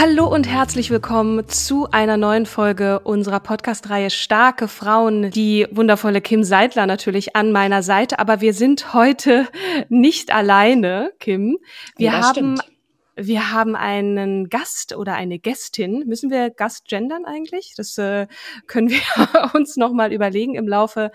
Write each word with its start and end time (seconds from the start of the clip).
Hallo 0.00 0.26
und 0.26 0.48
herzlich 0.48 0.90
willkommen 0.90 1.46
zu 1.46 1.90
einer 1.90 2.16
neuen 2.16 2.46
Folge 2.46 3.00
unserer 3.00 3.38
Podcast-Reihe 3.38 4.08
Starke 4.08 4.66
Frauen. 4.66 5.30
Die 5.30 5.68
wundervolle 5.72 6.22
Kim 6.22 6.42
Seidler 6.42 6.86
natürlich 6.86 7.36
an 7.36 7.52
meiner 7.52 7.82
Seite, 7.82 8.18
aber 8.18 8.40
wir 8.40 8.54
sind 8.54 8.94
heute 8.94 9.46
nicht 9.90 10.32
alleine, 10.32 11.12
Kim. 11.20 11.58
Wir 11.98 12.06
Ja, 12.06 12.12
haben 12.12 12.30
stimmt. 12.30 12.64
Wir 13.22 13.52
haben 13.52 13.76
einen 13.76 14.48
Gast 14.48 14.96
oder 14.96 15.14
eine 15.14 15.38
Gästin. 15.38 16.04
Müssen 16.06 16.30
wir 16.30 16.50
Gast 16.50 16.88
gendern 16.88 17.26
eigentlich? 17.26 17.74
Das 17.76 17.98
äh, 17.98 18.26
können 18.66 18.88
wir 18.88 19.00
uns 19.54 19.76
noch 19.76 19.92
mal 19.92 20.12
überlegen 20.12 20.54
im 20.54 20.66
Laufe 20.66 21.10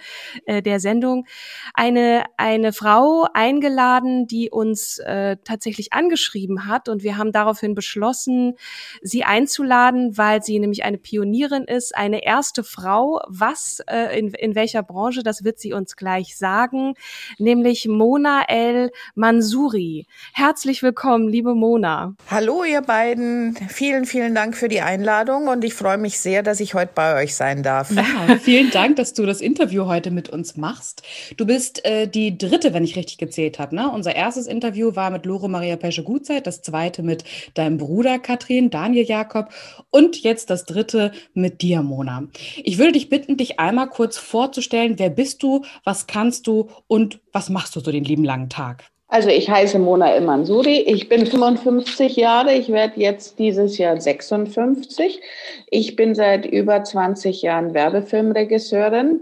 äh, 0.45 0.61
der 0.61 0.79
Sendung. 0.79 1.25
Eine 1.73 2.25
eine 2.37 2.73
Frau 2.73 3.27
eingeladen, 3.33 4.27
die 4.27 4.51
uns 4.51 4.99
äh, 4.99 5.37
tatsächlich 5.43 5.93
angeschrieben 5.93 6.67
hat 6.67 6.89
und 6.89 7.01
wir 7.01 7.17
haben 7.17 7.31
daraufhin 7.31 7.73
beschlossen, 7.73 8.53
sie 9.01 9.23
einzuladen, 9.23 10.17
weil 10.17 10.43
sie 10.43 10.59
nämlich 10.59 10.83
eine 10.83 10.99
Pionierin 10.99 11.63
ist, 11.63 11.95
eine 11.95 12.23
erste 12.23 12.63
Frau. 12.63 13.21
Was 13.27 13.81
äh, 13.89 14.17
in 14.19 14.29
in 14.35 14.53
welcher 14.53 14.83
Branche? 14.83 15.23
Das 15.23 15.43
wird 15.43 15.59
sie 15.59 15.73
uns 15.73 15.95
gleich 15.95 16.37
sagen, 16.37 16.93
nämlich 17.39 17.87
Mona 17.87 18.43
El 18.47 18.91
Mansouri. 19.15 20.05
Herzlich 20.33 20.83
willkommen, 20.83 21.27
liebe 21.27 21.55
Mona. 21.55 21.94
Hallo 22.29 22.63
ihr 22.63 22.81
beiden, 22.81 23.55
vielen, 23.69 24.05
vielen 24.05 24.35
Dank 24.35 24.55
für 24.57 24.67
die 24.67 24.81
Einladung 24.81 25.47
und 25.47 25.63
ich 25.63 25.73
freue 25.73 25.97
mich 25.97 26.19
sehr, 26.19 26.43
dass 26.43 26.59
ich 26.59 26.73
heute 26.73 26.91
bei 26.93 27.21
euch 27.21 27.35
sein 27.35 27.63
darf. 27.63 27.91
Ja, 27.91 28.37
vielen 28.41 28.71
Dank, 28.71 28.95
dass 28.97 29.13
du 29.13 29.25
das 29.25 29.41
Interview 29.41 29.85
heute 29.85 30.11
mit 30.11 30.29
uns 30.29 30.57
machst. 30.57 31.03
Du 31.37 31.45
bist 31.45 31.85
äh, 31.85 32.07
die 32.07 32.37
dritte, 32.37 32.73
wenn 32.73 32.83
ich 32.83 32.95
richtig 32.95 33.17
gezählt 33.17 33.59
habe. 33.59 33.75
Ne? 33.75 33.89
Unser 33.89 34.15
erstes 34.15 34.47
Interview 34.47 34.95
war 34.95 35.09
mit 35.09 35.25
Lore 35.25 35.49
Maria 35.49 35.75
Pesche-Gutzeit, 35.75 36.47
das 36.47 36.61
zweite 36.61 37.03
mit 37.03 37.23
deinem 37.53 37.77
Bruder 37.77 38.19
Katrin, 38.19 38.69
Daniel 38.69 39.05
Jakob 39.05 39.49
und 39.89 40.21
jetzt 40.21 40.49
das 40.49 40.65
dritte 40.65 41.11
mit 41.33 41.61
dir, 41.61 41.81
Mona. 41.81 42.27
Ich 42.63 42.77
würde 42.77 42.93
dich 42.93 43.09
bitten, 43.09 43.37
dich 43.37 43.59
einmal 43.59 43.89
kurz 43.89 44.17
vorzustellen. 44.17 44.99
Wer 44.99 45.09
bist 45.09 45.43
du, 45.43 45.63
was 45.83 46.07
kannst 46.07 46.47
du 46.47 46.69
und 46.87 47.19
was 47.31 47.49
machst 47.49 47.75
du 47.75 47.79
so 47.79 47.91
den 47.91 48.03
lieben 48.03 48.23
langen 48.23 48.49
Tag? 48.49 48.85
Also 49.07 49.29
ich 49.29 49.49
heiße 49.49 49.77
Mona 49.77 50.13
El 50.13 50.21
Mansouri, 50.21 50.79
ich 50.79 51.07
bin 51.07 51.27
55 51.27 52.15
Jahre, 52.15 52.53
ich 52.53 52.69
werde 52.69 52.99
jetzt 52.99 53.37
dieses 53.37 53.77
Jahr 53.77 54.01
56. 54.01 55.21
Ich 55.69 55.95
bin 55.95 56.15
seit 56.15 56.45
über 56.45 56.83
20 56.83 57.43
Jahren 57.43 57.75
Werbefilmregisseurin, 57.75 59.21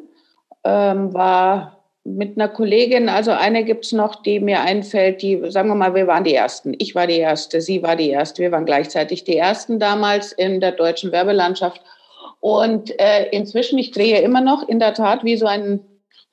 ähm, 0.64 1.14
war 1.14 1.84
mit 2.06 2.38
einer 2.38 2.50
Kollegin, 2.50 3.10
also 3.10 3.32
eine 3.32 3.64
gibt's 3.64 3.92
noch, 3.92 4.22
die 4.24 4.40
mir 4.40 4.62
einfällt, 4.62 5.22
die, 5.22 5.42
sagen 5.52 5.70
wir 5.70 5.76
mal, 5.76 5.96
wir 5.96 6.08
waren 6.08 6.24
die 6.24 6.36
Ersten. 6.36 6.74
Ich 6.80 6.96
war 6.96 7.08
die 7.08 7.20
Erste, 7.20 7.62
sie 7.62 7.82
war 7.84 7.96
die 7.96 8.10
Erste, 8.10 8.42
wir 8.42 8.52
waren 8.52 8.66
gleichzeitig 8.66 9.24
die 9.24 9.38
Ersten 9.38 9.80
damals 9.80 10.32
in 10.34 10.60
der 10.60 10.74
deutschen 10.74 11.12
Werbelandschaft. 11.12 11.82
Und 12.42 12.98
äh, 13.00 13.30
inzwischen, 13.32 13.80
ich 13.80 13.92
drehe 13.92 14.20
immer 14.20 14.42
noch 14.42 14.68
in 14.68 14.80
der 14.80 14.94
Tat 14.94 15.24
wie 15.24 15.38
so 15.38 15.46
ein 15.46 15.80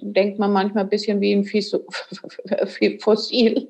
denkt 0.02 0.38
man 0.38 0.52
manchmal 0.52 0.84
ein 0.84 0.90
bisschen 0.90 1.20
wie 1.20 1.32
ein 1.32 1.44
Fossil. 3.00 3.68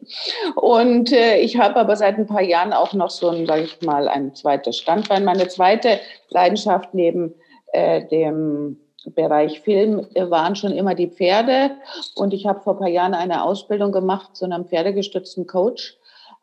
Und 0.57 1.13
äh, 1.13 1.39
ich 1.39 1.59
habe 1.59 1.77
aber 1.77 1.97
seit 1.97 2.17
ein 2.19 2.27
paar 2.27 2.43
Jahren 2.43 2.73
auch 2.73 2.93
noch 2.93 3.11
so 3.11 3.29
ein, 3.29 3.47
sage 3.47 3.63
ich 3.63 3.81
mal, 3.83 4.09
ein 4.09 4.35
zweites 4.35 4.79
Standbein. 4.79 5.25
Meine 5.25 5.49
zweite 5.49 6.01
Leidenschaft 6.29 6.95
neben 6.95 7.35
äh, 7.73 8.07
dem 8.07 8.79
Bereich 9.15 9.61
Film 9.61 10.07
waren 10.15 10.57
schon 10.57 10.73
immer 10.73 10.95
die 10.95 11.09
Pferde. 11.09 11.73
Und 12.17 12.35
ich 12.35 12.47
habe 12.47 12.61
vor 12.61 12.75
ein 12.75 12.79
paar 12.79 12.89
Jahren 12.89 13.15
eine 13.15 13.45
Ausbildung 13.45 13.93
gemacht 13.93 14.37
zu 14.37 14.45
einem 14.45 14.67
pferdegestützten 14.67 15.47
Coach 15.47 15.97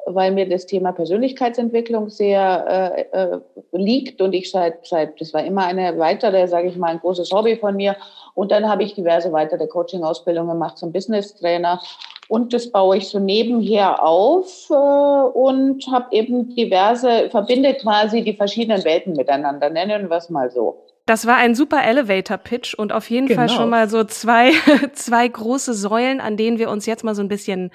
weil 0.10 0.32
mir 0.32 0.48
das 0.48 0.66
Thema 0.66 0.94
Persönlichkeitsentwicklung 0.94 2.10
sehr 2.10 3.06
äh, 3.12 3.18
äh, 3.18 3.40
liegt 3.74 4.22
und 4.22 4.34
ich 4.34 4.50
seit, 4.50 4.86
seit, 4.88 5.20
das 5.20 5.34
war 5.34 5.44
immer 5.44 5.66
eine 5.66 5.98
weitere, 6.00 6.48
sage 6.48 6.70
ich 6.70 6.78
mal, 6.78 6.92
ein 6.92 7.00
großes 7.00 7.32
Hobby 7.32 7.58
von 7.58 7.76
mir. 7.76 7.98
Und 8.38 8.52
dann 8.52 8.70
habe 8.70 8.84
ich 8.84 8.94
diverse 8.94 9.32
weitere 9.32 9.66
Coaching-Ausbildungen 9.66 10.50
gemacht 10.50 10.78
zum 10.78 10.92
Business-Trainer. 10.92 11.82
Und 12.28 12.54
das 12.54 12.70
baue 12.72 12.98
ich 12.98 13.10
so 13.10 13.18
nebenher 13.18 14.04
auf 14.04 14.70
äh, 14.70 14.74
und 14.74 15.88
habe 15.92 16.06
eben 16.12 16.54
diverse, 16.54 17.32
verbinde 17.32 17.74
quasi 17.74 18.22
die 18.22 18.36
verschiedenen 18.36 18.84
Welten 18.86 19.14
miteinander, 19.14 19.72
nennen 19.72 20.12
wir 20.12 20.18
es 20.18 20.30
mal 20.30 20.52
so. 20.52 20.84
Das 21.08 21.26
war 21.26 21.38
ein 21.38 21.56
super 21.56 21.84
Elevator-Pitch 21.84 22.76
und 22.76 22.92
auf 22.92 23.10
jeden 23.10 23.28
Fall 23.28 23.48
Genau. 23.48 23.60
schon 23.60 23.70
mal 23.72 23.90
so 23.90 24.04
zwei, 24.04 24.52
zwei 24.94 25.28
große 25.28 25.74
Säulen, 25.74 26.22
an 26.22 26.38
denen 26.38 26.60
wir 26.60 26.70
uns 26.70 26.86
jetzt 26.86 27.04
mal 27.04 27.16
so 27.16 27.24
ein 27.24 27.30
bisschen 27.30 27.72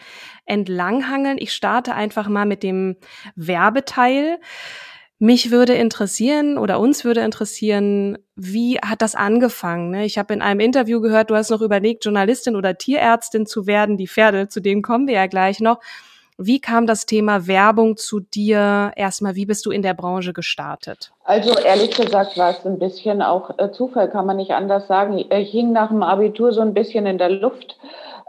entlanghangeln. 0.46 1.38
Ich 1.40 1.54
starte 1.54 1.94
einfach 1.94 2.28
mal 2.28 2.46
mit 2.46 2.62
dem 2.62 2.96
Werbeteil. 3.34 4.38
Mich 5.24 5.52
würde 5.52 5.74
interessieren 5.74 6.58
oder 6.58 6.80
uns 6.80 7.04
würde 7.04 7.20
interessieren, 7.20 8.18
wie 8.34 8.78
hat 8.78 9.02
das 9.02 9.14
angefangen? 9.14 9.90
ne? 9.90 10.04
Ich 10.04 10.18
habe 10.18 10.34
in 10.34 10.42
einem 10.42 10.58
Interview 10.58 11.00
gehört, 11.00 11.30
du 11.30 11.36
hast 11.36 11.48
noch 11.50 11.60
überlegt, 11.60 12.04
Journalistin 12.04 12.56
oder 12.56 12.76
Tierärztin 12.76 13.46
zu 13.46 13.68
werden. 13.68 13.96
Die 13.96 14.08
Pferde, 14.08 14.48
zu 14.48 14.58
denen 14.58 14.82
kommen 14.82 15.06
wir 15.06 15.14
ja 15.14 15.28
gleich 15.28 15.60
noch. 15.60 15.78
Wie 16.38 16.60
kam 16.60 16.88
das 16.88 17.06
Thema 17.06 17.46
Werbung 17.46 17.96
zu 17.96 18.18
dir? 18.18 18.90
Erstmal, 18.96 19.36
wie 19.36 19.46
bist 19.46 19.64
du 19.64 19.70
in 19.70 19.82
der 19.82 19.94
Branche 19.94 20.32
gestartet? 20.32 21.12
Also 21.22 21.56
ehrlich 21.56 21.96
gesagt 21.96 22.36
war 22.36 22.50
es 22.50 22.66
ein 22.66 22.80
bisschen 22.80 23.22
auch 23.22 23.56
äh, 23.60 23.70
Zufall, 23.70 24.10
kann 24.10 24.26
man 24.26 24.38
nicht 24.38 24.50
anders 24.50 24.88
sagen. 24.88 25.18
Ich 25.18 25.50
hing 25.52 25.70
nach 25.70 25.90
dem 25.90 26.02
Abitur 26.02 26.52
so 26.52 26.62
ein 26.62 26.74
bisschen 26.74 27.06
in 27.06 27.18
der 27.18 27.30
Luft. 27.30 27.76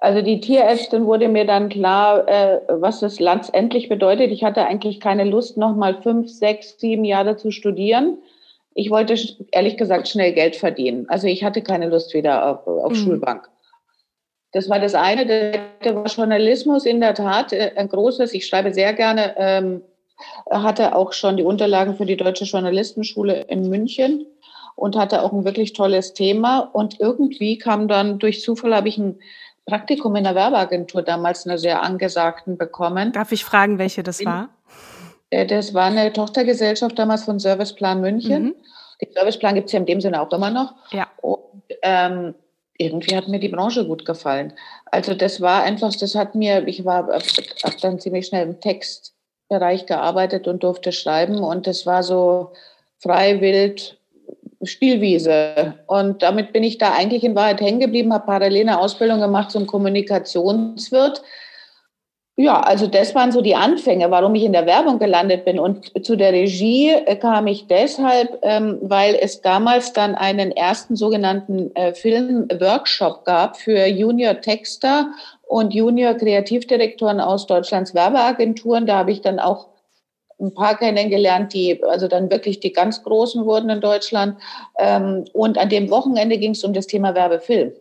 Also 0.03 0.21
die 0.21 0.41
Tierärztin 0.41 1.05
wurde 1.05 1.29
mir 1.29 1.45
dann 1.45 1.69
klar, 1.69 2.27
äh, 2.27 2.59
was 2.67 2.99
das 2.99 3.21
letztendlich 3.21 3.87
bedeutet. 3.87 4.31
Ich 4.31 4.43
hatte 4.43 4.65
eigentlich 4.65 4.99
keine 4.99 5.23
Lust, 5.23 5.55
noch 5.55 5.77
mal 5.77 6.01
fünf, 6.01 6.29
sechs, 6.29 6.77
sieben 6.77 7.05
Jahre 7.05 7.37
zu 7.37 7.51
studieren. 7.51 8.17
Ich 8.73 8.89
wollte 8.89 9.15
ehrlich 9.53 9.77
gesagt 9.77 10.09
schnell 10.09 10.33
Geld 10.33 10.57
verdienen. 10.57 11.05
Also 11.07 11.27
ich 11.27 11.45
hatte 11.45 11.61
keine 11.61 11.87
Lust 11.87 12.13
wieder 12.13 12.49
auf, 12.49 12.67
auf 12.67 12.91
Mhm. 12.91 12.95
Schulbank. 12.97 13.49
Das 14.51 14.69
war 14.69 14.81
das 14.81 14.93
eine. 14.93 15.25
Zweite 15.25 15.95
war 15.95 16.05
Journalismus 16.07 16.85
in 16.85 16.99
der 16.99 17.13
Tat 17.13 17.53
äh, 17.53 17.71
ein 17.77 17.87
großes. 17.87 18.33
Ich 18.33 18.45
schreibe 18.45 18.73
sehr 18.73 18.91
gerne. 18.91 19.35
Ähm, 19.37 19.83
hatte 20.49 20.97
auch 20.97 21.13
schon 21.13 21.37
die 21.37 21.43
Unterlagen 21.43 21.95
für 21.95 22.05
die 22.05 22.17
Deutsche 22.17 22.43
Journalistenschule 22.43 23.45
in 23.47 23.69
München 23.69 24.25
und 24.75 24.97
hatte 24.97 25.23
auch 25.23 25.31
ein 25.31 25.45
wirklich 25.45 25.71
tolles 25.71 26.13
Thema. 26.13 26.59
Und 26.59 26.99
irgendwie 26.99 27.57
kam 27.57 27.87
dann 27.87 28.19
durch 28.19 28.41
Zufall 28.41 28.75
habe 28.75 28.89
ich 28.89 28.97
ein 28.97 29.17
Praktikum 29.65 30.15
in 30.15 30.25
der 30.25 30.35
Werbeagentur 30.35 31.03
damals 31.03 31.45
einer 31.45 31.57
sehr 31.57 31.81
angesagten 31.81 32.57
bekommen. 32.57 33.11
Darf 33.13 33.31
ich 33.31 33.45
fragen, 33.45 33.77
welche 33.77 34.03
das 34.03 34.23
war? 34.25 34.49
Äh, 35.29 35.45
Das 35.45 35.73
war 35.73 35.85
eine 35.85 36.11
Tochtergesellschaft 36.11 36.97
damals 36.99 37.23
von 37.23 37.39
Serviceplan 37.39 38.01
München. 38.01 38.43
Mhm. 38.43 38.55
Den 39.01 39.13
Serviceplan 39.13 39.55
gibt 39.55 39.67
es 39.67 39.73
ja 39.73 39.79
in 39.79 39.85
dem 39.85 40.01
Sinne 40.01 40.21
auch 40.21 40.31
immer 40.31 40.49
noch. 40.49 40.75
Ja. 40.91 41.07
Und 41.21 41.63
ähm, 41.81 42.35
irgendwie 42.77 43.15
hat 43.15 43.27
mir 43.27 43.39
die 43.39 43.49
Branche 43.49 43.85
gut 43.85 44.05
gefallen. 44.05 44.53
Also 44.85 45.13
das 45.13 45.41
war 45.41 45.63
einfach, 45.63 45.93
das 45.95 46.15
hat 46.15 46.35
mir, 46.35 46.67
ich 46.67 46.85
war 46.85 47.07
habe 47.07 47.77
dann 47.81 47.99
ziemlich 47.99 48.27
schnell 48.27 48.47
im 48.47 48.59
Textbereich 48.59 49.85
gearbeitet 49.85 50.47
und 50.47 50.63
durfte 50.63 50.91
schreiben 50.91 51.43
und 51.43 51.67
das 51.67 51.85
war 51.85 52.03
so 52.03 52.53
frei, 52.99 53.41
wild, 53.41 53.97
Spielwiese. 54.65 55.75
Und 55.87 56.21
damit 56.21 56.53
bin 56.53 56.63
ich 56.63 56.77
da 56.77 56.93
eigentlich 56.93 57.23
in 57.23 57.35
Wahrheit 57.35 57.61
hängen 57.61 57.79
geblieben, 57.79 58.13
habe 58.13 58.25
parallel 58.25 58.61
eine 58.61 58.79
Ausbildung 58.79 59.19
gemacht 59.19 59.51
zum 59.51 59.67
Kommunikationswirt. 59.67 61.21
Ja, 62.35 62.61
also 62.61 62.87
das 62.87 63.13
waren 63.13 63.31
so 63.31 63.41
die 63.41 63.55
Anfänge, 63.55 64.09
warum 64.09 64.33
ich 64.33 64.43
in 64.43 64.53
der 64.53 64.65
Werbung 64.65 64.97
gelandet 64.97 65.45
bin. 65.45 65.59
Und 65.59 65.91
zu 66.03 66.15
der 66.15 66.33
Regie 66.33 66.89
äh, 66.89 67.15
kam 67.15 67.45
ich 67.45 67.67
deshalb, 67.67 68.39
ähm, 68.41 68.79
weil 68.81 69.15
es 69.21 69.41
damals 69.41 69.93
dann 69.93 70.15
einen 70.15 70.51
ersten 70.51 70.95
sogenannten 70.95 71.75
äh, 71.75 71.93
Film-Workshop 71.93 73.23
gab 73.25 73.57
für 73.57 73.85
Junior-Texter 73.85 75.11
und 75.43 75.75
Junior-Kreativdirektoren 75.75 77.19
aus 77.19 77.45
Deutschlands 77.45 77.93
Werbeagenturen. 77.93 78.87
Da 78.87 78.97
habe 78.97 79.11
ich 79.11 79.21
dann 79.21 79.39
auch 79.39 79.67
ein 80.39 80.53
paar 80.53 80.77
kennengelernt, 80.77 81.53
die 81.53 81.83
also 81.83 82.07
dann 82.07 82.29
wirklich 82.31 82.59
die 82.59 82.73
ganz 82.73 83.03
Großen 83.03 83.45
wurden 83.45 83.69
in 83.69 83.81
Deutschland. 83.81 84.37
Ähm, 84.77 85.25
und 85.33 85.57
an 85.57 85.69
dem 85.69 85.89
Wochenende 85.89 86.37
ging 86.37 86.51
es 86.51 86.63
um 86.63 86.73
das 86.73 86.87
Thema 86.87 87.15
Werbefilm. 87.15 87.73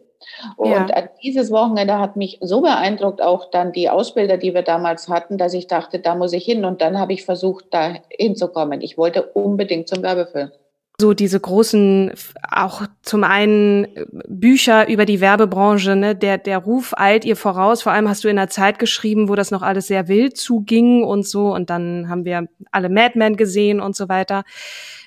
Und 0.56 0.90
ja. 0.90 1.08
dieses 1.22 1.50
Wochenende 1.50 1.98
hat 1.98 2.16
mich 2.16 2.38
so 2.40 2.60
beeindruckt, 2.60 3.20
auch 3.20 3.50
dann 3.50 3.72
die 3.72 3.90
Ausbilder, 3.90 4.36
die 4.36 4.54
wir 4.54 4.62
damals 4.62 5.08
hatten, 5.08 5.36
dass 5.36 5.52
ich 5.52 5.66
dachte, 5.66 5.98
da 5.98 6.14
muss 6.14 6.32
ich 6.32 6.44
hin. 6.44 6.64
Und 6.64 6.80
dann 6.80 6.98
habe 6.98 7.12
ich 7.12 7.24
versucht, 7.24 7.66
da 7.70 7.94
hinzukommen. 8.08 8.80
Ich 8.80 8.96
wollte 8.96 9.24
unbedingt 9.24 9.88
zum 9.88 10.02
Werbefilm 10.02 10.52
so 11.00 11.14
diese 11.14 11.40
großen, 11.40 12.12
auch 12.50 12.82
zum 13.02 13.24
einen 13.24 13.88
Bücher 14.28 14.88
über 14.88 15.04
die 15.04 15.20
Werbebranche, 15.20 15.96
ne, 15.96 16.14
der, 16.14 16.38
der 16.38 16.58
Ruf 16.58 16.94
eilt 16.96 17.24
ihr 17.24 17.34
voraus. 17.34 17.82
Vor 17.82 17.92
allem 17.92 18.08
hast 18.08 18.24
du 18.24 18.28
in 18.28 18.38
einer 18.38 18.48
Zeit 18.48 18.78
geschrieben, 18.78 19.28
wo 19.28 19.34
das 19.34 19.50
noch 19.50 19.62
alles 19.62 19.88
sehr 19.88 20.06
wild 20.06 20.36
zuging 20.36 21.02
und 21.02 21.26
so. 21.26 21.52
Und 21.52 21.70
dann 21.70 22.08
haben 22.08 22.24
wir 22.24 22.46
alle 22.70 22.88
Mad 22.88 23.18
Men 23.18 23.36
gesehen 23.36 23.80
und 23.80 23.96
so 23.96 24.08
weiter. 24.08 24.44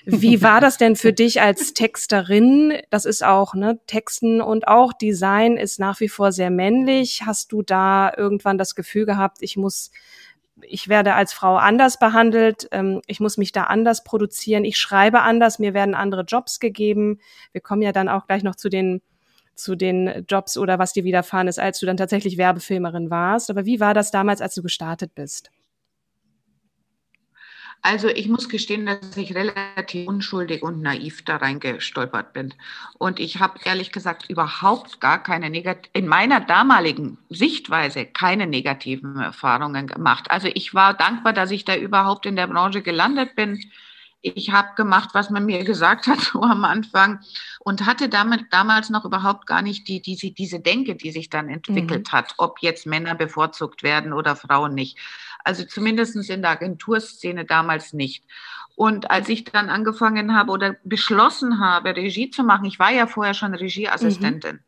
Wie 0.06 0.42
war 0.42 0.60
das 0.60 0.78
denn 0.78 0.96
für 0.96 1.14
dich 1.14 1.42
als 1.42 1.74
Texterin? 1.74 2.74
Das 2.90 3.06
ist 3.06 3.24
auch, 3.24 3.54
ne, 3.54 3.80
Texten 3.88 4.42
und 4.42 4.68
auch 4.68 4.92
Design 4.92 5.56
ist 5.56 5.80
nach 5.80 6.00
wie 6.00 6.10
vor 6.10 6.32
sehr 6.32 6.50
männlich. 6.50 7.22
Hast 7.26 7.52
du 7.52 7.62
da 7.62 8.12
irgendwann 8.18 8.58
das 8.58 8.76
Gefühl 8.76 9.06
gehabt, 9.06 9.38
ich 9.42 9.56
muss 9.56 9.92
ich 10.70 10.88
werde 10.88 11.16
als 11.16 11.34
Frau 11.34 11.58
anders 11.58 12.00
behandelt, 12.00 12.68
ähm, 12.72 13.02
ich 13.08 13.20
muss 13.20 13.38
mich 13.38 13.52
da 13.52 13.64
anders 13.64 14.04
produzieren, 14.04 14.66
ich 14.66 14.78
schreibe 14.78 15.22
anders, 15.22 15.60
mir 15.60 15.74
werden 15.74 15.96
andere 15.96 16.22
Jobs 16.24 16.60
gegeben. 16.60 17.20
Wir 17.52 17.62
kommen 17.62 17.82
ja 17.82 17.92
dann 17.92 18.10
auch 18.10 18.28
gleich 18.28 18.44
noch 18.44 18.56
zu 18.56 18.70
den 18.70 19.02
zu 19.56 19.76
den 19.76 20.26
Jobs 20.30 20.58
oder 20.58 20.80
was 20.80 20.92
dir 20.94 21.06
widerfahren 21.06 21.48
ist, 21.48 21.60
als 21.60 21.80
du 21.80 21.86
dann 21.86 21.98
tatsächlich 21.98 22.38
Werbefilmerin 22.38 23.10
warst. 23.10 23.50
Aber 23.50 23.66
wie 23.66 23.80
war 23.80 23.94
das 23.94 24.12
damals, 24.12 24.42
als 24.42 24.54
du 24.54 24.62
gestartet 24.62 25.16
bist? 25.16 25.50
Also 27.86 28.08
ich 28.08 28.28
muss 28.28 28.50
gestehen, 28.50 28.88
dass 28.88 29.16
ich 29.16 29.36
relativ 29.36 30.08
unschuldig 30.08 30.64
und 30.64 30.82
naiv 30.82 31.24
da 31.24 31.36
reingestolpert 31.36 32.34
bin. 32.34 32.52
Und 32.98 33.20
ich 33.20 33.40
habe 33.40 33.60
ehrlich 33.64 33.92
gesagt 33.92 34.28
überhaupt 34.28 35.00
gar 35.00 35.22
keine 35.22 35.52
negativen, 35.52 35.92
in 35.94 36.08
meiner 36.08 36.40
damaligen 36.40 37.20
Sichtweise 37.30 38.08
keine 38.08 38.48
negativen 38.48 39.20
Erfahrungen 39.20 39.86
gemacht. 39.86 40.32
Also 40.32 40.48
ich 40.52 40.74
war 40.74 40.96
dankbar, 40.96 41.32
dass 41.32 41.52
ich 41.52 41.64
da 41.64 41.76
überhaupt 41.76 42.26
in 42.26 42.36
der 42.36 42.48
Branche 42.48 42.82
gelandet 42.82 43.36
bin. 43.36 43.64
Ich 44.34 44.52
habe 44.52 44.70
gemacht, 44.76 45.10
was 45.14 45.30
man 45.30 45.46
mir 45.46 45.64
gesagt 45.66 46.08
hat 46.08 46.20
so 46.20 46.42
am 46.42 46.66
Anfang 46.66 47.20
und 47.60 47.86
hatte 47.86 48.10
damit 48.10 48.46
damals 48.52 48.90
noch 48.90 49.06
überhaupt 49.06 49.46
gar 49.46 49.62
nicht 49.62 49.88
die, 49.88 50.02
diese, 50.02 50.32
diese 50.32 50.60
Denke, 50.60 50.96
die 50.96 51.12
sich 51.12 51.30
dann 51.30 51.50
entwickelt 51.50 52.08
mhm. 52.08 52.12
hat, 52.12 52.34
ob 52.38 52.60
jetzt 52.62 52.86
Männer 52.86 53.16
bevorzugt 53.16 53.84
werden 53.84 54.14
oder 54.14 54.36
Frauen 54.36 54.74
nicht. 54.74 54.98
Also 55.44 55.64
zumindest 55.64 56.16
in 56.30 56.42
der 56.42 56.52
Agenturszene 56.52 57.46
damals 57.46 57.94
nicht. 57.94 58.24
Und 58.76 59.10
als 59.10 59.30
ich 59.30 59.46
dann 59.46 59.70
angefangen 59.70 60.36
habe 60.36 60.52
oder 60.52 60.76
beschlossen 60.84 61.60
habe, 61.60 61.96
Regie 61.96 62.30
zu 62.30 62.44
machen, 62.44 62.66
ich 62.66 62.80
war 62.80 62.92
ja 62.92 63.08
vorher 63.08 63.34
schon 63.34 63.54
Regieassistentin. 63.54 64.56
Mhm. 64.56 64.64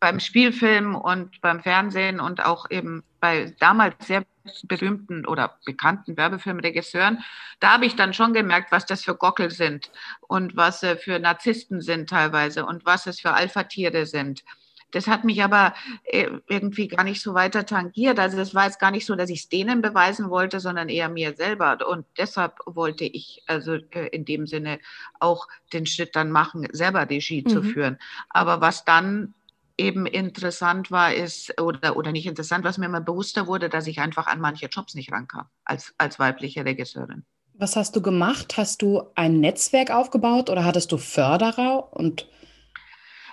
Beim 0.00 0.20
Spielfilm 0.20 0.94
und 0.94 1.40
beim 1.40 1.62
Fernsehen 1.62 2.20
und 2.20 2.44
auch 2.44 2.70
eben 2.70 3.04
bei 3.26 3.52
damals 3.58 4.06
sehr 4.06 4.24
berühmten 4.62 5.26
oder 5.26 5.58
bekannten 5.64 6.16
Werbefilmregisseuren, 6.16 7.18
da 7.58 7.72
habe 7.72 7.86
ich 7.86 7.96
dann 7.96 8.14
schon 8.14 8.32
gemerkt, 8.32 8.70
was 8.70 8.86
das 8.86 9.02
für 9.02 9.16
Gockel 9.16 9.50
sind 9.50 9.90
und 10.28 10.56
was 10.56 10.86
für 11.00 11.18
Narzissten 11.18 11.80
sind 11.80 12.08
teilweise 12.08 12.64
und 12.64 12.86
was 12.86 13.06
es 13.08 13.18
für 13.18 13.32
Alpha-Tiere 13.32 14.06
sind. 14.06 14.44
Das 14.92 15.08
hat 15.08 15.24
mich 15.24 15.42
aber 15.42 15.74
äh, 16.04 16.30
irgendwie 16.46 16.86
gar 16.86 17.02
nicht 17.02 17.20
so 17.20 17.34
weiter 17.34 17.66
tangiert. 17.66 18.20
Also 18.20 18.36
das 18.36 18.54
war 18.54 18.66
jetzt 18.66 18.78
gar 18.78 18.92
nicht 18.92 19.04
so, 19.04 19.16
dass 19.16 19.30
ich 19.30 19.40
es 19.40 19.48
denen 19.48 19.82
beweisen 19.82 20.30
wollte, 20.30 20.60
sondern 20.60 20.88
eher 20.88 21.08
mir 21.08 21.34
selber. 21.34 21.78
Und 21.88 22.06
deshalb 22.16 22.54
wollte 22.66 23.04
ich 23.04 23.42
also 23.48 23.74
äh, 23.90 24.06
in 24.12 24.24
dem 24.24 24.46
Sinne 24.46 24.78
auch 25.18 25.48
den 25.72 25.86
Schritt 25.86 26.14
dann 26.14 26.30
machen, 26.30 26.68
selber 26.70 27.10
Regie 27.10 27.42
mhm. 27.42 27.50
zu 27.50 27.62
führen. 27.64 27.98
Aber 28.28 28.60
was 28.60 28.84
dann 28.84 29.34
eben 29.78 30.06
interessant 30.06 30.90
war, 30.90 31.12
ist, 31.12 31.60
oder, 31.60 31.96
oder 31.96 32.12
nicht 32.12 32.26
interessant, 32.26 32.64
was 32.64 32.78
mir 32.78 32.86
immer 32.86 33.00
bewusster 33.00 33.46
wurde, 33.46 33.68
dass 33.68 33.86
ich 33.86 34.00
einfach 34.00 34.26
an 34.26 34.40
manche 34.40 34.66
Jobs 34.66 34.94
nicht 34.94 35.12
rankam 35.12 35.46
als, 35.64 35.94
als 35.98 36.18
weibliche 36.18 36.64
Regisseurin. 36.64 37.24
Was 37.54 37.76
hast 37.76 37.96
du 37.96 38.02
gemacht? 38.02 38.56
Hast 38.56 38.82
du 38.82 39.02
ein 39.14 39.40
Netzwerk 39.40 39.90
aufgebaut 39.90 40.50
oder 40.50 40.64
hattest 40.64 40.92
du 40.92 40.98
Förderer 40.98 41.92
und 41.92 42.28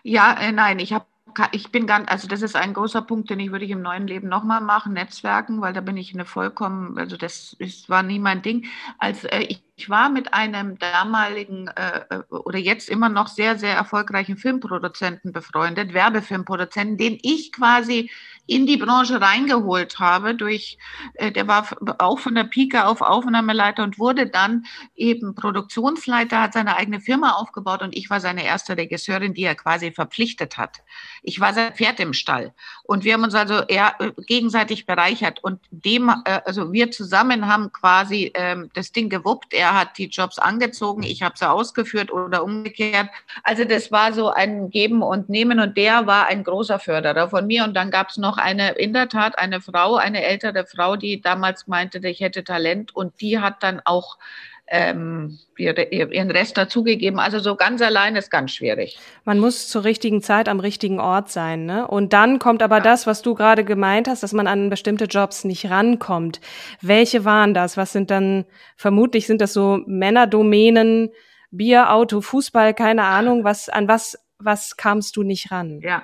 ja, 0.05 0.33
äh, 0.33 0.51
nein, 0.51 0.79
ich 0.79 0.91
habe 0.91 1.05
ich 1.51 1.71
bin 1.71 1.87
ganz, 1.87 2.11
also 2.11 2.27
das 2.27 2.41
ist 2.41 2.55
ein 2.55 2.73
großer 2.73 3.01
Punkt, 3.01 3.29
den 3.29 3.39
ich 3.39 3.51
würde 3.51 3.65
ich 3.65 3.71
im 3.71 3.81
neuen 3.81 4.07
Leben 4.07 4.27
nochmal 4.27 4.61
machen, 4.61 4.93
Netzwerken, 4.93 5.61
weil 5.61 5.73
da 5.73 5.81
bin 5.81 5.97
ich 5.97 6.13
eine 6.13 6.25
vollkommen, 6.25 6.97
also 6.97 7.17
das 7.17 7.53
ist, 7.57 7.89
war 7.89 8.03
nie 8.03 8.19
mein 8.19 8.41
Ding. 8.41 8.65
Als 8.99 9.23
äh, 9.23 9.39
ich, 9.39 9.63
ich 9.75 9.89
war 9.89 10.09
mit 10.09 10.33
einem 10.33 10.77
damaligen 10.77 11.67
äh, 11.69 12.01
äh, 12.09 12.19
oder 12.29 12.59
jetzt 12.59 12.89
immer 12.89 13.09
noch 13.09 13.27
sehr, 13.27 13.57
sehr 13.57 13.73
erfolgreichen 13.73 14.37
Filmproduzenten 14.37 15.31
befreundet, 15.31 15.93
Werbefilmproduzenten, 15.93 16.97
den 16.97 17.17
ich 17.23 17.51
quasi 17.51 18.11
in 18.45 18.67
die 18.67 18.77
Branche 18.77 19.19
reingeholt 19.19 19.99
habe. 19.99 20.35
Durch, 20.35 20.77
äh, 21.15 21.31
der 21.31 21.47
war 21.47 21.67
auch 21.97 22.19
von 22.19 22.35
der 22.35 22.43
Pike 22.43 22.85
auf 22.85 23.01
Aufnahmeleiter 23.01 23.83
und 23.83 23.97
wurde 23.97 24.27
dann 24.27 24.65
eben 24.95 25.33
Produktionsleiter, 25.33 26.41
hat 26.41 26.53
seine 26.53 26.75
eigene 26.75 26.99
Firma 26.99 27.31
aufgebaut 27.31 27.81
und 27.81 27.95
ich 27.97 28.09
war 28.11 28.19
seine 28.19 28.45
erste 28.45 28.77
Regisseurin, 28.77 29.33
die 29.33 29.43
er 29.43 29.55
quasi 29.55 29.91
verpflichtet 29.91 30.57
hat. 30.57 30.83
Ich 31.23 31.39
war 31.39 31.53
sein 31.53 31.73
Pferd 31.73 31.99
im 31.99 32.13
Stall 32.13 32.53
und 32.83 33.05
wir 33.05 33.13
haben 33.13 33.23
uns 33.23 33.33
also 33.33 33.61
eher 33.61 33.95
äh, 33.99 34.11
gegenseitig 34.27 34.85
bereichert 34.85 35.43
und 35.43 35.59
dem, 35.71 36.09
äh, 36.09 36.41
also 36.45 36.71
wir 36.71 36.91
zusammen 36.91 37.47
haben 37.47 37.71
quasi 37.71 38.31
ähm, 38.35 38.69
das 38.75 38.91
Ding 38.91 39.09
gewuppt. 39.09 39.53
Er 39.53 39.72
hat 39.73 39.97
die 39.97 40.07
Jobs 40.07 40.39
angezogen, 40.39 41.03
ich 41.03 41.21
habe 41.21 41.37
sie 41.37 41.49
ausgeführt 41.49 42.11
oder 42.11 42.43
umgekehrt. 42.43 43.09
Also 43.43 43.63
das 43.65 43.91
war 43.91 44.13
so 44.13 44.29
ein 44.29 44.69
Geben 44.69 45.01
und 45.01 45.29
Nehmen 45.29 45.59
und 45.59 45.77
der 45.77 46.07
war 46.07 46.27
ein 46.27 46.43
großer 46.43 46.79
Förderer 46.79 47.29
von 47.29 47.47
mir 47.47 47.63
und 47.63 47.73
dann 47.73 47.91
gab 47.91 48.09
es 48.09 48.17
noch 48.17 48.37
eine, 48.37 48.71
in 48.73 48.93
der 48.93 49.09
Tat 49.09 49.37
eine 49.37 49.61
Frau, 49.61 49.95
eine 49.95 50.23
ältere 50.23 50.65
Frau, 50.65 50.95
die 50.95 51.21
damals 51.21 51.67
meinte, 51.67 51.99
ich 52.07 52.19
hätte 52.19 52.43
Talent 52.43 52.95
und 52.95 53.21
die 53.21 53.39
hat 53.39 53.63
dann 53.63 53.81
auch 53.85 54.17
ähm, 54.67 55.37
ihren 55.57 56.31
Rest 56.31 56.57
dazugegeben. 56.57 57.19
Also 57.19 57.39
so 57.39 57.55
ganz 57.55 57.81
allein 57.81 58.15
ist 58.15 58.31
ganz 58.31 58.51
schwierig. 58.53 58.97
Man 59.25 59.39
muss 59.39 59.67
zur 59.67 59.83
richtigen 59.83 60.21
Zeit 60.21 60.47
am 60.47 60.59
richtigen 60.59 60.99
Ort 60.99 61.29
sein, 61.29 61.65
ne? 61.65 61.87
Und 61.87 62.13
dann 62.13 62.39
kommt 62.39 62.63
aber 62.63 62.77
ja. 62.77 62.83
das, 62.83 63.05
was 63.05 63.21
du 63.21 63.35
gerade 63.35 63.65
gemeint 63.65 64.07
hast, 64.07 64.23
dass 64.23 64.33
man 64.33 64.47
an 64.47 64.69
bestimmte 64.69 65.05
Jobs 65.05 65.43
nicht 65.43 65.69
rankommt. 65.69 66.39
Welche 66.81 67.25
waren 67.25 67.53
das? 67.53 67.77
Was 67.77 67.91
sind 67.91 68.09
dann, 68.09 68.45
vermutlich 68.77 69.27
sind 69.27 69.41
das 69.41 69.53
so 69.53 69.81
Männerdomänen, 69.85 71.09
Bier, 71.51 71.91
Auto, 71.91 72.21
Fußball, 72.21 72.73
keine 72.73 73.03
Ahnung, 73.03 73.43
was, 73.43 73.69
an 73.69 73.87
was, 73.87 74.17
was 74.39 74.75
kamst 74.77 75.15
du 75.17 75.23
nicht 75.23 75.51
ran? 75.51 75.81
Ja, 75.81 76.03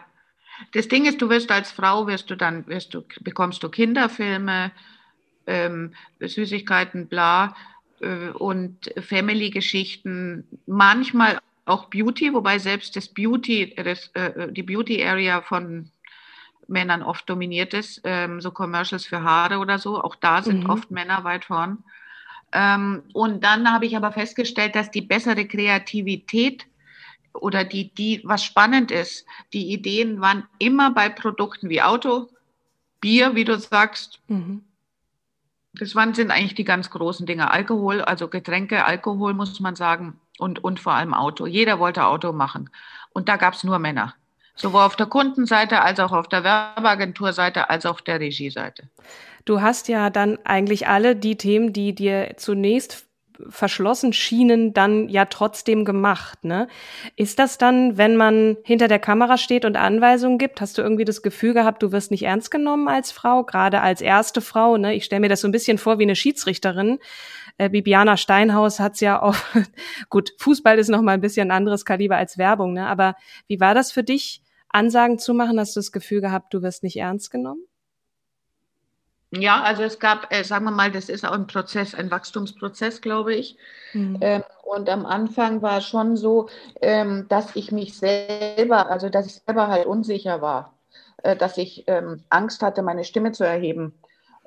das 0.73 0.87
Ding 0.87 1.05
ist, 1.05 1.21
du 1.21 1.29
wirst 1.29 1.49
als 1.49 1.71
Frau, 1.71 2.07
wirst 2.07 2.29
du 2.29 2.35
dann, 2.35 2.67
wirst 2.67 2.93
du, 2.93 3.03
bekommst 3.21 3.63
du 3.63 3.69
Kinderfilme, 3.69 4.71
ähm, 5.47 5.95
Süßigkeiten, 6.19 7.07
bla, 7.07 7.55
und 8.01 8.93
Family-Geschichten, 8.99 10.45
manchmal 10.65 11.39
auch 11.65 11.85
Beauty, 11.85 12.33
wobei 12.33 12.59
selbst 12.59 12.95
das 12.95 13.07
Beauty, 13.07 13.75
das, 13.75 14.07
äh, 14.13 14.51
die 14.51 14.63
Beauty-Area 14.63 15.41
von 15.41 15.91
Männern 16.67 17.03
oft 17.03 17.29
dominiert 17.29 17.73
ist, 17.73 18.01
ähm, 18.03 18.41
so 18.41 18.51
Commercials 18.51 19.05
für 19.05 19.23
Haare 19.23 19.59
oder 19.59 19.79
so, 19.79 20.01
auch 20.01 20.15
da 20.15 20.41
sind 20.41 20.63
mhm. 20.63 20.69
oft 20.69 20.91
Männer 20.91 21.23
weit 21.23 21.45
vorn. 21.45 21.83
Ähm, 22.51 23.03
und 23.13 23.43
dann 23.43 23.71
habe 23.71 23.85
ich 23.85 23.95
aber 23.95 24.11
festgestellt, 24.11 24.75
dass 24.75 24.91
die 24.91 25.01
bessere 25.01 25.45
Kreativität 25.45 26.65
oder 27.33 27.63
die, 27.63 27.93
die, 27.93 28.21
was 28.23 28.43
spannend 28.43 28.91
ist, 28.91 29.25
die 29.53 29.71
Ideen 29.71 30.19
waren 30.21 30.47
immer 30.57 30.91
bei 30.91 31.09
Produkten 31.09 31.69
wie 31.69 31.81
Auto, 31.81 32.29
Bier, 33.01 33.35
wie 33.35 33.45
du 33.45 33.57
sagst. 33.57 34.19
Mhm. 34.27 34.63
Das 35.73 35.95
waren, 35.95 36.13
sind 36.13 36.31
eigentlich 36.31 36.55
die 36.55 36.63
ganz 36.63 36.89
großen 36.89 37.25
Dinge. 37.25 37.51
Alkohol, 37.51 38.01
also 38.01 38.27
Getränke, 38.27 38.85
Alkohol 38.85 39.33
muss 39.33 39.59
man 39.59 39.75
sagen 39.75 40.19
und, 40.39 40.63
und 40.63 40.79
vor 40.79 40.93
allem 40.93 41.13
Auto. 41.13 41.45
Jeder 41.45 41.79
wollte 41.79 42.05
Auto 42.05 42.31
machen. 42.31 42.69
Und 43.11 43.29
da 43.29 43.37
gab 43.37 43.53
es 43.53 43.63
nur 43.63 43.79
Männer. 43.79 44.15
Sowohl 44.55 44.81
auf 44.81 44.95
der 44.95 45.05
Kundenseite 45.05 45.81
als 45.81 45.99
auch 45.99 46.11
auf 46.11 46.27
der 46.27 46.43
Werbeagenturseite 46.43 47.69
als 47.69 47.85
auch 47.85 48.01
der 48.01 48.19
Regieseite. 48.19 48.89
Du 49.45 49.61
hast 49.61 49.87
ja 49.87 50.09
dann 50.09 50.37
eigentlich 50.43 50.87
alle 50.87 51.15
die 51.15 51.37
Themen, 51.37 51.71
die 51.71 51.95
dir 51.95 52.33
zunächst 52.37 53.08
verschlossen 53.47 54.13
schienen, 54.13 54.73
dann 54.73 55.07
ja 55.09 55.25
trotzdem 55.25 55.85
gemacht. 55.85 56.43
Ne? 56.43 56.67
Ist 57.15 57.39
das 57.39 57.57
dann, 57.57 57.97
wenn 57.97 58.15
man 58.17 58.57
hinter 58.63 58.87
der 58.87 58.99
Kamera 58.99 59.37
steht 59.37 59.65
und 59.65 59.77
Anweisungen 59.77 60.37
gibt, 60.37 60.61
hast 60.61 60.77
du 60.77 60.81
irgendwie 60.81 61.05
das 61.05 61.21
Gefühl 61.21 61.53
gehabt, 61.53 61.81
du 61.83 61.91
wirst 61.91 62.11
nicht 62.11 62.23
ernst 62.23 62.51
genommen 62.51 62.87
als 62.87 63.11
Frau, 63.11 63.43
gerade 63.43 63.81
als 63.81 64.01
erste 64.01 64.41
Frau? 64.41 64.77
Ne? 64.77 64.95
Ich 64.95 65.05
stelle 65.05 65.21
mir 65.21 65.29
das 65.29 65.41
so 65.41 65.47
ein 65.47 65.53
bisschen 65.53 65.77
vor 65.77 65.99
wie 65.99 66.03
eine 66.03 66.15
Schiedsrichterin. 66.15 66.99
Äh, 67.57 67.69
Bibiana 67.69 68.17
Steinhaus 68.17 68.79
hat's 68.79 68.99
ja 68.99 69.21
auch, 69.21 69.35
gut, 70.09 70.33
Fußball 70.37 70.77
ist 70.79 70.89
noch 70.89 71.01
mal 71.01 71.13
ein 71.13 71.21
bisschen 71.21 71.51
anderes 71.51 71.85
Kaliber 71.85 72.17
als 72.17 72.37
Werbung, 72.37 72.73
ne? 72.73 72.87
aber 72.87 73.15
wie 73.47 73.59
war 73.59 73.73
das 73.73 73.91
für 73.91 74.03
dich, 74.03 74.41
Ansagen 74.69 75.17
zu 75.17 75.33
machen? 75.33 75.59
Hast 75.59 75.75
du 75.75 75.79
das 75.79 75.91
Gefühl 75.91 76.21
gehabt, 76.21 76.53
du 76.53 76.61
wirst 76.61 76.83
nicht 76.83 76.97
ernst 76.97 77.31
genommen? 77.31 77.68
Ja, 79.31 79.61
also 79.61 79.83
es 79.83 79.99
gab, 79.99 80.33
äh, 80.33 80.43
sagen 80.43 80.65
wir 80.65 80.71
mal, 80.71 80.91
das 80.91 81.07
ist 81.07 81.25
auch 81.25 81.33
ein 81.33 81.45
Prozess, 81.45 81.93
ein 81.93 82.09
Wachstumsprozess, 82.09 83.01
glaube 83.01 83.35
ich. 83.35 83.57
Mhm. 83.93 84.17
Ähm, 84.21 84.43
und 84.63 84.89
am 84.89 85.05
Anfang 85.05 85.61
war 85.61 85.77
es 85.77 85.85
schon 85.85 86.15
so, 86.17 86.49
ähm, 86.81 87.27
dass 87.29 87.55
ich 87.55 87.71
mich 87.71 87.97
selber, 87.97 88.89
also 88.89 89.09
dass 89.09 89.27
ich 89.27 89.35
selber 89.45 89.67
halt 89.67 89.85
unsicher 89.85 90.41
war, 90.41 90.73
äh, 91.23 91.35
dass 91.35 91.57
ich 91.57 91.83
ähm, 91.87 92.23
Angst 92.29 92.63
hatte, 92.63 92.81
meine 92.81 93.03
Stimme 93.03 93.31
zu 93.31 93.43
erheben, 93.43 93.93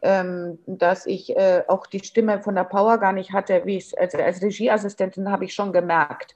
ähm, 0.02 0.58
dass 0.66 1.06
ich 1.06 1.36
äh, 1.36 1.62
auch 1.68 1.86
die 1.86 2.00
Stimme 2.00 2.42
von 2.42 2.56
der 2.56 2.64
Power 2.64 2.98
gar 2.98 3.12
nicht 3.12 3.32
hatte, 3.32 3.62
wie 3.64 3.76
ich 3.76 3.96
also 3.98 4.18
als 4.18 4.42
Regieassistentin 4.42 5.30
habe 5.30 5.44
ich 5.44 5.54
schon 5.54 5.72
gemerkt. 5.72 6.34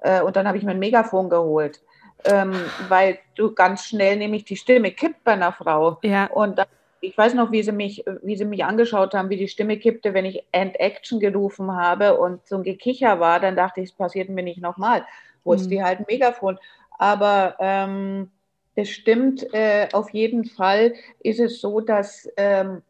Äh, 0.00 0.20
und 0.20 0.36
dann 0.36 0.46
habe 0.46 0.58
ich 0.58 0.64
mir 0.64 0.72
ein 0.72 0.78
Megafon 0.78 1.30
geholt. 1.30 1.80
Ähm, 2.24 2.54
weil 2.88 3.18
du 3.36 3.54
ganz 3.54 3.84
schnell 3.84 4.16
nämlich 4.16 4.44
die 4.44 4.56
Stimme 4.56 4.90
kippt 4.90 5.22
bei 5.24 5.32
einer 5.32 5.52
Frau. 5.52 5.98
Ja. 6.02 6.26
Und 6.26 6.58
dann 6.58 6.66
ich 7.00 7.16
weiß 7.16 7.34
noch, 7.34 7.52
wie 7.52 7.62
sie 7.62 7.72
mich, 7.72 8.04
wie 8.22 8.36
sie 8.36 8.44
mich 8.44 8.64
angeschaut 8.64 9.14
haben, 9.14 9.30
wie 9.30 9.36
die 9.36 9.48
Stimme 9.48 9.78
kippte, 9.78 10.14
wenn 10.14 10.24
ich 10.24 10.44
End 10.52 10.78
Action 10.80 11.20
gerufen 11.20 11.72
habe 11.72 12.18
und 12.18 12.46
so 12.46 12.56
ein 12.56 12.62
Gekicher 12.62 13.20
war, 13.20 13.40
dann 13.40 13.56
dachte 13.56 13.80
ich, 13.80 13.90
es 13.90 13.96
passiert 13.96 14.28
mir 14.28 14.42
nicht 14.42 14.60
nochmal. 14.60 15.04
Wusste 15.44 15.66
mhm. 15.66 15.70
die 15.70 15.82
halt 15.82 15.98
ein 16.00 16.06
Megafon. 16.08 16.58
Aber 16.98 17.56
ähm, 17.58 18.30
es 18.74 18.90
stimmt, 18.90 19.52
äh, 19.54 19.88
auf 19.92 20.10
jeden 20.10 20.44
Fall 20.44 20.94
ist 21.20 21.40
es 21.40 21.60
so, 21.60 21.80
dass 21.80 22.28
ähm, 22.36 22.82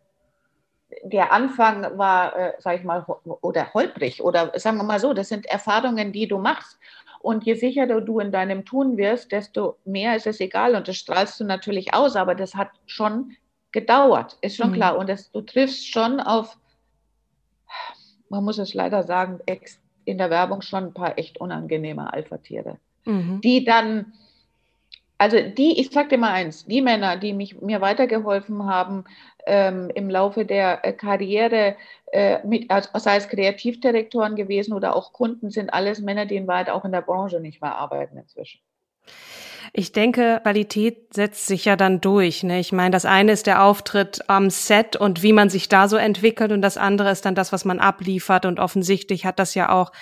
der 1.02 1.32
Anfang 1.32 1.98
war, 1.98 2.36
äh, 2.36 2.52
sag 2.58 2.78
ich 2.78 2.84
mal, 2.84 3.04
oder 3.40 3.74
holprig 3.74 4.22
oder 4.22 4.52
sagen 4.58 4.78
wir 4.78 4.84
mal 4.84 5.00
so, 5.00 5.12
das 5.12 5.28
sind 5.28 5.46
Erfahrungen, 5.46 6.12
die 6.12 6.28
du 6.28 6.38
machst. 6.38 6.78
Und 7.20 7.44
je 7.44 7.54
sicherer 7.54 8.00
du 8.00 8.20
in 8.20 8.30
deinem 8.30 8.64
Tun 8.64 8.96
wirst, 8.96 9.32
desto 9.32 9.76
mehr 9.84 10.14
ist 10.14 10.28
es 10.28 10.40
egal. 10.40 10.76
Und 10.76 10.86
das 10.86 10.96
strahlst 10.96 11.40
du 11.40 11.44
natürlich 11.44 11.92
aus, 11.92 12.14
aber 12.14 12.34
das 12.34 12.54
hat 12.54 12.70
schon 12.86 13.36
gedauert, 13.72 14.38
ist 14.40 14.56
schon 14.56 14.70
mhm. 14.70 14.74
klar. 14.74 14.98
Und 14.98 15.08
das, 15.08 15.30
du 15.32 15.40
triffst 15.40 15.90
schon 15.90 16.20
auf, 16.20 16.56
man 18.28 18.44
muss 18.44 18.58
es 18.58 18.74
leider 18.74 19.02
sagen, 19.02 19.40
in 20.04 20.18
der 20.18 20.30
Werbung 20.30 20.62
schon 20.62 20.84
ein 20.84 20.94
paar 20.94 21.18
echt 21.18 21.40
unangenehme 21.40 22.12
Alpha-Tiere, 22.12 22.78
mhm. 23.04 23.40
die 23.42 23.64
dann, 23.64 24.12
also 25.18 25.36
die, 25.40 25.80
ich 25.80 25.90
sag 25.90 26.08
dir 26.08 26.18
mal 26.18 26.32
eins, 26.32 26.64
die 26.64 26.80
Männer, 26.80 27.16
die 27.16 27.32
mich, 27.32 27.60
mir 27.60 27.80
weitergeholfen 27.80 28.64
haben 28.66 29.04
ähm, 29.46 29.90
im 29.94 30.08
Laufe 30.10 30.44
der 30.44 30.84
äh, 30.84 30.92
Karriere, 30.92 31.76
äh, 32.12 32.46
mit, 32.46 32.70
also, 32.70 32.88
sei 32.98 33.16
es 33.16 33.28
Kreativdirektoren 33.28 34.36
gewesen 34.36 34.72
oder 34.72 34.94
auch 34.94 35.12
Kunden, 35.12 35.50
sind 35.50 35.72
alles 35.72 36.00
Männer, 36.00 36.26
die 36.26 36.36
in 36.36 36.46
Wahrheit 36.46 36.70
auch 36.70 36.84
in 36.84 36.92
der 36.92 37.02
Branche 37.02 37.40
nicht 37.40 37.60
mehr 37.60 37.76
arbeiten 37.76 38.16
inzwischen. 38.16 38.60
Ich 39.78 39.92
denke, 39.92 40.40
Qualität 40.42 41.12
setzt 41.12 41.46
sich 41.46 41.66
ja 41.66 41.76
dann 41.76 42.00
durch. 42.00 42.42
Ne? 42.42 42.60
Ich 42.60 42.72
meine, 42.72 42.92
das 42.92 43.04
eine 43.04 43.32
ist 43.32 43.46
der 43.46 43.62
Auftritt 43.62 44.22
am 44.26 44.48
Set 44.48 44.96
und 44.96 45.22
wie 45.22 45.34
man 45.34 45.50
sich 45.50 45.68
da 45.68 45.86
so 45.86 45.98
entwickelt 45.98 46.50
und 46.50 46.62
das 46.62 46.78
andere 46.78 47.10
ist 47.10 47.26
dann 47.26 47.34
das, 47.34 47.52
was 47.52 47.66
man 47.66 47.78
abliefert 47.78 48.46
und 48.46 48.58
offensichtlich 48.58 49.26
hat 49.26 49.38
das 49.38 49.54
ja 49.54 49.68
auch 49.70 49.92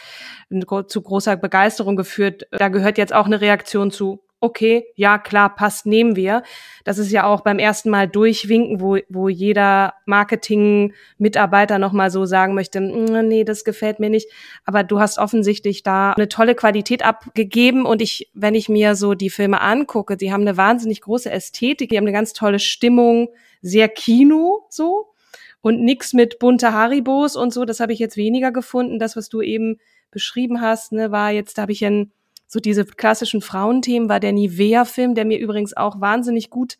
zu 0.86 1.02
großer 1.02 1.36
Begeisterung 1.36 1.96
geführt. 1.96 2.46
Da 2.52 2.68
gehört 2.68 2.98
jetzt 2.98 3.12
auch 3.12 3.26
eine 3.26 3.40
Reaktion 3.40 3.90
zu 3.90 4.23
okay, 4.44 4.86
ja 4.94 5.18
klar, 5.18 5.54
passt, 5.54 5.86
nehmen 5.86 6.16
wir. 6.16 6.42
Das 6.84 6.98
ist 6.98 7.10
ja 7.10 7.24
auch 7.24 7.40
beim 7.40 7.58
ersten 7.58 7.88
Mal 7.88 8.06
durchwinken, 8.06 8.80
wo, 8.80 8.98
wo 9.08 9.28
jeder 9.28 9.94
Marketing-Mitarbeiter 10.06 11.78
nochmal 11.78 12.10
so 12.10 12.26
sagen 12.26 12.54
möchte, 12.54 12.80
mm, 12.80 13.26
nee, 13.26 13.44
das 13.44 13.64
gefällt 13.64 14.00
mir 14.00 14.10
nicht. 14.10 14.28
Aber 14.64 14.84
du 14.84 15.00
hast 15.00 15.18
offensichtlich 15.18 15.82
da 15.82 16.12
eine 16.12 16.28
tolle 16.28 16.54
Qualität 16.54 17.04
abgegeben 17.04 17.86
und 17.86 18.02
ich, 18.02 18.30
wenn 18.34 18.54
ich 18.54 18.68
mir 18.68 18.94
so 18.94 19.14
die 19.14 19.30
Filme 19.30 19.60
angucke, 19.60 20.16
die 20.16 20.32
haben 20.32 20.42
eine 20.42 20.56
wahnsinnig 20.56 21.00
große 21.00 21.30
Ästhetik, 21.30 21.88
die 21.88 21.96
haben 21.96 22.04
eine 22.04 22.12
ganz 22.12 22.34
tolle 22.34 22.58
Stimmung, 22.58 23.30
sehr 23.62 23.88
Kino 23.88 24.66
so 24.68 25.14
und 25.62 25.80
nix 25.82 26.12
mit 26.12 26.38
bunter 26.38 26.74
Haribos 26.74 27.36
und 27.36 27.54
so, 27.54 27.64
das 27.64 27.80
habe 27.80 27.94
ich 27.94 27.98
jetzt 27.98 28.18
weniger 28.18 28.52
gefunden. 28.52 28.98
Das, 28.98 29.16
was 29.16 29.30
du 29.30 29.40
eben 29.40 29.78
beschrieben 30.10 30.60
hast, 30.60 30.92
ne, 30.92 31.10
war 31.10 31.30
jetzt, 31.30 31.56
da 31.56 31.62
habe 31.62 31.72
ich 31.72 31.84
ein 31.84 32.12
so 32.46 32.60
diese 32.60 32.84
klassischen 32.84 33.40
Frauenthemen 33.40 34.08
war 34.08 34.20
der 34.20 34.32
Nivea-Film, 34.32 35.14
der 35.14 35.24
mir 35.24 35.38
übrigens 35.38 35.76
auch 35.76 36.00
wahnsinnig 36.00 36.50
gut 36.50 36.78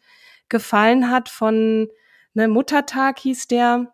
gefallen 0.49 1.11
hat 1.11 1.28
von 1.28 1.88
ne, 2.35 2.49
Muttertag 2.49 3.18
hieß 3.18 3.49
der. 3.49 3.92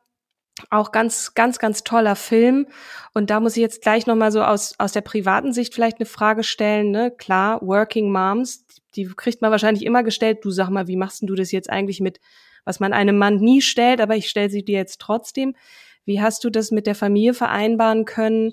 Auch 0.68 0.92
ganz, 0.92 1.32
ganz, 1.34 1.58
ganz 1.58 1.84
toller 1.84 2.16
Film. 2.16 2.66
Und 3.14 3.30
da 3.30 3.40
muss 3.40 3.56
ich 3.56 3.62
jetzt 3.62 3.80
gleich 3.80 4.06
nochmal 4.06 4.30
so 4.30 4.42
aus, 4.42 4.74
aus 4.78 4.92
der 4.92 5.00
privaten 5.00 5.54
Sicht 5.54 5.74
vielleicht 5.74 5.98
eine 5.98 6.06
Frage 6.06 6.42
stellen. 6.42 6.90
Ne? 6.90 7.10
Klar, 7.10 7.62
Working 7.62 8.12
Moms, 8.12 8.66
die 8.94 9.06
kriegt 9.06 9.40
man 9.40 9.50
wahrscheinlich 9.50 9.86
immer 9.86 10.02
gestellt. 10.02 10.40
Du 10.42 10.50
sag 10.50 10.68
mal, 10.68 10.86
wie 10.86 10.96
machst 10.96 11.22
du 11.22 11.34
das 11.34 11.50
jetzt 11.50 11.70
eigentlich 11.70 12.00
mit, 12.00 12.20
was 12.64 12.78
man 12.78 12.92
einem 12.92 13.16
Mann 13.16 13.36
nie 13.36 13.62
stellt, 13.62 14.02
aber 14.02 14.16
ich 14.16 14.28
stelle 14.28 14.50
sie 14.50 14.62
dir 14.62 14.76
jetzt 14.76 15.00
trotzdem. 15.00 15.54
Wie 16.04 16.20
hast 16.20 16.44
du 16.44 16.50
das 16.50 16.70
mit 16.70 16.86
der 16.86 16.94
Familie 16.94 17.32
vereinbaren 17.32 18.04
können? 18.04 18.52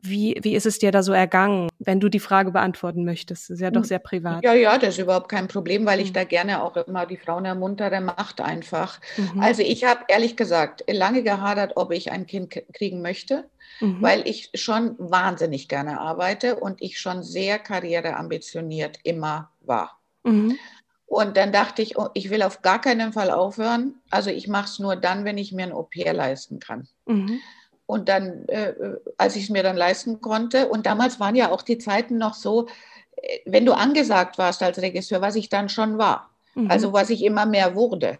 Wie, 0.00 0.38
wie 0.42 0.54
ist 0.54 0.66
es 0.66 0.78
dir 0.78 0.92
da 0.92 1.02
so 1.02 1.12
ergangen, 1.12 1.68
wenn 1.78 2.00
du 2.00 2.08
die 2.08 2.20
Frage 2.20 2.52
beantworten 2.52 3.04
möchtest? 3.04 3.50
Das 3.50 3.54
ist 3.54 3.60
ja 3.60 3.70
doch 3.70 3.82
hm. 3.82 3.88
sehr 3.88 3.98
privat. 3.98 4.44
Ja, 4.44 4.54
ja, 4.54 4.78
das 4.78 4.90
ist 4.90 4.98
überhaupt 4.98 5.28
kein 5.28 5.48
Problem, 5.48 5.86
weil 5.86 6.00
ich 6.00 6.10
mhm. 6.10 6.14
da 6.14 6.24
gerne 6.24 6.62
auch 6.62 6.76
immer 6.76 7.06
die 7.06 7.16
Frauen 7.16 7.44
ermuntere, 7.44 8.00
macht 8.00 8.40
einfach. 8.40 9.00
Mhm. 9.16 9.40
Also 9.40 9.62
ich 9.62 9.84
habe 9.84 10.04
ehrlich 10.08 10.36
gesagt 10.36 10.84
lange 10.88 11.22
gehadert, 11.22 11.72
ob 11.76 11.92
ich 11.92 12.12
ein 12.12 12.26
Kind 12.26 12.54
kriegen 12.72 13.02
möchte, 13.02 13.48
mhm. 13.80 14.00
weil 14.00 14.26
ich 14.28 14.50
schon 14.54 14.94
wahnsinnig 14.98 15.68
gerne 15.68 16.00
arbeite 16.00 16.56
und 16.56 16.80
ich 16.80 16.98
schon 16.98 17.22
sehr 17.22 17.58
karriereambitioniert 17.58 18.98
immer 19.02 19.50
war. 19.60 19.98
Mhm. 20.22 20.58
Und 21.06 21.38
dann 21.38 21.52
dachte 21.52 21.80
ich, 21.80 21.96
oh, 21.96 22.08
ich 22.12 22.28
will 22.28 22.42
auf 22.42 22.60
gar 22.60 22.80
keinen 22.80 23.14
Fall 23.14 23.30
aufhören. 23.30 23.94
Also 24.10 24.28
ich 24.28 24.46
mache 24.46 24.66
es 24.66 24.78
nur 24.78 24.94
dann, 24.94 25.24
wenn 25.24 25.38
ich 25.38 25.52
mir 25.52 25.64
ein 25.64 25.72
Au-pair 25.72 26.12
leisten 26.12 26.60
kann. 26.60 26.86
Mhm. 27.06 27.40
Und 27.88 28.10
dann, 28.10 28.46
äh, 28.48 28.74
als 29.16 29.34
ich 29.34 29.44
es 29.44 29.48
mir 29.48 29.62
dann 29.62 29.76
leisten 29.76 30.20
konnte, 30.20 30.68
und 30.68 30.84
damals 30.84 31.20
waren 31.20 31.34
ja 31.34 31.50
auch 31.50 31.62
die 31.62 31.78
Zeiten 31.78 32.18
noch 32.18 32.34
so, 32.34 32.68
äh, 33.16 33.38
wenn 33.46 33.64
du 33.64 33.72
angesagt 33.72 34.36
warst 34.36 34.62
als 34.62 34.82
Regisseur, 34.82 35.22
was 35.22 35.36
ich 35.36 35.48
dann 35.48 35.70
schon 35.70 35.96
war, 35.96 36.28
mhm. 36.54 36.70
also 36.70 36.92
was 36.92 37.08
ich 37.08 37.24
immer 37.24 37.46
mehr 37.46 37.74
wurde, 37.74 38.18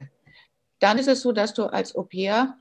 dann 0.78 0.96
ist 0.96 1.06
es 1.06 1.20
so, 1.20 1.32
dass 1.32 1.52
du 1.52 1.66
als 1.66 1.94
Au-pair 1.94 2.56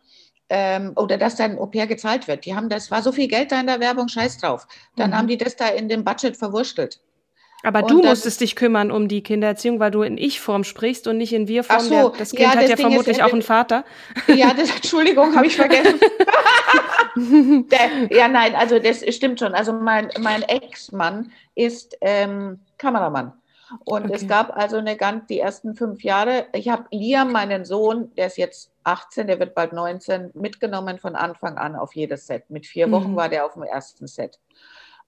ähm, 0.49 0.91
oder 0.97 1.17
dass 1.17 1.37
dein 1.37 1.57
Au-pair 1.57 1.87
gezahlt 1.87 2.27
wird. 2.27 2.43
Die 2.43 2.53
haben 2.53 2.67
das, 2.67 2.91
war 2.91 3.01
so 3.01 3.13
viel 3.13 3.29
Geld 3.29 3.53
da 3.53 3.61
in 3.61 3.67
der 3.67 3.79
Werbung, 3.79 4.09
scheiß 4.09 4.39
drauf. 4.39 4.67
Dann 4.97 5.11
mhm. 5.11 5.15
haben 5.15 5.27
die 5.29 5.37
das 5.37 5.55
da 5.55 5.69
in 5.69 5.87
dem 5.87 6.03
Budget 6.03 6.35
verwurschtelt. 6.35 6.99
Aber 7.63 7.83
und 7.83 7.91
du 7.91 8.01
musstest 8.03 8.41
dich 8.41 8.55
kümmern 8.55 8.91
um 8.91 9.07
die 9.07 9.23
Kindererziehung, 9.23 9.79
weil 9.79 9.91
du 9.91 10.03
in 10.03 10.17
Ich-Form 10.17 10.63
sprichst 10.63 11.07
und 11.07 11.17
nicht 11.17 11.33
in 11.33 11.47
Wir-Form. 11.47 11.79
So, 11.79 12.13
das 12.17 12.31
Kind 12.31 12.41
ja, 12.41 12.49
hat 12.49 12.61
ja 12.61 12.75
Ding 12.75 12.87
vermutlich 12.87 13.17
ist, 13.17 13.23
auch 13.23 13.33
einen 13.33 13.41
Vater. 13.41 13.83
Ja, 14.27 14.53
das, 14.53 14.69
Entschuldigung, 14.75 15.35
habe 15.35 15.47
ich 15.47 15.55
vergessen. 15.55 15.99
Der, 17.71 18.15
ja, 18.15 18.27
nein, 18.27 18.53
also 18.53 18.77
das 18.77 19.03
stimmt 19.15 19.39
schon. 19.39 19.55
Also 19.55 19.73
mein, 19.73 20.09
mein 20.19 20.43
Ex-Mann 20.43 21.31
ist 21.55 21.97
ähm, 22.01 22.59
Kameramann. 22.77 23.33
Und 23.85 24.05
okay. 24.05 24.13
es 24.13 24.27
gab 24.27 24.55
also 24.55 24.77
eine 24.77 24.95
ganz, 24.95 25.27
die 25.27 25.39
ersten 25.39 25.75
fünf 25.75 26.03
Jahre, 26.03 26.45
ich 26.53 26.69
habe 26.69 26.85
Liam, 26.91 27.31
meinen 27.31 27.65
Sohn, 27.65 28.13
der 28.15 28.27
ist 28.27 28.37
jetzt 28.37 28.71
18, 28.83 29.27
der 29.27 29.39
wird 29.39 29.55
bald 29.55 29.73
19, 29.73 30.31
mitgenommen 30.35 30.99
von 30.99 31.15
Anfang 31.15 31.57
an 31.57 31.75
auf 31.75 31.95
jedes 31.95 32.27
Set. 32.27 32.49
Mit 32.49 32.65
vier 32.65 32.91
Wochen 32.91 33.11
mhm. 33.11 33.15
war 33.15 33.29
der 33.29 33.45
auf 33.45 33.53
dem 33.53 33.63
ersten 33.63 34.07
Set. 34.07 34.39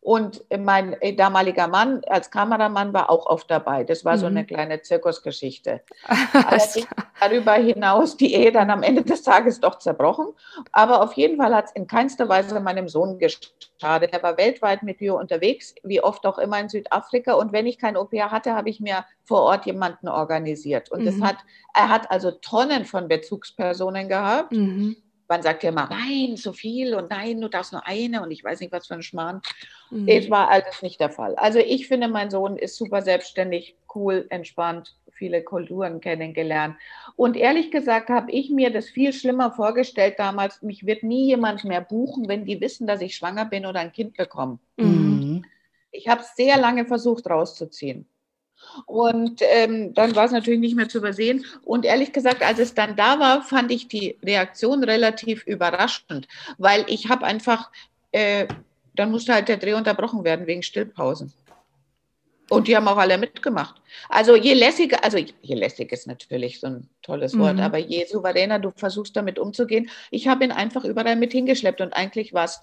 Und 0.02 0.46
mein 0.58 0.96
damaliger 1.18 1.68
Mann 1.68 2.02
als 2.08 2.32
Kameramann 2.32 2.94
war 2.94 3.10
auch 3.10 3.26
oft 3.26 3.52
dabei. 3.52 3.84
Das 3.84 4.06
war 4.06 4.18
so 4.18 4.28
eine 4.28 4.44
mhm. 4.44 4.48
kleine 4.48 4.82
Zirkusgeschichte. 4.82 5.82
Allerdings 6.34 6.88
darüber 7.20 7.54
hinaus 7.56 8.16
die 8.16 8.34
Ehe 8.34 8.54
dann 8.54 8.70
am 8.70 8.82
Ende 8.82 9.04
des 9.04 9.24
Tages 9.24 9.60
doch 9.60 9.78
zerbrochen. 9.78 10.28
Aber 10.72 11.04
auf 11.04 11.14
jeden 11.14 11.38
Fall 11.38 11.54
hat 11.54 11.66
es 11.66 11.72
in 11.74 11.86
keinster 11.86 12.30
Weise 12.30 12.58
meinem 12.62 12.88
Sohn 12.88 13.20
geschadet. 13.20 14.14
Er 14.14 14.24
war 14.24 14.38
weltweit 14.38 14.84
mit 14.84 15.02
mir 15.02 15.16
unterwegs, 15.16 15.76
wie 15.84 16.02
oft 16.02 16.26
auch 16.26 16.38
immer 16.38 16.60
in 16.62 16.70
Südafrika. 16.70 17.34
Und 17.34 17.52
wenn 17.52 17.68
ich 17.68 17.78
kein 17.78 17.98
Au-pair 17.98 18.32
hatte, 18.32 18.56
habe 18.56 18.70
ich 18.70 18.80
mir 18.80 19.04
vor 19.26 19.42
Ort 19.42 19.66
jemanden 19.66 20.08
organisiert. 20.08 20.90
Und 20.92 21.02
mhm. 21.02 21.06
das 21.08 21.22
hat, 21.22 21.38
er 21.76 21.90
hat 21.90 22.10
also 22.10 22.32
Tonnen 22.32 22.86
von 22.86 23.10
Bezugspersonen 23.10 24.08
gehabt. 24.08 24.54
Mhm 24.54 24.96
man 25.30 25.44
sagt 25.44 25.64
ja 25.64 25.70
immer, 25.70 25.88
nein, 25.88 26.36
so 26.36 26.54
viel 26.54 26.96
und 26.96 27.12
nein, 27.12 27.40
du 27.40 27.48
darfst 27.48 27.72
nur 27.72 27.86
eine 27.86 28.24
und 28.24 28.32
ich 28.32 28.44
weiß 28.44 28.60
nicht, 28.60 28.74
was 28.74 28.88
für 28.88 28.96
ein 28.96 29.04
Schmarrn. 29.04 29.42
Mhm. 29.92 30.08
Es 30.08 30.30
war 30.30 30.50
alles 30.50 30.82
nicht 30.82 31.00
der 31.00 31.10
Fall. 31.10 31.36
Also 31.36 31.60
ich 31.60 31.88
finde, 31.88 32.08
mein 32.08 32.30
Sohn 32.30 32.58
ist 32.58 32.76
super 32.76 33.02
selbstständig 33.02 33.76
cool, 33.96 34.26
entspannt, 34.30 34.96
viele 35.12 35.44
Kulturen 35.44 36.00
kennengelernt. 36.00 36.76
Und 37.16 37.36
ehrlich 37.36 37.72
gesagt 37.72 38.10
habe 38.10 38.32
ich 38.32 38.50
mir 38.50 38.72
das 38.72 38.90
viel 38.90 39.14
schlimmer 39.14 39.52
vorgestellt 39.52 40.16
damals. 40.18 40.62
Mich 40.62 40.86
wird 40.86 41.04
nie 41.04 41.26
jemand 41.26 41.66
mehr 41.66 41.82
buchen, 41.82 42.28
wenn 42.28 42.46
die 42.46 42.62
wissen, 42.62 42.88
dass 42.88 43.02
ich 43.02 43.16
schwanger 43.16 43.46
bin 43.46 43.66
oder 43.66 43.82
ein 43.82 43.92
Kind 43.92 44.16
bekomme. 44.16 44.60
Mhm. 44.78 45.46
Ich 45.92 46.08
habe 46.08 46.24
sehr 46.36 46.58
lange 46.58 46.86
versucht 46.86 47.30
rauszuziehen. 47.30 48.08
Und 48.86 49.42
ähm, 49.42 49.94
dann 49.94 50.16
war 50.16 50.26
es 50.26 50.32
natürlich 50.32 50.60
nicht 50.60 50.76
mehr 50.76 50.90
zu 50.90 51.00
übersehen. 51.00 51.46
Und 51.64 51.86
ehrlich 51.86 52.14
gesagt, 52.14 52.44
als 52.44 52.60
es 52.60 52.74
dann 52.74 52.96
da 52.96 53.20
war, 53.20 53.42
fand 53.42 53.72
ich 53.72 53.88
die 53.88 54.18
Reaktion 54.24 54.84
relativ 54.84 55.46
überraschend, 55.46 56.28
weil 56.58 56.86
ich 56.88 57.10
habe 57.10 57.26
einfach, 57.26 57.72
äh, 58.12 58.48
dann 59.00 59.12
musste 59.12 59.34
halt 59.34 59.48
der 59.48 59.58
Dreh 59.58 59.74
unterbrochen 59.74 60.26
werden 60.26 60.46
wegen 60.46 60.62
Stillpausen. 60.62 61.34
Und 62.50 62.68
die 62.68 62.76
haben 62.76 62.88
auch 62.88 62.98
alle 62.98 63.18
mitgemacht. 63.18 63.82
Also 64.10 64.36
je 64.36 64.54
lässiger, 64.54 65.04
also 65.04 65.18
je 65.18 65.56
lässig 65.56 65.92
ist 65.92 66.08
natürlich 66.08 66.60
so 66.60 66.68
ein 66.68 66.90
tolles 67.02 67.38
Wort, 67.38 67.56
mhm. 67.56 67.62
aber 67.62 67.78
je 67.78 68.06
souveräner 68.06 68.60
du 68.60 68.72
versuchst 68.76 69.16
damit 69.16 69.40
umzugehen. 69.40 69.90
Ich 70.12 70.28
habe 70.28 70.44
ihn 70.44 70.52
einfach 70.52 70.84
überall 70.84 71.16
mit 71.16 71.32
hingeschleppt 71.32 71.80
und 71.80 71.94
eigentlich 71.94 72.34
war 72.34 72.46
es 72.46 72.60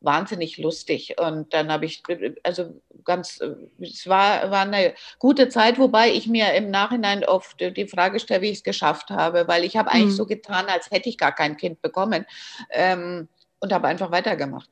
wahnsinnig 0.00 0.56
lustig. 0.56 1.16
Und 1.18 1.52
dann 1.52 1.70
habe 1.70 1.84
ich, 1.84 2.02
also 2.44 2.80
ganz, 3.04 3.40
es 3.80 4.08
war, 4.08 4.50
war 4.50 4.62
eine 4.62 4.94
gute 5.18 5.48
Zeit, 5.48 5.78
wobei 5.78 6.10
ich 6.12 6.28
mir 6.28 6.54
im 6.54 6.70
Nachhinein 6.70 7.24
oft 7.24 7.60
die 7.60 7.88
Frage 7.88 8.20
stelle, 8.20 8.42
wie 8.42 8.50
ich 8.50 8.58
es 8.58 8.64
geschafft 8.64 9.10
habe, 9.10 9.48
weil 9.48 9.64
ich 9.64 9.76
habe 9.76 9.90
eigentlich 9.90 10.12
mhm. 10.12 10.16
so 10.16 10.26
getan, 10.26 10.66
als 10.66 10.90
hätte 10.90 11.08
ich 11.08 11.18
gar 11.18 11.34
kein 11.34 11.56
Kind 11.56 11.82
bekommen 11.82 12.24
ähm, 12.70 13.28
und 13.58 13.72
habe 13.72 13.88
einfach 13.88 14.10
weitergemacht. 14.10 14.70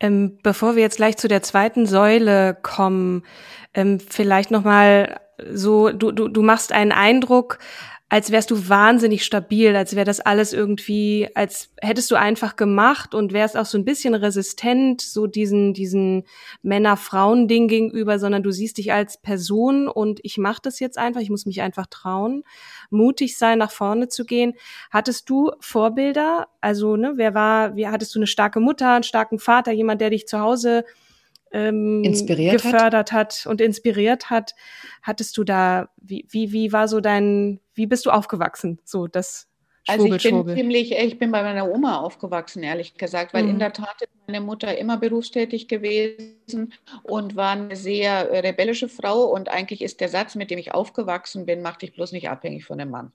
Ähm, 0.00 0.38
bevor 0.42 0.76
wir 0.76 0.82
jetzt 0.82 0.96
gleich 0.96 1.16
zu 1.16 1.28
der 1.28 1.42
zweiten 1.42 1.86
Säule 1.86 2.56
kommen, 2.62 3.22
ähm, 3.74 3.98
vielleicht 4.00 4.50
noch 4.50 4.64
mal 4.64 5.20
so, 5.52 5.90
du, 5.90 6.12
du, 6.12 6.28
du 6.28 6.42
machst 6.42 6.72
einen 6.72 6.92
Eindruck, 6.92 7.58
als 8.08 8.30
wärst 8.30 8.52
du 8.52 8.68
wahnsinnig 8.68 9.24
stabil, 9.24 9.74
als 9.74 9.96
wäre 9.96 10.04
das 10.04 10.20
alles 10.20 10.52
irgendwie, 10.52 11.28
als 11.34 11.72
hättest 11.80 12.08
du 12.12 12.14
einfach 12.14 12.54
gemacht 12.54 13.14
und 13.14 13.32
wärst 13.32 13.56
auch 13.56 13.66
so 13.66 13.76
ein 13.76 13.84
bisschen 13.84 14.14
resistent, 14.14 15.00
so 15.00 15.26
diesen, 15.26 15.74
diesen 15.74 16.22
Männer-Frauen-Ding 16.62 17.66
gegenüber, 17.66 18.20
sondern 18.20 18.44
du 18.44 18.52
siehst 18.52 18.78
dich 18.78 18.92
als 18.92 19.20
Person 19.20 19.88
und 19.88 20.20
ich 20.22 20.38
mache 20.38 20.60
das 20.62 20.78
jetzt 20.78 20.98
einfach, 20.98 21.20
ich 21.20 21.30
muss 21.30 21.46
mich 21.46 21.62
einfach 21.62 21.86
trauen, 21.86 22.44
mutig 22.90 23.36
sein, 23.36 23.58
nach 23.58 23.72
vorne 23.72 24.06
zu 24.06 24.24
gehen. 24.24 24.54
Hattest 24.92 25.28
du 25.28 25.50
Vorbilder? 25.58 26.46
Also, 26.60 26.94
ne, 26.94 27.14
wer 27.16 27.34
war, 27.34 27.74
wie 27.74 27.88
hattest 27.88 28.14
du 28.14 28.20
eine 28.20 28.28
starke 28.28 28.60
Mutter, 28.60 28.94
einen 28.94 29.02
starken 29.02 29.40
Vater, 29.40 29.72
jemand, 29.72 30.00
der 30.00 30.10
dich 30.10 30.28
zu 30.28 30.38
Hause 30.38 30.84
ähm, 31.52 32.02
inspiriert 32.04 32.52
gefördert 32.52 33.12
hat. 33.12 33.44
hat. 33.44 33.46
und 33.46 33.60
inspiriert 33.60 34.30
hat. 34.30 34.54
Hattest 35.02 35.36
du 35.36 35.44
da, 35.44 35.88
wie, 35.96 36.26
wie, 36.28 36.52
wie 36.52 36.72
war 36.72 36.88
so 36.88 37.00
dein, 37.00 37.60
wie 37.74 37.86
bist 37.86 38.06
du 38.06 38.10
aufgewachsen? 38.10 38.78
So 38.84 39.06
das 39.06 39.48
also 39.88 40.12
ich 40.12 40.22
bin 40.22 40.48
ziemlich, 40.48 40.92
ich 40.92 41.18
bin 41.18 41.30
bei 41.30 41.42
meiner 41.42 41.70
Oma 41.70 41.98
aufgewachsen, 41.98 42.62
ehrlich 42.62 42.96
gesagt, 42.96 43.32
weil 43.32 43.44
mhm. 43.44 43.50
in 43.50 43.58
der 43.60 43.72
Tat 43.72 44.02
ist 44.02 44.10
meine 44.26 44.40
Mutter 44.40 44.76
immer 44.76 44.96
berufstätig 44.96 45.68
gewesen 45.68 46.72
und 47.04 47.36
war 47.36 47.52
eine 47.52 47.76
sehr 47.76 48.30
rebellische 48.42 48.88
Frau 48.88 49.24
und 49.24 49.48
eigentlich 49.48 49.82
ist 49.82 50.00
der 50.00 50.08
Satz, 50.08 50.34
mit 50.34 50.50
dem 50.50 50.58
ich 50.58 50.74
aufgewachsen 50.74 51.46
bin, 51.46 51.62
mach 51.62 51.76
dich 51.76 51.94
bloß 51.94 52.12
nicht 52.12 52.28
abhängig 52.28 52.64
von 52.64 52.80
einem 52.80 52.90
Mann. 52.90 53.12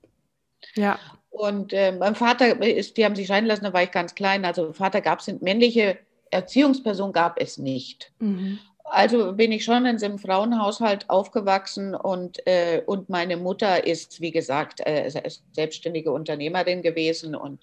Ja. 0.74 0.98
Und 1.28 1.72
äh, 1.72 1.92
mein 1.92 2.14
Vater 2.14 2.62
ist, 2.62 2.96
die 2.96 3.04
haben 3.04 3.16
sich 3.16 3.26
scheiden 3.26 3.46
lassen, 3.46 3.64
da 3.64 3.72
war 3.72 3.82
ich 3.82 3.90
ganz 3.90 4.14
klein. 4.14 4.44
Also 4.44 4.72
Vater 4.72 5.00
gab 5.00 5.20
es 5.20 5.26
männliche 5.40 5.98
Erziehungsperson 6.32 7.12
gab 7.12 7.40
es 7.40 7.58
nicht. 7.58 8.12
Mhm. 8.18 8.58
Also 8.84 9.32
bin 9.32 9.52
ich 9.52 9.64
schon 9.64 9.86
in 9.86 9.98
so 9.98 10.06
einem 10.06 10.18
Frauenhaushalt 10.18 11.08
aufgewachsen 11.08 11.94
und, 11.94 12.44
äh, 12.46 12.82
und 12.84 13.08
meine 13.08 13.36
Mutter 13.36 13.86
ist, 13.86 14.20
wie 14.20 14.32
gesagt, 14.32 14.80
äh, 14.84 15.08
selbstständige 15.52 16.10
Unternehmerin 16.10 16.82
gewesen 16.82 17.34
und 17.34 17.60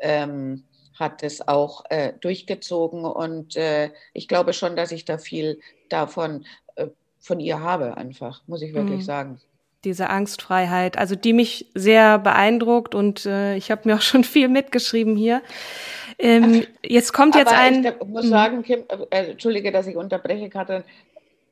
ähm, 0.00 0.64
hat 0.94 1.22
es 1.22 1.46
auch 1.46 1.84
äh, 1.88 2.12
durchgezogen. 2.20 3.04
Und 3.04 3.56
äh, 3.56 3.90
ich 4.12 4.28
glaube 4.28 4.52
schon, 4.52 4.76
dass 4.76 4.92
ich 4.92 5.04
da 5.04 5.18
viel 5.18 5.60
davon 5.88 6.44
äh, 6.74 6.88
von 7.20 7.40
ihr 7.40 7.60
habe, 7.60 7.96
einfach, 7.96 8.42
muss 8.46 8.62
ich 8.62 8.74
wirklich 8.74 9.00
mhm. 9.00 9.04
sagen 9.04 9.40
diese 9.86 10.10
Angstfreiheit, 10.10 10.98
also 10.98 11.14
die 11.14 11.32
mich 11.32 11.66
sehr 11.74 12.18
beeindruckt 12.18 12.94
und 12.94 13.24
äh, 13.24 13.56
ich 13.56 13.70
habe 13.70 13.82
mir 13.88 13.96
auch 13.96 14.02
schon 14.02 14.24
viel 14.24 14.48
mitgeschrieben 14.48 15.16
hier. 15.16 15.42
Ähm, 16.18 16.66
jetzt 16.84 17.12
kommt 17.12 17.34
jetzt 17.34 17.52
ein. 17.52 17.84
Ich 17.84 18.06
muss 18.06 18.24
mhm. 18.24 18.28
sagen, 18.28 18.62
Kim, 18.62 18.84
äh, 19.10 19.30
entschuldige, 19.30 19.70
dass 19.70 19.86
ich 19.86 19.96
unterbreche, 19.96 20.48
Katrin, 20.48 20.82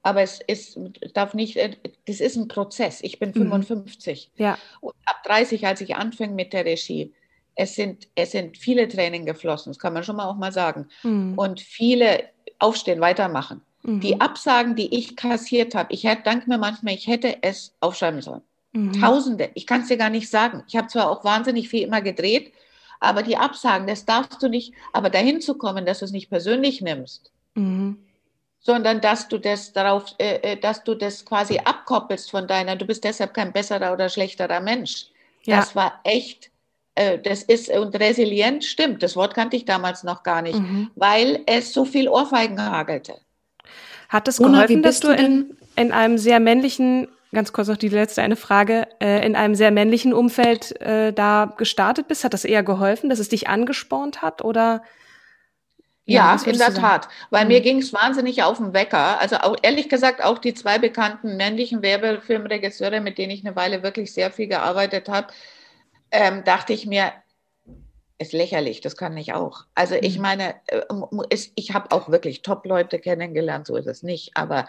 aber 0.02 0.22
es 0.22 0.40
ist, 0.46 0.78
darf 1.14 1.32
nicht, 1.34 1.56
äh, 1.56 1.76
das 2.06 2.20
ist 2.20 2.36
ein 2.36 2.48
Prozess. 2.48 3.00
Ich 3.02 3.18
bin 3.18 3.32
55. 3.32 4.30
Mhm. 4.36 4.44
Ja. 4.44 4.58
Und 4.80 4.94
ab 5.06 5.22
30, 5.24 5.66
als 5.66 5.80
ich 5.80 5.96
anfing 5.96 6.34
mit 6.34 6.52
der 6.52 6.64
Regie, 6.64 7.12
es 7.54 7.76
sind, 7.76 8.08
es 8.16 8.32
sind 8.32 8.58
viele 8.58 8.88
Tränen 8.88 9.26
geflossen, 9.26 9.70
das 9.70 9.78
kann 9.78 9.94
man 9.94 10.02
schon 10.02 10.16
mal 10.16 10.28
auch 10.28 10.36
mal 10.36 10.52
sagen. 10.52 10.88
Mhm. 11.04 11.38
Und 11.38 11.60
viele 11.60 12.24
aufstehen, 12.58 13.00
weitermachen. 13.00 13.62
Mhm. 13.84 14.00
Die 14.00 14.20
Absagen, 14.20 14.74
die 14.74 14.94
ich 14.96 15.14
kassiert 15.14 15.74
habe, 15.74 15.92
ich 15.92 16.04
hätte, 16.04 16.22
danke 16.24 16.48
mir 16.48 16.58
manchmal, 16.58 16.94
ich 16.94 17.06
hätte 17.06 17.42
es 17.42 17.74
aufschreiben 17.80 18.22
sollen. 18.22 18.42
Mhm. 18.72 19.00
Tausende, 19.00 19.50
ich 19.54 19.66
kann 19.66 19.82
es 19.82 19.88
dir 19.88 19.98
gar 19.98 20.10
nicht 20.10 20.28
sagen. 20.28 20.64
Ich 20.66 20.76
habe 20.76 20.88
zwar 20.88 21.10
auch 21.10 21.24
wahnsinnig 21.24 21.68
viel 21.68 21.82
immer 21.82 22.00
gedreht, 22.00 22.52
aber 22.98 23.22
die 23.22 23.36
Absagen, 23.36 23.86
das 23.86 24.06
darfst 24.06 24.42
du 24.42 24.48
nicht, 24.48 24.72
aber 24.92 25.10
dahin 25.10 25.40
zu 25.40 25.54
kommen, 25.54 25.84
dass 25.84 25.98
du 25.98 26.06
es 26.06 26.12
nicht 26.12 26.30
persönlich 26.30 26.80
nimmst, 26.80 27.30
mhm. 27.54 27.98
sondern 28.58 29.00
dass 29.02 29.28
du 29.28 29.38
das 29.38 29.72
darauf, 29.72 30.06
äh, 30.18 30.36
äh, 30.36 30.56
dass 30.56 30.82
du 30.82 30.94
das 30.94 31.24
quasi 31.24 31.58
abkoppelst 31.58 32.30
von 32.30 32.48
deiner, 32.48 32.76
du 32.76 32.86
bist 32.86 33.04
deshalb 33.04 33.34
kein 33.34 33.52
besserer 33.52 33.92
oder 33.92 34.08
schlechterer 34.08 34.60
Mensch. 34.60 35.06
Ja. 35.44 35.58
Das 35.58 35.76
war 35.76 36.00
echt, 36.04 36.50
äh, 36.94 37.18
das 37.18 37.42
ist, 37.42 37.68
und 37.68 37.94
resilient 38.00 38.64
stimmt, 38.64 39.02
das 39.02 39.14
Wort 39.14 39.34
kannte 39.34 39.56
ich 39.56 39.66
damals 39.66 40.04
noch 40.04 40.22
gar 40.22 40.40
nicht, 40.40 40.58
mhm. 40.58 40.90
weil 40.96 41.42
es 41.44 41.74
so 41.74 41.84
viel 41.84 42.08
Ohrfeigen 42.08 42.58
hagelte. 42.60 43.20
Hat 44.08 44.28
es 44.28 44.38
geholfen, 44.38 44.82
dass 44.82 45.00
du 45.00 45.08
in, 45.10 45.56
in 45.76 45.92
einem 45.92 46.18
sehr 46.18 46.40
männlichen 46.40 47.08
ganz 47.34 47.52
kurz 47.52 47.68
noch 47.68 47.76
die 47.76 47.88
letzte 47.88 48.22
eine 48.22 48.36
Frage, 48.36 48.86
äh, 49.00 49.26
in 49.26 49.36
einem 49.36 49.54
sehr 49.54 49.70
männlichen 49.70 50.14
Umfeld 50.14 50.80
äh, 50.80 51.12
da 51.12 51.52
gestartet 51.58 52.08
bist? 52.08 52.24
Hat 52.24 52.32
das 52.32 52.44
eher 52.44 52.62
geholfen, 52.62 53.10
dass 53.10 53.18
es 53.18 53.28
dich 53.28 53.48
angespornt 53.48 54.22
hat 54.22 54.42
oder? 54.42 54.82
Ja, 56.06 56.36
ja 56.36 56.50
in 56.50 56.58
der 56.58 56.74
Tat, 56.74 57.08
weil 57.30 57.44
mhm. 57.44 57.48
mir 57.48 57.60
ging 57.62 57.78
es 57.78 57.92
wahnsinnig 57.92 58.42
auf 58.42 58.58
den 58.58 58.74
Wecker. 58.74 59.20
Also 59.20 59.36
auch, 59.36 59.56
ehrlich 59.62 59.88
gesagt, 59.88 60.22
auch 60.22 60.38
die 60.38 60.54
zwei 60.54 60.78
bekannten 60.78 61.36
männlichen 61.36 61.82
Werbefilmregisseure, 61.82 63.00
mit 63.00 63.18
denen 63.18 63.30
ich 63.30 63.44
eine 63.44 63.56
Weile 63.56 63.82
wirklich 63.82 64.12
sehr 64.12 64.30
viel 64.30 64.46
gearbeitet 64.46 65.08
habe, 65.08 65.28
ähm, 66.10 66.44
dachte 66.44 66.74
ich 66.74 66.86
mir, 66.86 67.12
ist 68.18 68.32
lächerlich, 68.32 68.80
das 68.80 68.96
kann 68.96 69.16
ich 69.16 69.32
auch. 69.32 69.64
Also 69.74 69.96
ich 69.96 70.16
mhm. 70.16 70.22
meine, 70.22 70.54
äh, 70.66 70.82
ich 71.54 71.74
habe 71.74 71.90
auch 71.92 72.08
wirklich 72.08 72.42
Top-Leute 72.42 72.98
kennengelernt, 72.98 73.66
so 73.66 73.76
ist 73.76 73.86
es 73.86 74.02
nicht, 74.02 74.36
aber 74.36 74.66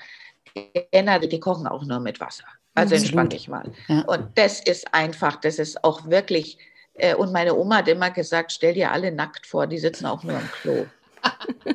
generell, 0.91 1.27
die 1.27 1.39
kochen 1.39 1.67
auch 1.67 1.83
nur 1.83 1.99
mit 1.99 2.19
Wasser. 2.19 2.45
Also 2.73 2.95
entspann 2.95 3.29
dich 3.29 3.47
mal. 3.47 3.71
Ja. 3.87 4.01
Und 4.01 4.37
das 4.37 4.59
ist 4.59 4.93
einfach, 4.93 5.37
das 5.37 5.59
ist 5.59 5.83
auch 5.83 6.09
wirklich, 6.09 6.57
äh, 6.93 7.15
und 7.15 7.31
meine 7.31 7.55
Oma 7.55 7.77
hat 7.77 7.87
immer 7.87 8.11
gesagt, 8.11 8.51
stell 8.51 8.73
dir 8.73 8.91
alle 8.91 9.11
nackt 9.11 9.47
vor, 9.47 9.65
die 9.65 9.77
sitzen 9.77 10.05
auch 10.05 10.23
nur 10.23 10.37
im 10.37 10.49
Klo. 10.61 10.85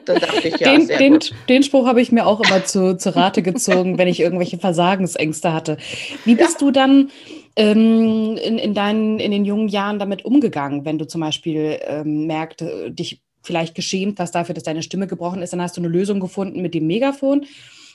Da 0.04 0.14
dachte 0.14 0.48
ich, 0.48 0.58
ja, 0.58 0.76
den, 0.76 0.88
den, 0.88 1.18
den, 1.48 1.62
Spruch 1.62 1.86
habe 1.86 2.00
ich 2.00 2.12
mir 2.12 2.26
auch 2.26 2.40
immer 2.40 2.64
zu, 2.64 2.96
zu 2.96 3.14
Rate 3.14 3.42
gezogen, 3.42 3.98
wenn 3.98 4.08
ich 4.08 4.20
irgendwelche 4.20 4.58
Versagensängste 4.58 5.52
hatte. 5.52 5.76
Wie 6.24 6.34
bist 6.34 6.60
ja. 6.60 6.66
du 6.66 6.70
dann 6.70 7.10
ähm, 7.56 8.36
in, 8.36 8.58
in, 8.58 8.74
deinen, 8.74 9.18
in 9.18 9.30
den 9.30 9.44
jungen 9.44 9.68
Jahren 9.68 9.98
damit 9.98 10.24
umgegangen, 10.24 10.84
wenn 10.84 10.98
du 10.98 11.06
zum 11.06 11.20
Beispiel 11.20 11.78
ähm, 11.82 12.26
merkst, 12.26 12.62
äh, 12.62 12.90
dich 12.90 13.22
vielleicht 13.42 13.74
geschämt 13.74 14.20
hast 14.20 14.32
dafür, 14.32 14.54
dass 14.54 14.64
deine 14.64 14.82
Stimme 14.82 15.06
gebrochen 15.06 15.42
ist, 15.42 15.52
dann 15.52 15.62
hast 15.62 15.76
du 15.76 15.80
eine 15.80 15.88
Lösung 15.88 16.20
gefunden 16.20 16.62
mit 16.62 16.74
dem 16.74 16.86
Megafon 16.86 17.46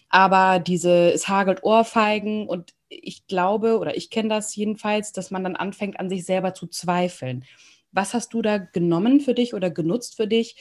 aber 0.09 0.59
diese, 0.59 1.11
es 1.11 1.27
hagelt 1.27 1.63
Ohrfeigen 1.63 2.47
und 2.47 2.73
ich 2.87 3.27
glaube, 3.27 3.79
oder 3.79 3.97
ich 3.97 4.09
kenne 4.09 4.29
das 4.29 4.55
jedenfalls, 4.55 5.11
dass 5.11 5.31
man 5.31 5.43
dann 5.43 5.55
anfängt, 5.55 5.99
an 5.99 6.09
sich 6.09 6.25
selber 6.25 6.53
zu 6.53 6.67
zweifeln. 6.67 7.43
Was 7.91 8.13
hast 8.13 8.33
du 8.33 8.41
da 8.41 8.57
genommen 8.57 9.19
für 9.19 9.33
dich 9.33 9.53
oder 9.53 9.69
genutzt 9.69 10.15
für 10.15 10.27
dich? 10.27 10.55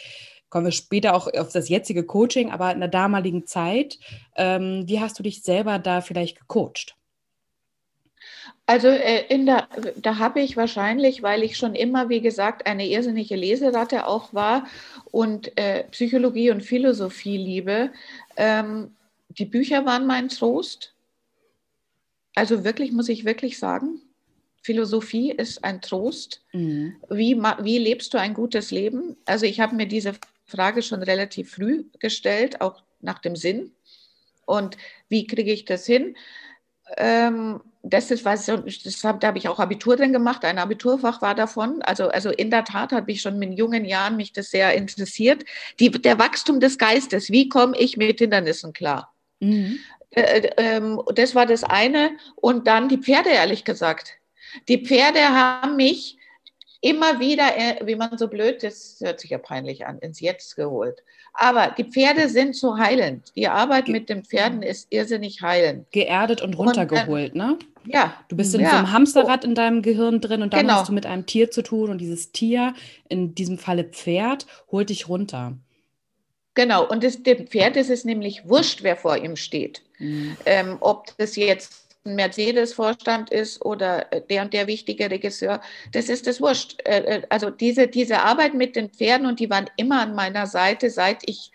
Kommen 0.54 0.66
wir 0.66 0.72
später 0.72 1.16
auch 1.16 1.26
auf 1.26 1.50
das 1.50 1.68
jetzige 1.68 2.04
Coaching, 2.04 2.52
aber 2.52 2.70
in 2.70 2.78
der 2.78 2.88
damaligen 2.88 3.44
Zeit, 3.44 3.98
ähm, 4.36 4.84
wie 4.86 5.00
hast 5.00 5.18
du 5.18 5.24
dich 5.24 5.42
selber 5.42 5.80
da 5.80 6.00
vielleicht 6.00 6.38
gecoacht? 6.38 6.94
Also 8.64 8.86
äh, 8.86 9.26
in 9.26 9.46
der, 9.46 9.66
da 9.96 10.18
habe 10.18 10.40
ich 10.40 10.56
wahrscheinlich, 10.56 11.24
weil 11.24 11.42
ich 11.42 11.56
schon 11.56 11.74
immer, 11.74 12.08
wie 12.08 12.20
gesagt, 12.20 12.68
eine 12.68 12.86
irrsinnige 12.86 13.34
Leseratte 13.34 14.06
auch 14.06 14.32
war 14.32 14.68
und 15.10 15.58
äh, 15.58 15.88
Psychologie 15.90 16.52
und 16.52 16.62
Philosophie 16.62 17.36
liebe, 17.36 17.90
ähm, 18.36 18.94
die 19.30 19.46
Bücher 19.46 19.84
waren 19.84 20.06
mein 20.06 20.28
Trost. 20.28 20.94
Also 22.36 22.62
wirklich, 22.62 22.92
muss 22.92 23.08
ich 23.08 23.24
wirklich 23.24 23.58
sagen, 23.58 24.02
Philosophie 24.62 25.32
ist 25.32 25.64
ein 25.64 25.80
Trost. 25.80 26.44
Mhm. 26.52 26.94
Wie, 27.10 27.34
wie 27.36 27.78
lebst 27.78 28.14
du 28.14 28.18
ein 28.18 28.34
gutes 28.34 28.70
Leben? 28.70 29.16
Also 29.24 29.46
ich 29.46 29.58
habe 29.58 29.74
mir 29.74 29.88
diese 29.88 30.14
Frage 30.46 30.82
schon 30.82 31.02
relativ 31.02 31.52
früh 31.52 31.84
gestellt, 31.98 32.60
auch 32.60 32.82
nach 33.00 33.18
dem 33.18 33.36
Sinn. 33.36 33.72
Und 34.46 34.76
wie 35.08 35.26
kriege 35.26 35.52
ich 35.52 35.64
das 35.64 35.86
hin? 35.86 36.16
Ähm, 36.96 37.60
das 37.82 38.10
ist 38.10 38.24
was, 38.24 38.46
das 38.46 39.04
hab, 39.04 39.20
da 39.20 39.28
habe 39.28 39.38
ich 39.38 39.48
auch 39.48 39.58
Abitur 39.58 39.96
drin 39.96 40.12
gemacht, 40.12 40.44
ein 40.44 40.58
Abiturfach 40.58 41.20
war 41.20 41.34
davon. 41.34 41.82
Also, 41.82 42.08
also 42.08 42.30
in 42.30 42.50
der 42.50 42.64
Tat 42.64 42.92
habe 42.92 43.12
ich 43.12 43.20
schon 43.20 43.40
in 43.42 43.52
jungen 43.52 43.84
Jahren 43.84 44.16
mich 44.16 44.32
das 44.32 44.50
sehr 44.50 44.74
interessiert. 44.74 45.44
Die, 45.80 45.90
der 45.90 46.18
Wachstum 46.18 46.60
des 46.60 46.78
Geistes, 46.78 47.30
wie 47.30 47.48
komme 47.48 47.76
ich 47.78 47.96
mit 47.96 48.18
Hindernissen 48.18 48.72
klar? 48.72 49.12
Mhm. 49.40 49.78
Äh, 50.10 50.20
äh, 50.20 50.50
ähm, 50.56 51.02
das 51.14 51.34
war 51.34 51.46
das 51.46 51.62
eine. 51.62 52.12
Und 52.36 52.66
dann 52.66 52.88
die 52.88 52.98
Pferde, 52.98 53.30
ehrlich 53.30 53.64
gesagt. 53.64 54.14
Die 54.68 54.84
Pferde 54.84 55.20
haben 55.20 55.76
mich 55.76 56.16
immer 56.84 57.18
wieder, 57.18 57.56
äh, 57.56 57.86
wie 57.86 57.96
man 57.96 58.18
so 58.18 58.28
blöd, 58.28 58.62
das 58.62 58.98
hört 59.00 59.18
sich 59.18 59.30
ja 59.30 59.38
peinlich 59.38 59.86
an, 59.86 59.98
ins 60.00 60.20
Jetzt 60.20 60.54
geholt. 60.54 61.02
Aber 61.32 61.74
die 61.76 61.84
Pferde 61.84 62.28
sind 62.28 62.54
so 62.54 62.76
heilend. 62.76 63.32
Die 63.34 63.48
Arbeit 63.48 63.88
mit 63.88 64.10
den 64.10 64.22
Pferden 64.22 64.62
ist 64.62 64.88
irrsinnig 64.90 65.40
heilend. 65.40 65.90
Geerdet 65.92 66.42
und 66.42 66.58
runtergeholt, 66.58 67.34
und, 67.34 67.40
äh, 67.40 67.44
ne? 67.44 67.58
Ja. 67.86 68.14
Du 68.28 68.36
bist 68.36 68.54
in 68.54 68.60
ja. 68.60 68.70
so 68.70 68.76
einem 68.76 68.92
Hamsterrad 68.92 69.44
in 69.44 69.54
deinem 69.54 69.80
Gehirn 69.80 70.20
drin 70.20 70.42
und 70.42 70.52
dann 70.52 70.60
Genau. 70.60 70.74
hast 70.74 70.88
du 70.90 70.92
mit 70.92 71.06
einem 71.06 71.24
Tier 71.24 71.50
zu 71.50 71.62
tun 71.62 71.88
und 71.88 71.98
dieses 71.98 72.32
Tier, 72.32 72.74
in 73.08 73.34
diesem 73.34 73.56
Falle 73.56 73.84
Pferd, 73.84 74.46
holt 74.70 74.90
dich 74.90 75.08
runter. 75.08 75.54
Genau, 76.52 76.86
und 76.86 77.02
das, 77.02 77.22
dem 77.22 77.46
Pferd 77.46 77.76
ist 77.76 77.90
es 77.90 78.04
nämlich 78.04 78.46
wurscht, 78.46 78.82
wer 78.82 78.96
vor 78.96 79.16
ihm 79.16 79.36
steht. 79.36 79.82
Mhm. 79.98 80.36
Ähm, 80.44 80.76
ob 80.80 81.16
das 81.16 81.34
jetzt 81.34 81.83
Mercedes-Vorstand 82.04 83.30
ist 83.30 83.64
oder 83.64 84.12
äh, 84.12 84.20
der 84.22 84.42
und 84.42 84.52
der 84.52 84.66
wichtige 84.66 85.10
Regisseur, 85.10 85.60
das 85.92 86.08
ist 86.08 86.26
das 86.26 86.40
wurscht. 86.40 86.80
Äh, 86.86 87.18
äh, 87.18 87.22
Also 87.30 87.50
diese, 87.50 87.88
diese 87.88 88.20
Arbeit 88.20 88.54
mit 88.54 88.76
den 88.76 88.90
Pferden 88.90 89.26
und 89.26 89.40
die 89.40 89.50
waren 89.50 89.70
immer 89.76 90.00
an 90.02 90.14
meiner 90.14 90.46
Seite, 90.46 90.90
seit 90.90 91.28
ich, 91.28 91.50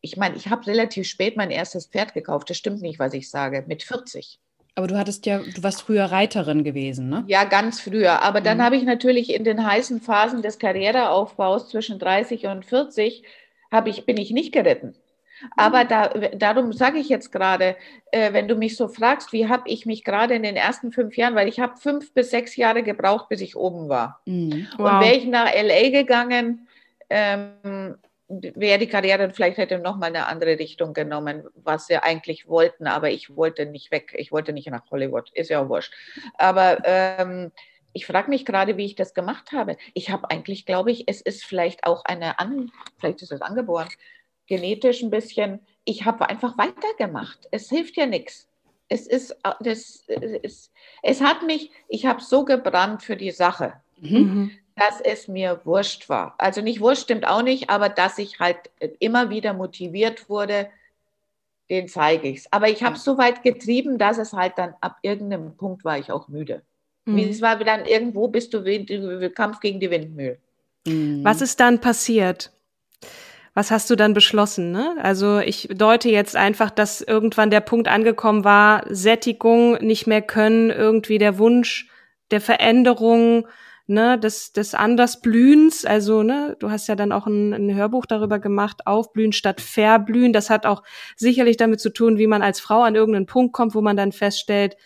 ich 0.00 0.16
meine, 0.16 0.36
ich 0.36 0.48
habe 0.48 0.66
relativ 0.66 1.06
spät 1.08 1.36
mein 1.36 1.50
erstes 1.50 1.86
Pferd 1.86 2.14
gekauft, 2.14 2.50
das 2.50 2.56
stimmt 2.58 2.82
nicht, 2.82 2.98
was 2.98 3.14
ich 3.14 3.30
sage, 3.30 3.64
mit 3.66 3.82
40. 3.82 4.38
Aber 4.74 4.86
du 4.86 4.96
hattest 4.96 5.26
ja, 5.26 5.38
du 5.40 5.62
warst 5.62 5.82
früher 5.82 6.04
Reiterin 6.04 6.62
gewesen, 6.64 7.08
ne? 7.08 7.24
Ja, 7.26 7.44
ganz 7.44 7.80
früher. 7.80 8.22
Aber 8.22 8.40
dann 8.40 8.58
Mhm. 8.58 8.62
habe 8.62 8.76
ich 8.76 8.84
natürlich 8.84 9.34
in 9.34 9.44
den 9.44 9.66
heißen 9.66 10.00
Phasen 10.00 10.42
des 10.42 10.58
Karriereaufbaus 10.58 11.68
zwischen 11.68 11.98
30 11.98 12.46
und 12.46 12.64
40 12.64 13.24
habe 13.72 13.90
ich, 13.90 14.06
bin 14.06 14.16
ich 14.16 14.30
nicht 14.30 14.52
geritten. 14.52 14.94
Aber 15.56 15.84
da, 15.84 16.08
darum 16.08 16.72
sage 16.72 16.98
ich 16.98 17.08
jetzt 17.08 17.30
gerade, 17.32 17.76
äh, 18.10 18.32
wenn 18.32 18.48
du 18.48 18.56
mich 18.56 18.76
so 18.76 18.88
fragst, 18.88 19.32
wie 19.32 19.48
habe 19.48 19.64
ich 19.66 19.86
mich 19.86 20.04
gerade 20.04 20.34
in 20.34 20.42
den 20.42 20.56
ersten 20.56 20.92
fünf 20.92 21.16
Jahren, 21.16 21.34
weil 21.34 21.48
ich 21.48 21.60
habe 21.60 21.76
fünf 21.76 22.12
bis 22.14 22.30
sechs 22.30 22.56
Jahre 22.56 22.82
gebraucht, 22.82 23.28
bis 23.28 23.40
ich 23.40 23.56
oben 23.56 23.88
war. 23.88 24.20
Mhm. 24.26 24.66
Und 24.78 24.84
Wow. 24.84 25.00
wäre 25.02 25.14
ich 25.14 25.26
nach 25.26 25.52
LA 25.52 25.90
gegangen, 25.90 26.68
ähm, 27.10 27.96
wäre 28.28 28.78
die 28.78 28.88
Karriere 28.88 29.30
vielleicht 29.30 29.56
hätte 29.56 29.78
noch 29.78 29.96
mal 29.96 30.06
eine 30.06 30.26
andere 30.26 30.58
Richtung 30.58 30.92
genommen, 30.92 31.44
was 31.54 31.88
wir 31.88 32.04
eigentlich 32.04 32.46
wollten, 32.46 32.86
aber 32.86 33.10
ich 33.10 33.34
wollte 33.34 33.64
nicht 33.64 33.90
weg, 33.90 34.14
ich 34.18 34.32
wollte 34.32 34.52
nicht 34.52 34.68
nach 34.68 34.90
Hollywood, 34.90 35.30
ist 35.32 35.48
ja 35.48 35.62
auch 35.62 35.68
wurscht. 35.68 35.94
Aber 36.36 36.78
ähm, 36.84 37.52
ich 37.94 38.06
frage 38.06 38.28
mich 38.28 38.44
gerade, 38.44 38.76
wie 38.76 38.84
ich 38.84 38.96
das 38.96 39.14
gemacht 39.14 39.52
habe. 39.52 39.76
Ich 39.94 40.10
habe 40.10 40.30
eigentlich, 40.30 40.66
glaube 40.66 40.90
ich, 40.90 41.04
es 41.08 41.20
ist 41.22 41.44
vielleicht 41.44 41.84
auch 41.84 42.04
eine, 42.04 42.38
An 42.38 42.70
vielleicht 42.98 43.22
ist 43.22 43.32
es 43.32 43.40
angeboren, 43.40 43.88
genetisch 44.48 45.02
ein 45.02 45.10
bisschen, 45.10 45.60
ich 45.84 46.04
habe 46.04 46.28
einfach 46.28 46.58
weitergemacht. 46.58 47.46
Es 47.50 47.68
hilft 47.68 47.96
ja 47.96 48.06
nichts. 48.06 48.48
Es 48.88 49.06
ist, 49.06 49.32
äh, 49.44 49.52
das 49.60 50.02
ist, 50.42 50.72
es 51.02 51.20
hat 51.20 51.42
mich, 51.44 51.70
ich 51.88 52.06
habe 52.06 52.20
so 52.22 52.44
gebrannt 52.44 53.02
für 53.02 53.16
die 53.16 53.30
Sache 53.30 53.74
Mhm. 54.00 54.18
Mhm. 54.18 54.50
dass 54.76 55.00
es 55.00 55.26
mir 55.26 55.60
wurscht 55.64 56.08
war. 56.08 56.36
Also 56.38 56.60
nicht 56.60 56.80
wurscht 56.80 57.02
stimmt 57.02 57.26
auch 57.26 57.42
nicht, 57.42 57.68
aber 57.68 57.88
dass 57.88 58.16
ich 58.18 58.38
halt 58.38 58.58
immer 59.00 59.28
wieder 59.28 59.52
motiviert 59.52 60.28
wurde, 60.28 60.68
den 61.68 61.88
zeige 61.88 62.28
ich 62.28 62.38
es. 62.38 62.52
Aber 62.52 62.68
ich 62.68 62.84
habe 62.84 62.94
es 62.94 63.02
so 63.02 63.18
weit 63.18 63.42
getrieben, 63.42 63.98
dass 63.98 64.18
es 64.18 64.32
halt 64.32 64.56
dann 64.56 64.74
ab 64.80 64.98
irgendeinem 65.02 65.56
Punkt 65.56 65.84
war 65.84 65.98
ich 65.98 66.12
auch 66.12 66.28
müde. 66.28 66.62
Wie 67.06 67.24
Mhm. 67.24 67.30
Es 67.30 67.42
war 67.42 67.56
dann 67.56 67.86
irgendwo 67.86 68.28
bist 68.28 68.54
du 68.54 68.62
Kampf 69.34 69.60
gegen 69.60 69.80
die 69.80 69.90
Windmühle. 69.90 70.38
Mhm. 70.86 71.24
Was 71.24 71.40
ist 71.40 71.58
dann 71.58 71.80
passiert? 71.80 72.52
Was 73.58 73.72
hast 73.72 73.90
du 73.90 73.96
dann 73.96 74.14
beschlossen? 74.14 74.70
Ne? 74.70 74.94
Also 75.02 75.40
ich 75.40 75.68
deute 75.74 76.08
jetzt 76.08 76.36
einfach, 76.36 76.70
dass 76.70 77.00
irgendwann 77.00 77.50
der 77.50 77.58
Punkt 77.58 77.88
angekommen 77.88 78.44
war, 78.44 78.84
Sättigung, 78.88 79.72
nicht 79.84 80.06
mehr 80.06 80.22
können, 80.22 80.70
irgendwie 80.70 81.18
der 81.18 81.38
Wunsch 81.38 81.88
der 82.30 82.40
Veränderung, 82.40 83.48
ne, 83.88 84.16
des, 84.16 84.52
des 84.52 84.76
Andersblühens. 84.76 85.84
Also, 85.84 86.22
ne, 86.22 86.54
du 86.60 86.70
hast 86.70 86.86
ja 86.86 86.94
dann 86.94 87.10
auch 87.10 87.26
ein, 87.26 87.52
ein 87.52 87.74
Hörbuch 87.74 88.06
darüber 88.06 88.38
gemacht, 88.38 88.86
Aufblühen 88.86 89.32
statt 89.32 89.60
Verblühen. 89.60 90.32
Das 90.32 90.50
hat 90.50 90.64
auch 90.64 90.84
sicherlich 91.16 91.56
damit 91.56 91.80
zu 91.80 91.92
tun, 91.92 92.16
wie 92.16 92.28
man 92.28 92.42
als 92.42 92.60
Frau 92.60 92.82
an 92.82 92.94
irgendeinen 92.94 93.26
Punkt 93.26 93.52
kommt, 93.54 93.74
wo 93.74 93.80
man 93.80 93.96
dann 93.96 94.12
feststellt, 94.12 94.76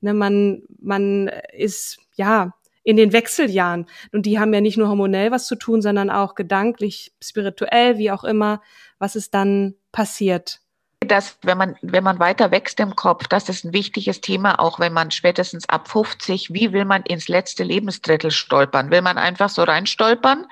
ne, 0.00 0.14
man, 0.14 0.62
man 0.80 1.28
ist, 1.52 1.98
ja, 2.14 2.54
in 2.84 2.96
den 2.96 3.12
Wechseljahren. 3.12 3.86
Und 4.12 4.26
die 4.26 4.38
haben 4.38 4.52
ja 4.52 4.60
nicht 4.60 4.76
nur 4.76 4.88
hormonell 4.88 5.30
was 5.30 5.46
zu 5.46 5.56
tun, 5.56 5.82
sondern 5.82 6.10
auch 6.10 6.34
gedanklich, 6.34 7.12
spirituell, 7.22 7.98
wie 7.98 8.10
auch 8.10 8.24
immer, 8.24 8.60
was 8.98 9.16
ist 9.16 9.34
dann 9.34 9.74
passiert. 9.92 10.60
dass 11.06 11.36
wenn 11.42 11.58
man, 11.58 11.76
wenn 11.82 12.04
man 12.04 12.20
weiter 12.20 12.52
wächst 12.52 12.78
im 12.78 12.94
Kopf, 12.94 13.26
das 13.26 13.48
ist 13.48 13.64
ein 13.64 13.72
wichtiges 13.72 14.20
Thema, 14.20 14.60
auch 14.60 14.78
wenn 14.78 14.92
man 14.92 15.10
spätestens 15.10 15.68
ab 15.68 15.88
50, 15.88 16.52
wie 16.52 16.72
will 16.72 16.84
man 16.84 17.02
ins 17.02 17.28
letzte 17.28 17.64
Lebensdrittel 17.64 18.30
stolpern? 18.30 18.90
Will 18.90 19.02
man 19.02 19.18
einfach 19.18 19.48
so 19.48 19.62
reinstolpern? 19.62 20.46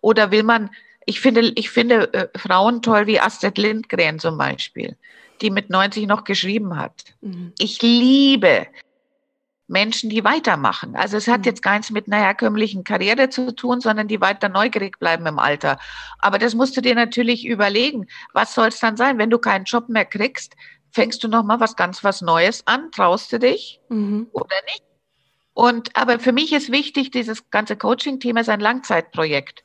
Oder 0.00 0.32
will 0.32 0.42
man, 0.42 0.70
ich 1.06 1.20
finde, 1.20 1.52
ich 1.54 1.70
finde 1.70 2.12
äh, 2.12 2.28
Frauen 2.36 2.82
toll 2.82 3.06
wie 3.06 3.20
Astrid 3.20 3.56
Lindgren 3.56 4.18
zum 4.18 4.36
Beispiel, 4.36 4.96
die 5.40 5.50
mit 5.50 5.70
90 5.70 6.08
noch 6.08 6.24
geschrieben 6.24 6.76
hat. 6.76 7.04
Mhm. 7.20 7.52
Ich 7.58 7.80
liebe 7.80 8.66
Menschen, 9.66 10.10
die 10.10 10.24
weitermachen. 10.24 10.94
Also 10.96 11.16
es 11.16 11.26
hat 11.26 11.40
Mhm. 11.40 11.44
jetzt 11.44 11.62
gar 11.62 11.74
nichts 11.76 11.90
mit 11.90 12.06
einer 12.06 12.22
herkömmlichen 12.22 12.84
Karriere 12.84 13.30
zu 13.30 13.54
tun, 13.54 13.80
sondern 13.80 14.08
die 14.08 14.20
weiter 14.20 14.48
neugierig 14.48 14.98
bleiben 14.98 15.26
im 15.26 15.38
Alter. 15.38 15.78
Aber 16.18 16.38
das 16.38 16.54
musst 16.54 16.76
du 16.76 16.82
dir 16.82 16.94
natürlich 16.94 17.46
überlegen. 17.46 18.06
Was 18.32 18.54
soll 18.54 18.68
es 18.68 18.78
dann 18.80 18.96
sein, 18.96 19.18
wenn 19.18 19.30
du 19.30 19.38
keinen 19.38 19.64
Job 19.64 19.88
mehr 19.88 20.04
kriegst? 20.04 20.54
Fängst 20.92 21.24
du 21.24 21.28
noch 21.28 21.42
mal 21.44 21.60
was 21.60 21.76
ganz 21.76 22.04
was 22.04 22.20
Neues 22.20 22.66
an? 22.66 22.90
Traust 22.92 23.32
du 23.32 23.38
dich 23.38 23.80
Mhm. 23.88 24.28
oder 24.32 24.56
nicht? 24.66 24.82
Und 25.54 25.96
aber 25.96 26.18
für 26.18 26.32
mich 26.32 26.52
ist 26.52 26.70
wichtig, 26.72 27.10
dieses 27.10 27.50
ganze 27.50 27.76
Coaching-Thema 27.76 28.40
ist 28.40 28.48
ein 28.48 28.60
Langzeitprojekt, 28.60 29.64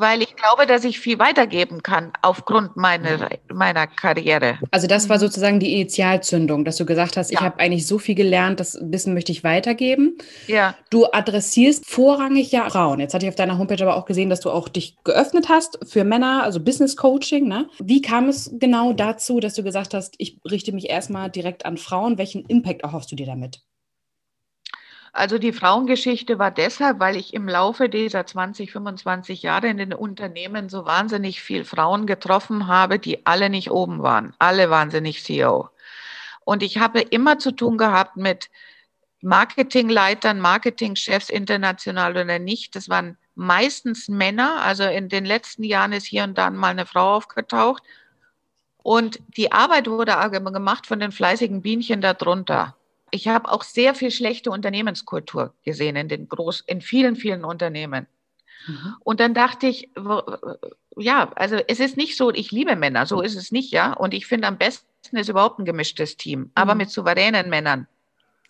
weil 0.00 0.22
ich 0.22 0.36
glaube, 0.36 0.66
dass 0.66 0.84
ich 0.84 0.98
viel 1.00 1.18
weitergeben 1.18 1.82
kann 1.82 2.12
aufgrund 2.22 2.76
meiner 2.76 3.28
meiner 3.52 3.86
Karriere. 3.86 4.58
Also 4.70 4.86
das 4.86 5.08
war 5.08 5.18
sozusagen 5.18 5.60
die 5.60 5.72
Initialzündung, 5.74 6.64
dass 6.64 6.76
du 6.76 6.84
gesagt 6.86 7.16
hast, 7.16 7.30
ich 7.30 7.38
Ja. 7.38 7.44
habe 7.44 7.60
eigentlich 7.60 7.86
so 7.86 7.98
viel 7.98 8.14
gelernt, 8.14 8.60
das 8.60 8.78
Wissen 8.82 9.14
möchte 9.14 9.32
ich 9.32 9.44
weitergeben. 9.44 10.16
Ja. 10.46 10.74
Du 10.90 11.06
adressierst 11.10 11.86
vorrangig 11.86 12.52
ja 12.52 12.68
Frauen. 12.70 13.00
Jetzt 13.00 13.14
hatte 13.14 13.26
ich 13.26 13.30
auf 13.30 13.36
deiner 13.36 13.58
Homepage 13.58 13.82
aber 13.82 13.96
auch 13.96 14.04
gesehen, 14.06 14.30
dass 14.30 14.40
du 14.40 14.50
auch 14.50 14.68
dich 14.68 14.96
geöffnet 15.04 15.48
hast 15.48 15.78
für 15.86 16.04
Männer, 16.04 16.42
also 16.42 16.60
Business 16.60 16.96
Coaching. 16.96 17.48
Ne? 17.48 17.68
Wie 17.78 18.02
kam 18.02 18.28
es 18.28 18.50
genau 18.58 18.92
dazu, 18.92 19.40
dass 19.40 19.54
du 19.54 19.62
gesagt 19.62 19.94
hast, 19.94 20.14
ich 20.18 20.38
richte 20.50 20.72
mich 20.72 20.88
erstmal 20.90 21.30
direkt 21.30 21.66
an 21.66 21.76
Frauen? 21.76 22.18
Welchen 22.18 22.44
Impact 22.46 22.82
erhoffst 22.82 23.10
du 23.12 23.16
dir 23.16 23.26
damit? 23.26 23.60
Also 25.16 25.38
die 25.38 25.52
Frauengeschichte 25.52 26.40
war 26.40 26.50
deshalb, 26.50 26.98
weil 26.98 27.14
ich 27.14 27.34
im 27.34 27.48
Laufe 27.48 27.88
dieser 27.88 28.26
20, 28.26 28.72
25 28.72 29.42
Jahre 29.42 29.68
in 29.68 29.76
den 29.78 29.94
Unternehmen 29.94 30.68
so 30.68 30.86
wahnsinnig 30.86 31.40
viel 31.40 31.64
Frauen 31.64 32.06
getroffen 32.06 32.66
habe, 32.66 32.98
die 32.98 33.24
alle 33.24 33.48
nicht 33.48 33.70
oben 33.70 34.02
waren, 34.02 34.34
alle 34.40 34.70
wahnsinnig 34.70 35.22
CEO. 35.22 35.70
Und 36.44 36.64
ich 36.64 36.78
habe 36.78 37.00
immer 37.00 37.38
zu 37.38 37.52
tun 37.52 37.78
gehabt 37.78 38.16
mit 38.16 38.50
Marketingleitern, 39.22 40.40
Marketingchefs 40.40 41.30
international 41.30 42.16
oder 42.16 42.40
nicht. 42.40 42.74
Das 42.74 42.88
waren 42.88 43.16
meistens 43.36 44.08
Männer. 44.08 44.62
Also 44.62 44.82
in 44.82 45.08
den 45.08 45.24
letzten 45.24 45.62
Jahren 45.62 45.92
ist 45.92 46.06
hier 46.06 46.24
und 46.24 46.36
da 46.36 46.50
mal 46.50 46.70
eine 46.70 46.86
Frau 46.86 47.14
aufgetaucht. 47.14 47.84
Und 48.82 49.20
die 49.36 49.52
Arbeit 49.52 49.88
wurde 49.88 50.16
gemacht 50.52 50.88
von 50.88 50.98
den 50.98 51.12
fleißigen 51.12 51.62
Bienchen 51.62 52.00
darunter. 52.00 52.74
Ich 53.14 53.28
habe 53.28 53.48
auch 53.52 53.62
sehr 53.62 53.94
viel 53.94 54.10
schlechte 54.10 54.50
Unternehmenskultur 54.50 55.54
gesehen 55.64 55.94
in 55.94 56.08
den 56.08 56.28
groß, 56.28 56.62
in 56.66 56.80
vielen, 56.80 57.14
vielen 57.14 57.44
Unternehmen. 57.44 58.08
Mhm. 58.66 58.96
Und 59.00 59.20
dann 59.20 59.34
dachte 59.34 59.68
ich, 59.68 59.90
ja, 60.96 61.30
also 61.36 61.56
es 61.68 61.78
ist 61.78 61.96
nicht 61.96 62.16
so, 62.16 62.32
ich 62.32 62.50
liebe 62.50 62.74
Männer, 62.74 63.06
so 63.06 63.20
ist 63.20 63.36
es 63.36 63.52
nicht, 63.52 63.70
ja. 63.72 63.92
Und 63.92 64.14
ich 64.14 64.26
finde 64.26 64.48
am 64.48 64.58
besten 64.58 65.16
ist 65.16 65.28
überhaupt 65.28 65.60
ein 65.60 65.64
gemischtes 65.64 66.16
Team, 66.16 66.50
aber 66.56 66.74
Mhm. 66.74 66.78
mit 66.78 66.90
souveränen 66.90 67.48
Männern. 67.48 67.86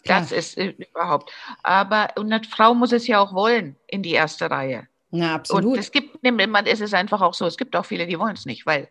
Das 0.07 0.33
ist 0.33 0.57
äh, 0.57 0.74
überhaupt. 0.92 1.31
Aber 1.62 2.09
und 2.16 2.33
eine 2.33 2.44
Frau 2.44 2.74
muss 2.74 2.92
es 2.92 3.07
ja 3.07 3.20
auch 3.20 3.35
wollen 3.35 3.77
in 3.87 4.03
die 4.03 4.12
erste 4.12 4.50
Reihe. 4.50 4.88
Na, 5.11 5.27
Und 5.27 5.35
absolut. 5.35 5.79
es 5.79 5.90
gibt, 5.90 6.22
man, 6.22 6.66
es 6.66 6.81
ist 6.81 6.94
einfach 6.94 7.20
auch 7.20 7.35
so, 7.35 7.46
es 7.46 7.57
gibt 7.57 7.77
auch 7.77 7.85
viele, 7.85 8.07
die 8.07 8.18
wollen 8.18 8.35
es 8.35 8.46
nicht, 8.46 8.64
weil 8.66 8.88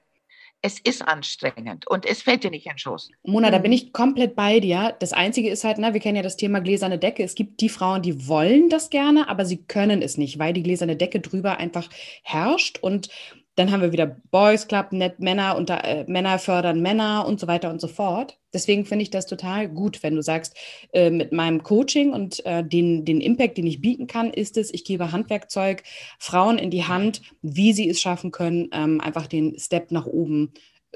es 0.63 0.79
ist 0.79 1.01
anstrengend 1.07 1.85
und 1.87 2.05
es 2.05 2.21
fällt 2.23 2.43
dir 2.43 2.49
nicht 2.49 2.65
in 2.65 2.71
den 2.71 2.77
Schoß. 2.79 3.11
Mona, 3.23 3.51
da 3.51 3.59
Mhm. 3.59 3.63
bin 3.63 3.71
ich 3.73 3.91
komplett 3.93 4.35
bei 4.35 4.59
dir. 4.61 4.95
Das 4.99 5.11
Einzige 5.13 5.49
ist 5.49 5.63
halt, 5.65 5.77
ne, 5.77 5.93
wir 5.93 5.99
kennen 5.99 6.15
ja 6.15 6.23
das 6.23 6.37
Thema 6.37 6.61
gläserne 6.61 6.97
Decke. 6.97 7.21
Es 7.23 7.35
gibt 7.35 7.59
die 7.61 7.69
Frauen, 7.69 8.01
die 8.01 8.27
wollen 8.27 8.69
das 8.69 8.89
gerne, 8.89 9.27
aber 9.29 9.45
sie 9.45 9.57
können 9.65 10.01
es 10.01 10.17
nicht, 10.17 10.39
weil 10.39 10.53
die 10.53 10.63
gläserne 10.63 10.95
Decke 10.95 11.19
drüber 11.19 11.57
einfach 11.57 11.89
herrscht. 12.23 12.79
Und 12.81 13.09
Dann 13.55 13.71
haben 13.71 13.81
wir 13.81 13.91
wieder 13.91 14.17
Boys 14.31 14.67
Club, 14.67 14.91
Net 14.91 15.19
Männer 15.19 15.55
unter 15.55 15.83
äh, 15.83 16.05
Männer 16.07 16.39
fördern 16.39 16.81
Männer 16.81 17.25
und 17.27 17.39
so 17.39 17.47
weiter 17.47 17.69
und 17.69 17.79
so 17.79 17.87
fort. 17.87 18.39
Deswegen 18.53 18.85
finde 18.85 19.03
ich 19.03 19.11
das 19.11 19.27
total 19.27 19.69
gut, 19.69 20.01
wenn 20.01 20.15
du 20.15 20.23
sagst, 20.23 20.55
äh, 20.91 21.09
mit 21.09 21.31
meinem 21.31 21.61
Coaching 21.61 22.13
und 22.13 22.43
äh, 22.45 22.63
den, 22.63 23.05
den 23.05 23.21
Impact, 23.21 23.57
den 23.57 23.67
ich 23.67 23.81
bieten 23.81 24.07
kann, 24.07 24.31
ist 24.31 24.57
es, 24.57 24.73
ich 24.73 24.85
gebe 24.85 25.11
Handwerkzeug 25.11 25.83
Frauen 26.17 26.57
in 26.57 26.71
die 26.71 26.85
Hand, 26.85 27.21
wie 27.41 27.73
sie 27.73 27.89
es 27.89 28.01
schaffen 28.01 28.31
können, 28.31 28.69
ähm, 28.71 29.01
einfach 29.01 29.27
den 29.27 29.57
Step 29.59 29.91
nach 29.91 30.05
oben 30.05 30.53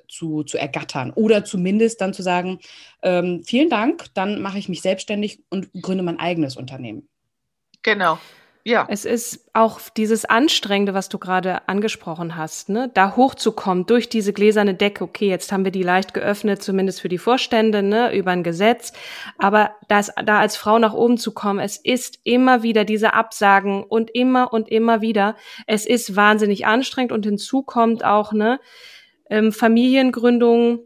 zu, 0.07 0.43
zu 0.43 0.57
ergattern. 0.57 1.11
Oder 1.11 1.45
zumindest 1.45 2.01
dann 2.01 2.13
zu 2.13 2.23
sagen, 2.23 2.59
ähm, 3.01 3.43
vielen 3.43 3.69
Dank, 3.69 4.05
dann 4.13 4.41
mache 4.41 4.57
ich 4.57 4.69
mich 4.69 4.81
selbstständig 4.81 5.43
und 5.49 5.69
gründe 5.81 6.03
mein 6.03 6.19
eigenes 6.19 6.55
Unternehmen. 6.55 7.07
Genau. 7.83 8.17
Ja. 8.67 8.85
Es 8.89 9.05
ist 9.05 9.49
auch 9.53 9.79
dieses 9.95 10.25
Anstrengende, 10.25 10.93
was 10.93 11.07
du 11.07 11.19
gerade 11.19 11.69
angesprochen 11.69 12.35
hast, 12.35 12.67
ne? 12.67 12.91
da 12.93 13.15
hochzukommen 13.15 13.85
durch 13.85 14.09
diese 14.09 14.33
gläserne 14.33 14.73
Decke. 14.73 15.05
Okay, 15.05 15.29
jetzt 15.29 15.53
haben 15.53 15.63
wir 15.63 15.71
die 15.71 15.83
leicht 15.83 16.13
geöffnet, 16.13 16.61
zumindest 16.61 16.99
für 16.99 17.07
die 17.07 17.17
Vorstände, 17.17 17.81
ne? 17.81 18.13
über 18.13 18.31
ein 18.31 18.43
Gesetz. 18.43 18.91
Aber 19.37 19.71
das, 19.87 20.11
da 20.21 20.39
als 20.39 20.57
Frau 20.57 20.79
nach 20.79 20.93
oben 20.93 21.17
zu 21.17 21.33
kommen, 21.33 21.61
es 21.61 21.77
ist 21.77 22.19
immer 22.25 22.61
wieder 22.61 22.83
diese 22.83 23.13
Absagen 23.13 23.85
und 23.85 24.13
immer 24.13 24.51
und 24.51 24.67
immer 24.67 24.99
wieder. 24.99 25.37
Es 25.65 25.85
ist 25.85 26.17
wahnsinnig 26.17 26.65
anstrengend 26.65 27.13
und 27.13 27.25
hinzu 27.25 27.63
kommt 27.63 28.03
auch, 28.03 28.33
ne, 28.33 28.59
ähm, 29.29 29.53
Familiengründung, 29.53 30.79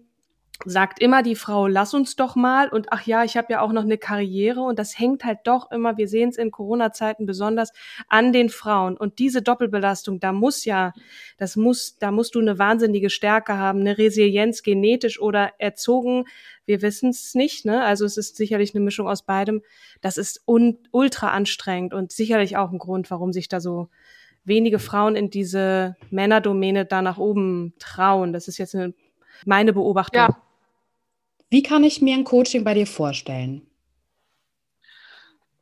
sagt 0.65 1.01
immer 1.01 1.23
die 1.23 1.35
Frau, 1.35 1.67
lass 1.67 1.93
uns 1.93 2.15
doch 2.15 2.35
mal 2.35 2.69
und 2.69 2.87
ach 2.91 3.05
ja, 3.05 3.23
ich 3.23 3.37
habe 3.37 3.51
ja 3.51 3.61
auch 3.61 3.71
noch 3.71 3.83
eine 3.83 3.97
Karriere 3.97 4.61
und 4.61 4.77
das 4.77 4.97
hängt 4.97 5.23
halt 5.23 5.39
doch 5.45 5.71
immer, 5.71 5.97
wir 5.97 6.07
sehen 6.07 6.29
es 6.29 6.37
in 6.37 6.51
Corona-Zeiten 6.51 7.25
besonders 7.25 7.71
an 8.07 8.33
den 8.33 8.49
Frauen 8.49 8.97
und 8.97 9.19
diese 9.19 9.41
Doppelbelastung, 9.41 10.19
da 10.19 10.31
muss 10.31 10.65
ja, 10.65 10.93
das 11.37 11.55
muss, 11.55 11.97
da 11.97 12.11
musst 12.11 12.35
du 12.35 12.39
eine 12.39 12.59
wahnsinnige 12.59 13.09
Stärke 13.09 13.57
haben, 13.57 13.81
eine 13.81 13.97
Resilienz 13.97 14.63
genetisch 14.63 15.19
oder 15.19 15.51
erzogen, 15.57 16.25
wir 16.65 16.81
wissen 16.81 17.09
es 17.09 17.35
nicht, 17.35 17.65
ne? 17.65 17.83
Also 17.83 18.05
es 18.05 18.17
ist 18.17 18.37
sicherlich 18.37 18.73
eine 18.73 18.83
Mischung 18.83 19.07
aus 19.07 19.23
beidem. 19.23 19.61
Das 19.99 20.17
ist 20.17 20.41
un 20.45 20.77
ultra 20.91 21.31
anstrengend 21.31 21.93
und 21.93 22.11
sicherlich 22.11 22.55
auch 22.55 22.71
ein 22.71 22.77
Grund, 22.77 23.11
warum 23.11 23.33
sich 23.33 23.49
da 23.49 23.59
so 23.59 23.89
wenige 24.43 24.79
Frauen 24.79 25.15
in 25.15 25.29
diese 25.29 25.95
Männerdomäne 26.09 26.85
da 26.85 27.01
nach 27.01 27.17
oben 27.17 27.73
trauen. 27.79 28.31
Das 28.33 28.47
ist 28.47 28.57
jetzt 28.57 28.75
eine, 28.75 28.93
meine 29.45 29.73
Beobachtung. 29.73 30.21
Ja. 30.21 30.50
Wie 31.51 31.61
kann 31.61 31.83
ich 31.83 32.01
mir 32.01 32.15
ein 32.15 32.23
Coaching 32.23 32.63
bei 32.63 32.73
dir 32.73 32.87
vorstellen? 32.87 33.67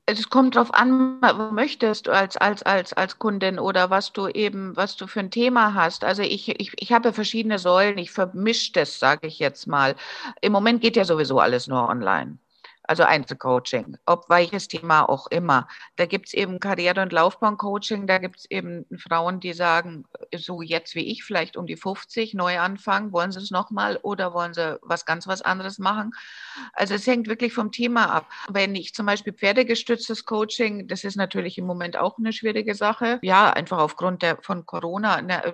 es 0.05 0.29
kommt 0.29 0.55
darauf 0.55 0.73
an, 0.73 1.21
was 1.21 1.33
du 1.33 1.51
möchtest 1.51 2.09
als, 2.09 2.35
als, 2.37 2.63
als, 2.63 2.93
als 2.93 3.19
Kundin 3.19 3.59
oder 3.59 3.89
was 3.89 4.11
du 4.11 4.27
eben, 4.27 4.75
was 4.75 4.95
du 4.95 5.05
für 5.05 5.19
ein 5.19 5.29
Thema 5.29 5.75
hast. 5.75 6.03
Also 6.03 6.23
ich, 6.23 6.49
ich, 6.59 6.71
ich 6.77 6.91
habe 6.91 7.13
verschiedene 7.13 7.59
Säulen, 7.59 7.97
ich 7.99 8.11
vermische 8.11 8.71
das, 8.73 8.97
sage 8.99 9.27
ich 9.27 9.37
jetzt 9.37 9.67
mal. 9.67 9.95
Im 10.41 10.51
Moment 10.51 10.81
geht 10.81 10.95
ja 10.95 11.05
sowieso 11.05 11.39
alles 11.39 11.67
nur 11.67 11.87
online 11.87 12.39
also 12.89 13.03
Einzelcoaching, 13.03 13.97
ob 14.07 14.27
welches 14.29 14.67
Thema 14.67 15.07
auch 15.07 15.27
immer. 15.27 15.67
Da 15.97 16.07
gibt 16.07 16.27
es 16.27 16.33
eben 16.33 16.59
Karriere- 16.59 17.03
und 17.03 17.13
Laufbahncoaching, 17.13 18.07
da 18.07 18.17
gibt 18.17 18.39
es 18.39 18.49
eben 18.49 18.87
Frauen, 18.97 19.39
die 19.39 19.53
sagen, 19.53 20.05
so 20.35 20.63
jetzt 20.63 20.95
wie 20.95 21.05
ich, 21.05 21.23
vielleicht 21.23 21.55
um 21.55 21.67
die 21.67 21.75
50, 21.75 22.33
neu 22.33 22.57
anfangen, 22.57 23.11
wollen 23.11 23.31
sie 23.31 23.41
es 23.41 23.51
nochmal 23.51 23.99
oder 24.01 24.33
wollen 24.33 24.55
sie 24.55 24.79
was 24.81 25.05
ganz 25.05 25.27
was 25.27 25.43
anderes 25.43 25.77
machen? 25.77 26.13
Also 26.73 26.95
es 26.95 27.05
hängt 27.05 27.27
wirklich 27.27 27.53
vom 27.53 27.71
Thema 27.71 28.05
ab. 28.11 28.25
Wenn 28.49 28.73
ich 28.73 28.95
zum 28.95 29.05
Beispiel 29.05 29.33
pferdegestütztes 29.33 30.25
Coaching, 30.25 30.87
das 30.87 31.03
ist 31.03 31.15
natürlich 31.15 31.59
im 31.59 31.67
Moment 31.67 31.95
auch 31.95 32.17
eine 32.17 32.33
schwierige 32.33 32.73
Sache. 32.73 33.19
Ja, 33.21 33.51
einfach 33.51 33.77
aufgrund 33.77 34.23
der, 34.23 34.39
von 34.41 34.65
Corona 34.65 35.21
ne, 35.21 35.53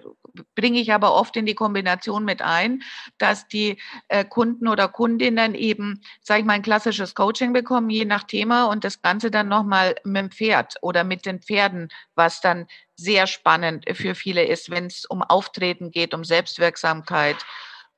bringe 0.56 0.80
ich 0.80 0.94
aber 0.94 1.14
oft 1.14 1.36
in 1.36 1.46
die 1.46 1.56
Kombination 1.56 2.26
mit 2.26 2.42
ein, 2.42 2.82
dass 3.18 3.48
die 3.48 3.80
äh, 4.08 4.26
Kunden 4.26 4.68
oder 4.68 4.88
Kundinnen 4.88 5.54
eben, 5.54 6.02
sage 6.22 6.42
ich 6.42 6.46
mal, 6.46 6.54
ein 6.54 6.62
klassisches 6.62 7.14
Coaching 7.14 7.54
bekommen, 7.54 7.90
je 7.90 8.06
nach 8.06 8.24
Thema 8.24 8.66
und 8.66 8.84
das 8.84 9.02
Ganze 9.02 9.30
dann 9.30 9.48
nochmal 9.48 9.96
mit 10.04 10.22
dem 10.22 10.32
Pferd 10.32 10.76
oder 10.82 11.04
mit 11.04 11.26
den 11.26 11.42
Pferden, 11.42 11.90
was 12.16 12.42
dann 12.42 12.68
sehr 12.96 13.28
spannend 13.28 13.86
für 13.94 14.16
viele 14.16 14.46
ist, 14.46 14.70
wenn 14.70 14.86
es 14.86 15.06
um 15.06 15.22
Auftreten 15.22 15.92
geht, 15.92 16.14
um 16.14 16.24
Selbstwirksamkeit, 16.24 17.38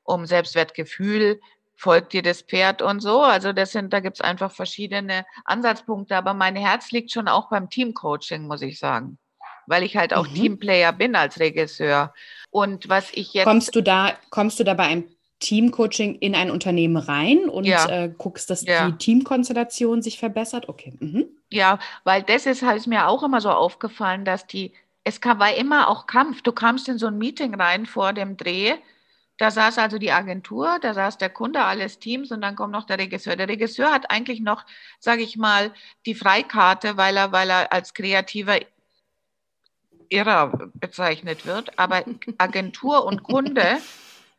um 0.03 0.25
Selbstwertgefühl, 0.25 1.39
folgt 1.75 2.13
dir 2.13 2.23
das 2.23 2.41
Pferd 2.41 2.81
und 2.81 3.01
so. 3.01 3.21
Also 3.21 3.53
das 3.53 3.71
sind, 3.71 3.93
da 3.93 3.99
gibt 3.99 4.17
es 4.17 4.21
einfach 4.21 4.51
verschiedene 4.51 5.25
Ansatzpunkte, 5.45 6.17
aber 6.17 6.33
mein 6.33 6.55
Herz 6.55 6.91
liegt 6.91 7.11
schon 7.11 7.27
auch 7.27 7.49
beim 7.49 7.69
Teamcoaching, 7.69 8.47
muss 8.47 8.63
ich 8.63 8.79
sagen. 8.79 9.19
Weil 9.67 9.83
ich 9.83 9.95
halt 9.95 10.13
auch 10.13 10.27
mhm. 10.27 10.33
Teamplayer 10.33 10.93
bin 10.93 11.15
als 11.15 11.39
Regisseur. 11.39 12.13
Und 12.49 12.89
was 12.89 13.11
ich 13.13 13.33
jetzt. 13.33 13.45
Kommst 13.45 13.75
du 13.75 13.81
da, 13.81 14.13
kommst 14.29 14.59
du 14.59 14.63
da 14.63 14.73
bei 14.73 14.85
einem 14.85 15.03
Teamcoaching 15.39 16.15
in 16.15 16.33
ein 16.33 16.49
Unternehmen 16.49 16.97
rein 16.97 17.47
und 17.47 17.65
ja. 17.65 17.87
äh, 17.87 18.09
guckst, 18.17 18.49
dass 18.49 18.65
ja. 18.65 18.89
die 18.89 18.97
Teamkonstellation 18.97 20.01
sich 20.01 20.17
verbessert? 20.17 20.67
Okay. 20.67 20.93
Mhm. 20.99 21.25
Ja, 21.51 21.79
weil 22.03 22.23
das 22.23 22.45
ist 22.45 22.63
halt 22.63 22.87
mir 22.87 23.07
auch 23.07 23.21
immer 23.23 23.39
so 23.41 23.51
aufgefallen, 23.51 24.25
dass 24.25 24.47
die, 24.47 24.73
es 25.03 25.19
war 25.23 25.53
immer 25.53 25.89
auch 25.89 26.07
Kampf. 26.07 26.41
Du 26.41 26.51
kamst 26.51 26.89
in 26.89 26.97
so 26.97 27.07
ein 27.07 27.17
Meeting 27.17 27.53
rein 27.53 27.85
vor 27.85 28.13
dem 28.13 28.35
Dreh, 28.35 28.73
da 29.37 29.51
saß 29.51 29.77
also 29.77 29.99
die 29.99 30.11
Agentur, 30.11 30.79
da 30.81 30.95
saß 30.95 31.19
der 31.19 31.29
Kunde, 31.29 31.63
alles 31.63 31.99
Teams 31.99 32.31
und 32.31 32.41
dann 32.41 32.55
kommt 32.55 32.73
noch 32.73 32.85
der 32.85 32.97
Regisseur. 32.97 33.35
Der 33.35 33.47
Regisseur 33.47 33.91
hat 33.91 34.09
eigentlich 34.09 34.41
noch, 34.41 34.65
sage 34.99 35.21
ich 35.21 35.37
mal, 35.37 35.71
die 36.07 36.15
Freikarte, 36.15 36.97
weil 36.97 37.15
er, 37.15 37.31
weil 37.31 37.51
er 37.51 37.71
als 37.71 37.93
kreativer 37.93 38.57
Irrer 40.09 40.71
bezeichnet 40.73 41.45
wird. 41.45 41.77
Aber 41.77 42.03
Agentur 42.37 43.05
und 43.05 43.23
Kunde 43.23 43.77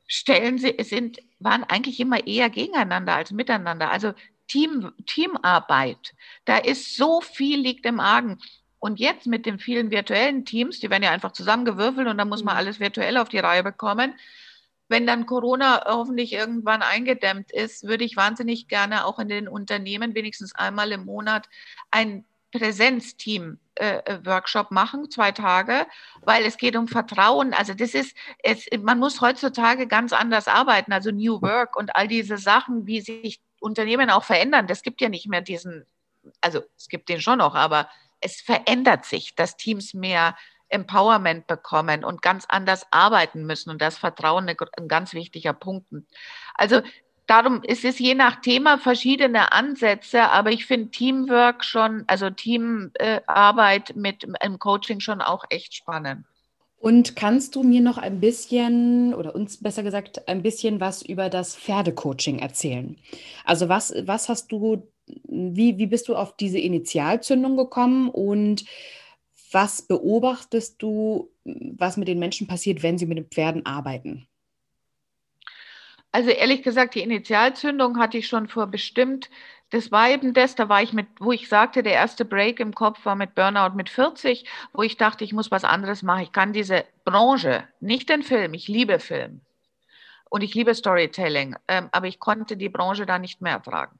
stellen 0.06 0.58
sie, 0.58 0.74
sind, 0.80 1.18
waren 1.38 1.64
eigentlich 1.64 2.00
immer 2.00 2.26
eher 2.26 2.50
gegeneinander 2.50 3.14
als 3.14 3.30
miteinander. 3.30 3.90
Also 3.90 4.12
Team, 4.48 4.92
Teamarbeit, 5.06 6.14
da 6.46 6.56
ist 6.56 6.96
so 6.96 7.20
viel 7.20 7.60
liegt 7.60 7.86
im 7.86 8.00
Argen. 8.00 8.38
Und 8.80 9.00
jetzt 9.00 9.26
mit 9.26 9.44
den 9.44 9.58
vielen 9.58 9.90
virtuellen 9.90 10.44
Teams, 10.44 10.80
die 10.80 10.88
werden 10.88 11.02
ja 11.02 11.10
einfach 11.10 11.32
zusammengewürfelt 11.32 12.06
und 12.06 12.16
dann 12.16 12.28
muss 12.28 12.44
man 12.44 12.54
mhm. 12.54 12.58
alles 12.58 12.80
virtuell 12.80 13.16
auf 13.16 13.28
die 13.28 13.38
Reihe 13.38 13.62
bekommen. 13.62 14.14
Wenn 14.88 15.06
dann 15.06 15.26
Corona 15.26 15.84
hoffentlich 15.86 16.32
irgendwann 16.32 16.80
eingedämmt 16.80 17.52
ist, 17.52 17.84
würde 17.84 18.04
ich 18.04 18.16
wahnsinnig 18.16 18.68
gerne 18.68 19.04
auch 19.04 19.18
in 19.18 19.28
den 19.28 19.48
Unternehmen 19.48 20.14
wenigstens 20.14 20.54
einmal 20.54 20.92
im 20.92 21.04
Monat 21.04 21.48
ein 21.90 22.24
Präsenzteam-Workshop 22.52 23.58
äh, 23.78 24.64
machen, 24.70 25.10
zwei 25.10 25.32
Tage, 25.32 25.86
weil 26.22 26.44
es 26.44 26.56
geht 26.56 26.76
um 26.76 26.88
Vertrauen. 26.88 27.54
Also 27.54 27.74
das 27.74 27.94
ist, 27.94 28.16
es, 28.42 28.66
man 28.80 28.98
muss 28.98 29.20
heutzutage 29.20 29.86
ganz 29.86 30.12
anders 30.12 30.48
arbeiten, 30.48 30.92
also 30.92 31.10
New 31.10 31.40
Work 31.42 31.76
und 31.76 31.94
all 31.96 32.08
diese 32.08 32.38
Sachen, 32.38 32.86
wie 32.86 33.00
sich 33.00 33.40
Unternehmen 33.60 34.10
auch 34.10 34.24
verändern. 34.24 34.66
Das 34.66 34.82
gibt 34.82 35.00
ja 35.00 35.08
nicht 35.08 35.28
mehr 35.28 35.40
diesen, 35.40 35.86
also 36.40 36.62
es 36.76 36.88
gibt 36.88 37.08
den 37.08 37.20
schon 37.20 37.38
noch, 37.38 37.54
aber 37.54 37.88
es 38.20 38.40
verändert 38.40 39.04
sich, 39.04 39.34
dass 39.34 39.56
Teams 39.56 39.94
mehr 39.94 40.36
Empowerment 40.68 41.46
bekommen 41.46 42.04
und 42.04 42.20
ganz 42.20 42.44
anders 42.48 42.86
arbeiten 42.90 43.46
müssen 43.46 43.70
und 43.70 43.80
das 43.80 43.96
Vertrauen 43.96 44.48
ein 44.48 44.88
ganz 44.88 45.14
wichtiger 45.14 45.54
Punkt. 45.54 45.88
Also 46.54 46.82
darum 47.28 47.62
ist 47.62 47.84
es 47.84 47.98
je 47.98 48.14
nach 48.14 48.40
Thema 48.40 48.78
verschiedene 48.78 49.52
Ansätze, 49.52 50.22
aber 50.22 50.50
ich 50.50 50.66
finde 50.66 50.90
Teamwork 50.90 51.64
schon, 51.64 52.02
also 52.08 52.30
Teamarbeit 52.30 53.94
mit 53.94 54.26
einem 54.42 54.58
Coaching 54.58 54.98
schon 54.98 55.20
auch 55.20 55.44
echt 55.50 55.74
spannend. 55.74 56.24
Und 56.80 57.16
kannst 57.16 57.56
du 57.56 57.64
mir 57.64 57.80
noch 57.80 57.98
ein 57.98 58.20
bisschen 58.20 59.12
oder 59.12 59.34
uns 59.34 59.60
besser 59.60 59.82
gesagt 59.82 60.28
ein 60.28 60.42
bisschen 60.42 60.80
was 60.80 61.02
über 61.02 61.28
das 61.28 61.56
Pferdecoaching 61.56 62.38
erzählen? 62.38 62.96
Also 63.44 63.68
was, 63.68 63.92
was 64.04 64.28
hast 64.28 64.52
du, 64.52 64.88
wie, 65.06 65.76
wie 65.76 65.86
bist 65.86 66.08
du 66.08 66.14
auf 66.14 66.36
diese 66.36 66.58
Initialzündung 66.58 67.56
gekommen 67.56 68.08
und 68.08 68.64
was 69.50 69.82
beobachtest 69.82 70.80
du, 70.80 71.30
was 71.44 71.96
mit 71.96 72.06
den 72.06 72.20
Menschen 72.20 72.46
passiert, 72.46 72.82
wenn 72.82 72.96
sie 72.96 73.06
mit 73.06 73.18
den 73.18 73.26
Pferden 73.26 73.66
arbeiten? 73.66 74.27
Also 76.12 76.30
ehrlich 76.30 76.62
gesagt, 76.62 76.94
die 76.94 77.02
Initialzündung 77.02 77.98
hatte 77.98 78.18
ich 78.18 78.28
schon 78.28 78.48
vor 78.48 78.66
bestimmt. 78.66 79.30
Das 79.70 79.92
war 79.92 80.08
eben 80.10 80.32
das, 80.32 80.54
da 80.54 80.68
war 80.68 80.82
ich 80.82 80.92
mit, 80.94 81.06
wo 81.20 81.32
ich 81.32 81.48
sagte, 81.48 81.82
der 81.82 81.92
erste 81.92 82.24
Break 82.24 82.60
im 82.60 82.74
Kopf 82.74 83.04
war 83.04 83.14
mit 83.14 83.34
Burnout 83.34 83.74
mit 83.76 83.90
40, 83.90 84.44
wo 84.72 84.82
ich 84.82 84.96
dachte, 84.96 85.24
ich 85.24 85.34
muss 85.34 85.50
was 85.50 85.64
anderes 85.64 86.02
machen. 86.02 86.22
Ich 86.22 86.32
kann 86.32 86.52
diese 86.54 86.84
Branche, 87.04 87.68
nicht 87.80 88.08
den 88.08 88.22
Film, 88.22 88.54
ich 88.54 88.68
liebe 88.68 88.98
Film 88.98 89.42
und 90.30 90.42
ich 90.42 90.54
liebe 90.54 90.74
Storytelling, 90.74 91.56
ähm, 91.68 91.88
aber 91.92 92.06
ich 92.06 92.18
konnte 92.20 92.56
die 92.56 92.68
Branche 92.70 93.06
da 93.06 93.18
nicht 93.18 93.42
mehr 93.42 93.52
ertragen. 93.54 93.98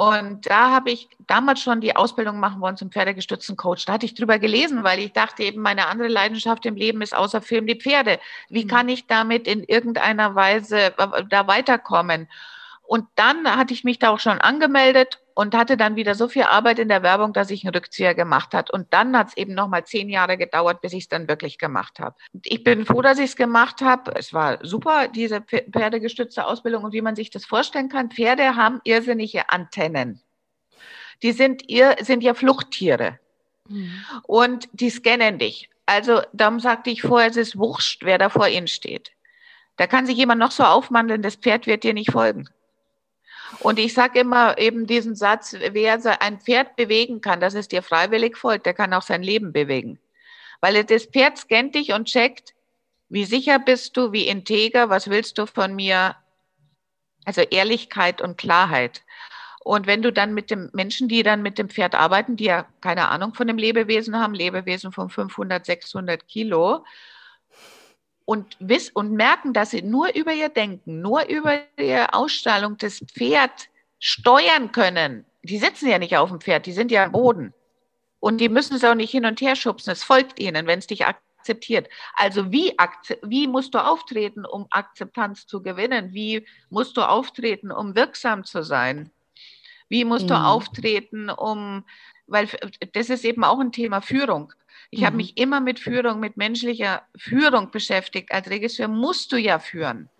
Und 0.00 0.48
da 0.48 0.70
habe 0.70 0.92
ich 0.92 1.10
damals 1.26 1.60
schon 1.60 1.82
die 1.82 1.94
Ausbildung 1.94 2.40
machen 2.40 2.62
wollen 2.62 2.78
zum 2.78 2.90
pferdegestützten 2.90 3.54
Coach. 3.54 3.84
Da 3.84 3.92
hatte 3.92 4.06
ich 4.06 4.14
drüber 4.14 4.38
gelesen, 4.38 4.82
weil 4.82 4.98
ich 4.98 5.12
dachte 5.12 5.42
eben, 5.42 5.60
meine 5.60 5.88
andere 5.88 6.08
Leidenschaft 6.08 6.64
im 6.64 6.74
Leben 6.74 7.02
ist 7.02 7.14
außer 7.14 7.42
Film 7.42 7.66
die 7.66 7.78
Pferde. 7.78 8.18
Wie 8.48 8.66
kann 8.66 8.88
ich 8.88 9.08
damit 9.08 9.46
in 9.46 9.62
irgendeiner 9.62 10.34
Weise 10.34 10.94
da 11.28 11.46
weiterkommen? 11.46 12.30
Und 12.82 13.08
dann 13.16 13.44
hatte 13.58 13.74
ich 13.74 13.84
mich 13.84 13.98
da 13.98 14.08
auch 14.08 14.20
schon 14.20 14.40
angemeldet 14.40 15.19
und 15.34 15.54
hatte 15.54 15.76
dann 15.76 15.96
wieder 15.96 16.14
so 16.14 16.28
viel 16.28 16.42
Arbeit 16.42 16.78
in 16.78 16.88
der 16.88 17.02
Werbung, 17.02 17.32
dass 17.32 17.50
ich 17.50 17.64
einen 17.64 17.74
Rückzieher 17.74 18.14
gemacht 18.14 18.54
hat. 18.54 18.70
Und 18.70 18.92
dann 18.92 19.16
hat 19.16 19.28
es 19.28 19.36
eben 19.36 19.54
noch 19.54 19.68
mal 19.68 19.84
zehn 19.84 20.08
Jahre 20.08 20.36
gedauert, 20.36 20.80
bis 20.80 20.92
ich 20.92 21.04
es 21.04 21.08
dann 21.08 21.28
wirklich 21.28 21.58
gemacht 21.58 21.98
habe. 21.98 22.16
Ich 22.44 22.64
bin 22.64 22.84
froh, 22.84 23.02
dass 23.02 23.18
ich 23.18 23.26
es 23.26 23.36
gemacht 23.36 23.80
habe. 23.80 24.14
Es 24.16 24.32
war 24.32 24.58
super, 24.64 25.08
diese 25.08 25.40
pferdegestützte 25.40 26.46
Ausbildung. 26.46 26.84
Und 26.84 26.92
wie 26.92 27.02
man 27.02 27.16
sich 27.16 27.30
das 27.30 27.44
vorstellen 27.44 27.88
kann, 27.88 28.10
Pferde 28.10 28.56
haben 28.56 28.80
irrsinnige 28.84 29.50
Antennen. 29.50 30.22
Die 31.22 31.32
sind, 31.32 31.68
ihr, 31.68 31.96
sind 32.00 32.22
ja 32.22 32.34
Fluchttiere. 32.34 33.18
Mhm. 33.68 34.04
Und 34.22 34.68
die 34.72 34.90
scannen 34.90 35.38
dich. 35.38 35.70
Also 35.86 36.22
darum 36.32 36.60
sagte 36.60 36.90
ich 36.90 37.02
vorher, 37.02 37.30
es 37.30 37.36
ist 37.36 37.58
wurscht, 37.58 38.04
wer 38.04 38.18
da 38.18 38.28
vor 38.28 38.48
ihnen 38.48 38.68
steht. 38.68 39.12
Da 39.76 39.86
kann 39.86 40.06
sich 40.06 40.16
jemand 40.16 40.40
noch 40.40 40.50
so 40.50 40.62
aufmandeln, 40.62 41.22
das 41.22 41.36
Pferd 41.36 41.66
wird 41.66 41.84
dir 41.84 41.94
nicht 41.94 42.12
folgen. 42.12 42.48
Und 43.58 43.78
ich 43.78 43.92
sage 43.94 44.20
immer 44.20 44.56
eben 44.58 44.86
diesen 44.86 45.16
Satz, 45.16 45.54
wer 45.58 46.22
ein 46.22 46.40
Pferd 46.40 46.76
bewegen 46.76 47.20
kann, 47.20 47.40
das 47.40 47.54
es 47.54 47.68
dir 47.68 47.82
freiwillig 47.82 48.36
folgt, 48.36 48.66
der 48.66 48.74
kann 48.74 48.94
auch 48.94 49.02
sein 49.02 49.22
Leben 49.22 49.52
bewegen. 49.52 49.98
Weil 50.60 50.84
das 50.84 51.06
Pferd 51.06 51.38
scannt 51.38 51.74
dich 51.74 51.92
und 51.92 52.06
checkt, 52.06 52.54
wie 53.08 53.24
sicher 53.24 53.58
bist 53.58 53.96
du, 53.96 54.12
wie 54.12 54.28
integer, 54.28 54.88
was 54.88 55.10
willst 55.10 55.36
du 55.38 55.46
von 55.46 55.74
mir? 55.74 56.16
Also 57.24 57.42
Ehrlichkeit 57.42 58.22
und 58.22 58.38
Klarheit. 58.38 59.02
Und 59.62 59.86
wenn 59.86 60.00
du 60.00 60.12
dann 60.12 60.32
mit 60.32 60.50
dem 60.50 60.70
Menschen, 60.72 61.08
die 61.08 61.22
dann 61.22 61.42
mit 61.42 61.58
dem 61.58 61.68
Pferd 61.68 61.94
arbeiten, 61.94 62.36
die 62.36 62.44
ja 62.44 62.66
keine 62.80 63.08
Ahnung 63.08 63.34
von 63.34 63.46
dem 63.46 63.58
Lebewesen 63.58 64.18
haben, 64.18 64.32
Lebewesen 64.32 64.90
von 64.90 65.10
500, 65.10 65.66
600 65.66 66.26
Kilo, 66.28 66.84
und 68.30 68.56
wiss 68.60 68.90
und 68.90 69.10
merken, 69.10 69.52
dass 69.52 69.70
sie 69.70 69.82
nur 69.82 70.14
über 70.14 70.32
ihr 70.32 70.50
Denken, 70.50 71.00
nur 71.00 71.28
über 71.28 71.62
ihre 71.76 72.14
Ausstrahlung 72.14 72.76
das 72.76 73.00
Pferd 73.00 73.68
steuern 73.98 74.70
können. 74.70 75.24
Die 75.42 75.58
sitzen 75.58 75.88
ja 75.88 75.98
nicht 75.98 76.16
auf 76.16 76.28
dem 76.30 76.40
Pferd, 76.40 76.64
die 76.66 76.72
sind 76.72 76.92
ja 76.92 77.02
am 77.02 77.10
Boden. 77.10 77.52
Und 78.20 78.40
die 78.40 78.48
müssen 78.48 78.76
es 78.76 78.84
auch 78.84 78.94
nicht 78.94 79.10
hin 79.10 79.26
und 79.26 79.40
her 79.40 79.56
schubsen. 79.56 79.90
Es 79.90 80.04
folgt 80.04 80.38
ihnen, 80.38 80.68
wenn 80.68 80.78
es 80.78 80.86
dich 80.86 81.04
akzeptiert. 81.04 81.88
Also 82.14 82.52
wie, 82.52 82.72
wie 83.22 83.48
musst 83.48 83.74
du 83.74 83.84
auftreten, 83.84 84.44
um 84.46 84.68
Akzeptanz 84.70 85.48
zu 85.48 85.60
gewinnen? 85.60 86.12
Wie 86.12 86.46
musst 86.68 86.96
du 86.96 87.00
auftreten, 87.00 87.72
um 87.72 87.96
wirksam 87.96 88.44
zu 88.44 88.62
sein? 88.62 89.10
Wie 89.88 90.04
musst 90.04 90.26
mhm. 90.26 90.28
du 90.28 90.34
auftreten, 90.36 91.30
um, 91.30 91.84
weil 92.28 92.48
das 92.92 93.10
ist 93.10 93.24
eben 93.24 93.42
auch 93.42 93.58
ein 93.58 93.72
Thema 93.72 94.00
Führung. 94.00 94.52
Ich 94.90 95.00
mhm. 95.00 95.06
habe 95.06 95.16
mich 95.16 95.36
immer 95.38 95.60
mit 95.60 95.78
Führung, 95.78 96.20
mit 96.20 96.36
menschlicher 96.36 97.06
Führung 97.16 97.70
beschäftigt. 97.70 98.32
Als 98.32 98.50
Regisseur 98.50 98.88
musst 98.88 99.32
du 99.32 99.36
ja 99.36 99.58
führen. 99.58 100.10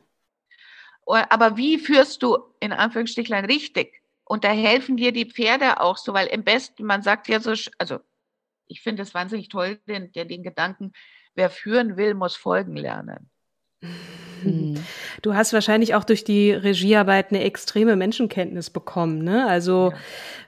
Aber 1.06 1.56
wie 1.56 1.78
führst 1.78 2.22
du 2.22 2.38
in 2.60 2.72
Anführungsstrichlein 2.72 3.44
richtig? 3.44 4.00
Und 4.24 4.44
da 4.44 4.50
helfen 4.50 4.96
dir 4.96 5.10
die 5.10 5.28
Pferde 5.28 5.80
auch 5.80 5.96
so, 5.96 6.14
weil 6.14 6.28
im 6.28 6.44
besten, 6.44 6.84
man 6.84 7.02
sagt 7.02 7.26
ja 7.26 7.40
so, 7.40 7.52
also 7.78 7.98
ich 8.68 8.80
finde 8.80 9.02
es 9.02 9.12
wahnsinnig 9.12 9.48
toll, 9.48 9.80
den, 9.88 10.12
den, 10.12 10.28
den 10.28 10.44
Gedanken, 10.44 10.92
wer 11.34 11.50
führen 11.50 11.96
will, 11.96 12.14
muss 12.14 12.36
folgen 12.36 12.76
lernen. 12.76 13.28
Mhm. 14.42 14.76
Du 15.22 15.34
hast 15.34 15.52
wahrscheinlich 15.52 15.94
auch 15.94 16.04
durch 16.04 16.24
die 16.24 16.52
Regiearbeit 16.52 17.30
eine 17.30 17.44
extreme 17.44 17.96
Menschenkenntnis 17.96 18.70
bekommen, 18.70 19.22
ne? 19.22 19.46
Also 19.46 19.92
ja. 19.92 19.98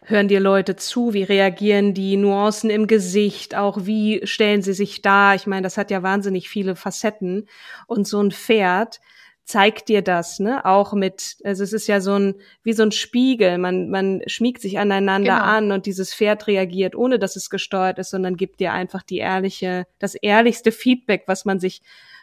hören 0.05 0.29
dir 0.29 0.41
Leute 0.41 0.77
zu, 0.77 1.13
wie 1.13 1.23
reagieren 1.23 1.95
die 1.95 2.17
Nuancen 2.17 2.71
im 2.71 2.87
Gesicht, 2.87 3.55
auch 3.55 3.85
wie 3.85 4.27
stellen 4.27 4.63
sie 4.63 4.73
sich 4.73 5.03
da? 5.03 5.35
Ich 5.35 5.47
meine, 5.47 5.63
das 5.63 5.77
hat 5.77 5.91
ja 5.91 6.03
wahnsinnig 6.03 6.49
viele 6.49 6.77
Facetten 6.77 7.49
und 7.87 8.07
so 8.07 8.23
ein 8.23 8.31
Pferd 8.31 9.01
zeigt 9.45 9.89
dir 9.89 10.03
das, 10.03 10.39
ne? 10.39 10.65
Auch 10.65 10.93
mit, 10.93 11.37
also 11.45 11.65
es 11.65 11.73
ist 11.73 11.89
ja 11.89 12.01
so 12.01 12.15
ein, 12.15 12.37
wie 12.63 12.73
so 12.73 12.85
ein 12.85 12.93
Spiegel. 12.93 13.59
Man, 13.59 13.91
man 13.91 14.23
schmiegt 14.27 14.63
sich 14.63 14.79
aneinander 14.79 15.35
genau. 15.35 15.45
an 15.45 15.73
und 15.73 15.87
dieses 15.87 16.15
Pferd 16.15 16.47
reagiert, 16.47 16.95
ohne 16.95 17.19
dass 17.19 17.37
es 17.37 17.51
gesteuert 17.51 17.99
ist, 17.99 18.11
sondern 18.11 18.37
gibt 18.37 18.61
dir 18.61 18.73
einfach 18.73 19.03
die 19.03 19.19
ehrliche, 19.19 19.87
das 19.99 20.15
ehrlichste 20.15 20.71
Feedback, 20.71 21.25
was 21.27 21.45
man 21.45 21.59
sich 21.59 21.83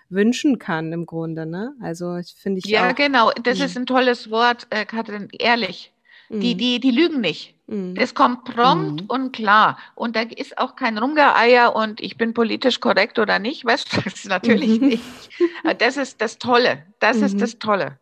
wünschen 0.10 0.60
kann 0.60 0.92
im 0.92 1.06
Grunde, 1.06 1.46
ne? 1.46 1.74
Also 1.82 2.18
ich 2.18 2.34
finde 2.34 2.60
ich 2.60 2.66
Ja, 2.66 2.90
auch, 2.90 2.96
genau, 2.96 3.32
das 3.44 3.60
ist 3.60 3.78
ein 3.78 3.86
tolles 3.86 4.30
Wort, 4.30 4.68
äh, 4.70 4.86
Katrin, 4.86 5.30
ehrlich. 5.38 5.92
Die, 6.30 6.54
mhm. 6.54 6.58
die, 6.60 6.80
die 6.80 6.92
lügen 6.92 7.22
nicht. 7.22 7.56
Mhm. 7.66 7.96
Es 7.98 8.14
kommt 8.14 8.44
prompt 8.44 9.02
mhm. 9.02 9.08
und 9.08 9.32
klar. 9.32 9.80
Und 9.96 10.16
da 10.16 10.22
ist 10.22 10.60
auch 10.60 10.76
kein 10.76 10.98
Rumgeeier 11.00 11.76
und 11.76 12.02
ich 12.02 12.18
bin 12.18 12.36
politisch 12.36 12.80
korrekt 12.80 13.18
oder 13.18 13.40
nicht, 13.40 13.66
weißt 13.66 13.94
du, 13.94 14.02
das 14.04 14.14
ist 14.14 14.30
natürlich 14.30 14.80
mhm. 14.80 14.88
nicht. 14.90 15.04
Das 15.80 15.98
ist 15.98 16.22
das 16.22 16.38
Tolle. 16.38 16.86
Das 17.00 17.18
ist 17.18 17.36
mhm. 17.36 17.40
das 17.40 17.58
Tolle. 17.58 17.98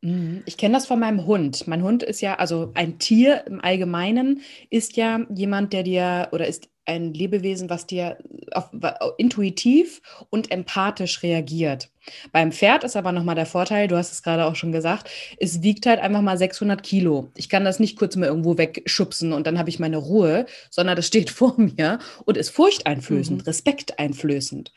Mhm. 0.00 0.42
Ich 0.46 0.56
kenne 0.56 0.74
das 0.74 0.86
von 0.86 1.00
meinem 1.00 1.26
Hund. 1.26 1.66
Mein 1.66 1.82
Hund 1.82 2.02
ist 2.02 2.20
ja, 2.20 2.36
also 2.36 2.70
ein 2.74 2.98
Tier 2.98 3.44
im 3.46 3.60
Allgemeinen 3.60 4.42
ist 4.70 4.96
ja 4.96 5.20
jemand, 5.34 5.72
der 5.72 5.82
dir 5.82 6.28
oder 6.32 6.46
ist 6.46 6.68
ein 6.88 7.12
Lebewesen, 7.12 7.68
was 7.68 7.86
dir 7.86 8.16
auf, 8.52 8.70
intuitiv 9.18 10.00
und 10.30 10.50
empathisch 10.50 11.22
reagiert. 11.22 11.90
Beim 12.32 12.50
Pferd 12.50 12.82
ist 12.82 12.96
aber 12.96 13.12
nochmal 13.12 13.34
der 13.34 13.44
Vorteil, 13.44 13.88
du 13.88 13.96
hast 13.96 14.10
es 14.10 14.22
gerade 14.22 14.46
auch 14.46 14.56
schon 14.56 14.72
gesagt, 14.72 15.10
es 15.38 15.62
wiegt 15.62 15.84
halt 15.84 16.00
einfach 16.00 16.22
mal 16.22 16.38
600 16.38 16.82
Kilo. 16.82 17.30
Ich 17.36 17.50
kann 17.50 17.64
das 17.64 17.78
nicht 17.78 17.98
kurz 17.98 18.16
mal 18.16 18.26
irgendwo 18.26 18.56
wegschubsen 18.56 19.34
und 19.34 19.46
dann 19.46 19.58
habe 19.58 19.68
ich 19.68 19.78
meine 19.78 19.98
Ruhe, 19.98 20.46
sondern 20.70 20.96
das 20.96 21.06
steht 21.06 21.28
vor 21.38 21.54
mir 21.58 21.98
und 22.24 22.38
ist 22.38 22.50
furchteinflößend, 22.50 23.42
mhm. 23.42 23.44
respekteinflößend. 23.44 24.72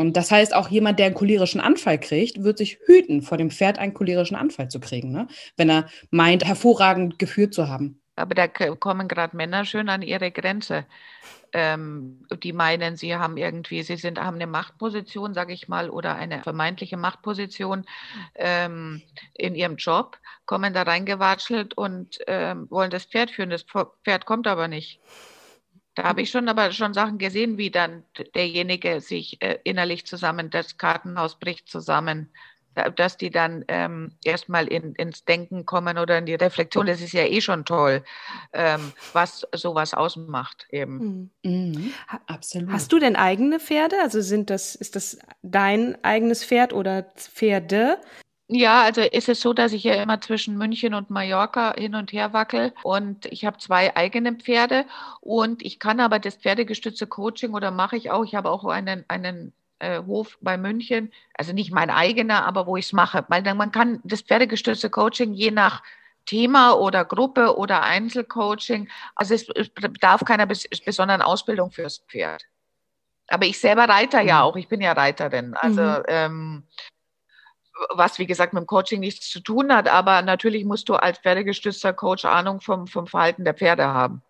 Und 0.00 0.16
das 0.16 0.30
heißt, 0.30 0.54
auch 0.54 0.68
jemand, 0.68 0.98
der 0.98 1.06
einen 1.06 1.14
cholerischen 1.14 1.60
Anfall 1.60 2.00
kriegt, 2.00 2.42
wird 2.42 2.56
sich 2.56 2.78
hüten, 2.86 3.20
vor 3.20 3.36
dem 3.36 3.50
Pferd 3.50 3.78
einen 3.78 3.92
cholerischen 3.92 4.34
Anfall 4.34 4.70
zu 4.70 4.80
kriegen, 4.80 5.12
ne? 5.12 5.28
wenn 5.58 5.68
er 5.68 5.90
meint, 6.10 6.42
hervorragend 6.42 7.18
geführt 7.18 7.52
zu 7.52 7.68
haben. 7.68 8.00
Aber 8.16 8.34
da 8.34 8.48
kommen 8.48 9.08
gerade 9.08 9.36
Männer 9.36 9.66
schön 9.66 9.90
an 9.90 10.00
ihre 10.00 10.30
Grenze 10.30 10.86
ähm, 11.52 12.26
die 12.42 12.52
meinen, 12.52 12.96
sie 12.96 13.16
haben 13.16 13.36
irgendwie, 13.36 13.82
sie 13.82 13.96
sind, 13.96 14.18
haben 14.18 14.36
eine 14.36 14.46
Machtposition, 14.46 15.34
sage 15.34 15.52
ich 15.52 15.68
mal, 15.68 15.90
oder 15.90 16.14
eine 16.14 16.42
vermeintliche 16.42 16.96
Machtposition 16.96 17.84
ähm, 18.34 19.02
in 19.34 19.54
ihrem 19.54 19.76
Job, 19.76 20.18
kommen 20.46 20.72
da 20.72 20.82
reingewatschelt 20.82 21.74
und 21.76 22.18
ähm, 22.26 22.66
wollen 22.70 22.90
das 22.90 23.04
Pferd 23.04 23.30
führen. 23.30 23.50
Das 23.50 23.64
Pferd 24.04 24.26
kommt 24.26 24.46
aber 24.46 24.68
nicht. 24.68 25.00
Da 25.94 26.04
habe 26.04 26.22
ich 26.22 26.30
schon 26.30 26.48
aber 26.48 26.72
schon 26.72 26.94
Sachen 26.94 27.18
gesehen, 27.18 27.58
wie 27.58 27.70
dann 27.70 28.04
derjenige 28.34 29.00
sich 29.00 29.42
äh, 29.42 29.58
innerlich 29.64 30.06
zusammen, 30.06 30.50
das 30.50 30.78
Kartenhaus 30.78 31.38
bricht 31.38 31.68
zusammen, 31.68 32.32
dass 32.96 33.16
die 33.16 33.30
dann 33.30 33.64
ähm, 33.68 34.16
erstmal 34.24 34.68
in, 34.68 34.94
ins 34.94 35.24
Denken 35.24 35.66
kommen 35.66 35.98
oder 35.98 36.18
in 36.18 36.26
die 36.26 36.34
Reflexion. 36.34 36.86
Das 36.86 37.00
ist 37.00 37.12
ja 37.12 37.24
eh 37.24 37.40
schon 37.40 37.64
toll, 37.64 38.04
ähm, 38.52 38.92
was 39.12 39.46
sowas 39.52 39.92
ausmacht 39.92 40.66
eben. 40.70 41.30
Mhm. 41.42 41.74
Mhm. 41.74 41.94
Absolut. 42.26 42.72
Hast 42.72 42.92
du 42.92 42.98
denn 42.98 43.16
eigene 43.16 43.58
Pferde? 43.58 43.96
Also 44.00 44.20
sind 44.20 44.50
das, 44.50 44.74
ist 44.76 44.94
das 44.94 45.18
dein 45.42 46.02
eigenes 46.04 46.44
Pferd 46.44 46.72
oder 46.72 47.02
Pferde? 47.16 47.98
Ja, 48.52 48.82
also 48.82 49.00
ist 49.02 49.28
es 49.28 49.40
so, 49.40 49.52
dass 49.52 49.72
ich 49.72 49.84
ja 49.84 49.94
immer 50.02 50.20
zwischen 50.20 50.58
München 50.58 50.92
und 50.92 51.08
Mallorca 51.08 51.72
hin 51.78 51.94
und 51.94 52.12
her 52.12 52.32
wackel 52.32 52.72
und 52.82 53.26
ich 53.26 53.44
habe 53.44 53.58
zwei 53.58 53.94
eigene 53.94 54.32
Pferde 54.32 54.86
und 55.20 55.64
ich 55.64 55.78
kann 55.78 56.00
aber 56.00 56.18
das 56.18 56.34
pferdegestützte 56.34 57.06
Coaching 57.06 57.54
oder 57.54 57.70
mache 57.70 57.96
ich 57.96 58.10
auch, 58.10 58.24
ich 58.24 58.34
habe 58.34 58.50
auch 58.50 58.64
einen, 58.64 59.04
einen 59.06 59.52
äh, 59.78 60.02
Hof 60.04 60.36
bei 60.40 60.58
München, 60.58 61.12
also 61.34 61.52
nicht 61.52 61.70
mein 61.70 61.90
eigener, 61.90 62.44
aber 62.44 62.66
wo 62.66 62.76
ich 62.76 62.86
es 62.86 62.92
mache. 62.92 63.24
Weil 63.28 63.42
man 63.54 63.70
kann 63.70 64.00
das 64.02 64.22
pferdegestützte 64.22 64.90
Coaching 64.90 65.32
je 65.32 65.52
nach 65.52 65.84
Thema 66.26 66.72
oder 66.72 67.04
Gruppe 67.04 67.56
oder 67.56 67.84
Einzelcoaching, 67.84 68.88
also 69.14 69.34
es 69.34 69.46
bedarf 69.46 70.24
keiner 70.24 70.46
bes 70.46 70.66
besonderen 70.84 71.22
Ausbildung 71.22 71.70
fürs 71.70 71.98
Pferd. 72.08 72.42
Aber 73.28 73.46
ich 73.46 73.60
selber 73.60 73.88
reite 73.88 74.16
ja 74.22 74.38
mhm. 74.38 74.42
auch, 74.42 74.56
ich 74.56 74.66
bin 74.66 74.80
ja 74.80 74.90
Reiterin. 74.90 75.54
Also 75.54 75.82
mhm. 75.82 76.04
ähm, 76.08 76.62
was 77.88 78.18
wie 78.18 78.26
gesagt 78.26 78.52
mit 78.52 78.62
dem 78.62 78.66
Coaching 78.66 79.00
nichts 79.00 79.30
zu 79.30 79.40
tun 79.40 79.74
hat, 79.74 79.88
aber 79.88 80.22
natürlich 80.22 80.64
musst 80.64 80.88
du 80.88 80.94
als 80.94 81.18
pferdegestützter 81.18 81.92
Coach 81.92 82.24
Ahnung 82.24 82.60
vom, 82.60 82.86
vom 82.86 83.06
Verhalten 83.06 83.44
der 83.44 83.54
Pferde 83.54 83.86
haben. 83.86 84.22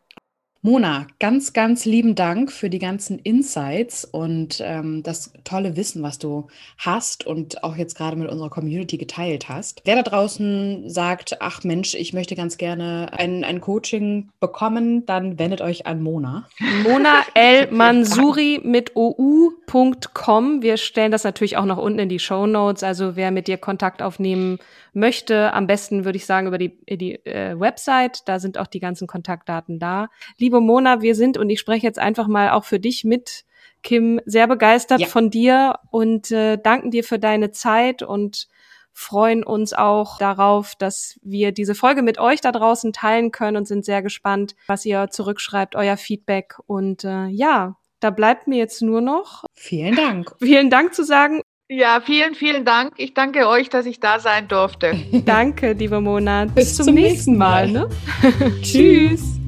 Mona, 0.62 1.06
ganz, 1.18 1.54
ganz 1.54 1.86
lieben 1.86 2.14
Dank 2.14 2.52
für 2.52 2.68
die 2.68 2.78
ganzen 2.78 3.18
Insights 3.18 4.04
und 4.04 4.60
ähm, 4.62 5.02
das 5.02 5.32
tolle 5.42 5.74
Wissen, 5.74 6.02
was 6.02 6.18
du 6.18 6.48
hast 6.76 7.26
und 7.26 7.64
auch 7.64 7.76
jetzt 7.76 7.96
gerade 7.96 8.14
mit 8.16 8.28
unserer 8.28 8.50
Community 8.50 8.98
geteilt 8.98 9.48
hast. 9.48 9.80
Wer 9.86 9.96
da 9.96 10.02
draußen 10.02 10.90
sagt, 10.90 11.38
ach 11.40 11.64
Mensch, 11.64 11.94
ich 11.94 12.12
möchte 12.12 12.36
ganz 12.36 12.58
gerne 12.58 13.10
ein, 13.12 13.42
ein 13.42 13.62
Coaching 13.62 14.28
bekommen, 14.38 15.06
dann 15.06 15.38
wendet 15.38 15.62
euch 15.62 15.86
an 15.86 16.02
Mona. 16.02 16.46
Mona 16.82 17.22
L. 17.32 17.70
Mansuri 17.70 18.60
mit 18.62 18.94
ou.com. 18.96 20.60
Wir 20.60 20.76
stellen 20.76 21.10
das 21.10 21.24
natürlich 21.24 21.56
auch 21.56 21.64
noch 21.64 21.78
unten 21.78 22.00
in 22.00 22.10
die 22.10 22.18
Show 22.18 22.46
Notes. 22.46 22.82
Also 22.82 23.16
wer 23.16 23.30
mit 23.30 23.48
dir 23.48 23.56
Kontakt 23.56 24.02
aufnehmen 24.02 24.58
möchte, 24.93 25.53
am 25.53 25.66
besten 25.66 26.05
würde 26.05 26.16
ich 26.16 26.26
sagen 26.26 26.47
über 26.47 26.59
die, 26.59 26.78
die 26.88 27.14
äh, 27.26 27.59
Website. 27.59 28.22
Da 28.26 28.38
sind 28.38 28.59
auch 28.59 28.66
die 28.66 28.80
ganzen 28.80 29.07
Kontaktdaten 29.07 29.78
da. 29.78 30.09
Liebe 30.38 30.61
Mona, 30.61 31.03
wir 31.03 31.14
sind, 31.14 31.38
und 31.38 31.51
ich 31.51 31.61
spreche 31.61 31.86
jetzt 31.86 31.99
einfach 31.99 32.28
mal 32.28 32.51
auch 32.51 32.64
für 32.64 32.80
dich 32.80 33.05
mit, 33.05 33.45
Kim, 33.82 34.20
sehr 34.26 34.47
begeistert 34.47 35.01
ja. 35.01 35.07
von 35.07 35.30
dir 35.30 35.78
und 35.91 36.30
äh, 36.30 36.59
danken 36.59 36.91
dir 36.91 37.05
für 37.05 37.18
deine 37.18 37.51
Zeit 37.51 38.03
und 38.03 38.49
freuen 38.93 39.45
uns 39.45 39.72
auch 39.72 40.18
darauf, 40.18 40.74
dass 40.74 41.18
wir 41.22 41.53
diese 41.53 41.74
Folge 41.74 42.03
mit 42.03 42.18
euch 42.18 42.41
da 42.41 42.53
draußen 42.53 42.93
teilen 42.93 43.30
können 43.30 43.57
und 43.57 43.66
sind 43.66 43.84
sehr 43.84 44.03
gespannt, 44.03 44.55
was 44.66 44.84
ihr 44.84 45.09
zurückschreibt, 45.11 45.76
euer 45.76 45.97
Feedback. 45.97 46.57
Und 46.66 47.05
äh, 47.05 47.26
ja, 47.28 47.76
da 48.01 48.11
bleibt 48.11 48.47
mir 48.47 48.59
jetzt 48.59 48.82
nur 48.82 49.01
noch 49.01 49.45
vielen 49.55 49.95
Dank. 49.97 50.34
Vielen 50.41 50.70
Dank 50.70 50.95
zu 50.95 51.05
sagen. 51.05 51.41
Ja, 51.72 52.00
vielen, 52.00 52.34
vielen 52.34 52.64
Dank. 52.64 52.94
Ich 52.96 53.14
danke 53.14 53.46
euch, 53.46 53.68
dass 53.68 53.86
ich 53.86 54.00
da 54.00 54.18
sein 54.18 54.48
durfte. 54.48 54.92
danke, 55.24 55.70
liebe 55.70 56.00
Mona. 56.00 56.46
Bis, 56.46 56.54
Bis 56.54 56.76
zum, 56.78 56.86
zum, 56.86 56.94
nächsten 56.96 57.36
Mal. 57.36 57.68
Mal. 57.68 57.88
Ne? 57.88 58.60
Tschüss. 58.62 59.38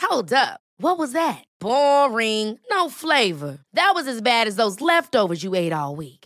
Hold 0.00 0.32
up. 0.32 0.60
What 0.78 0.98
was 0.98 1.12
that? 1.12 1.44
Boring. 1.60 2.58
No 2.70 2.88
flavor. 2.88 3.58
That 3.74 3.92
was 3.94 4.06
as 4.06 4.22
bad 4.22 4.46
as 4.46 4.56
those 4.56 4.80
leftovers 4.80 5.42
you 5.42 5.54
ate 5.54 5.74
all 5.74 5.94
week. 5.94 6.25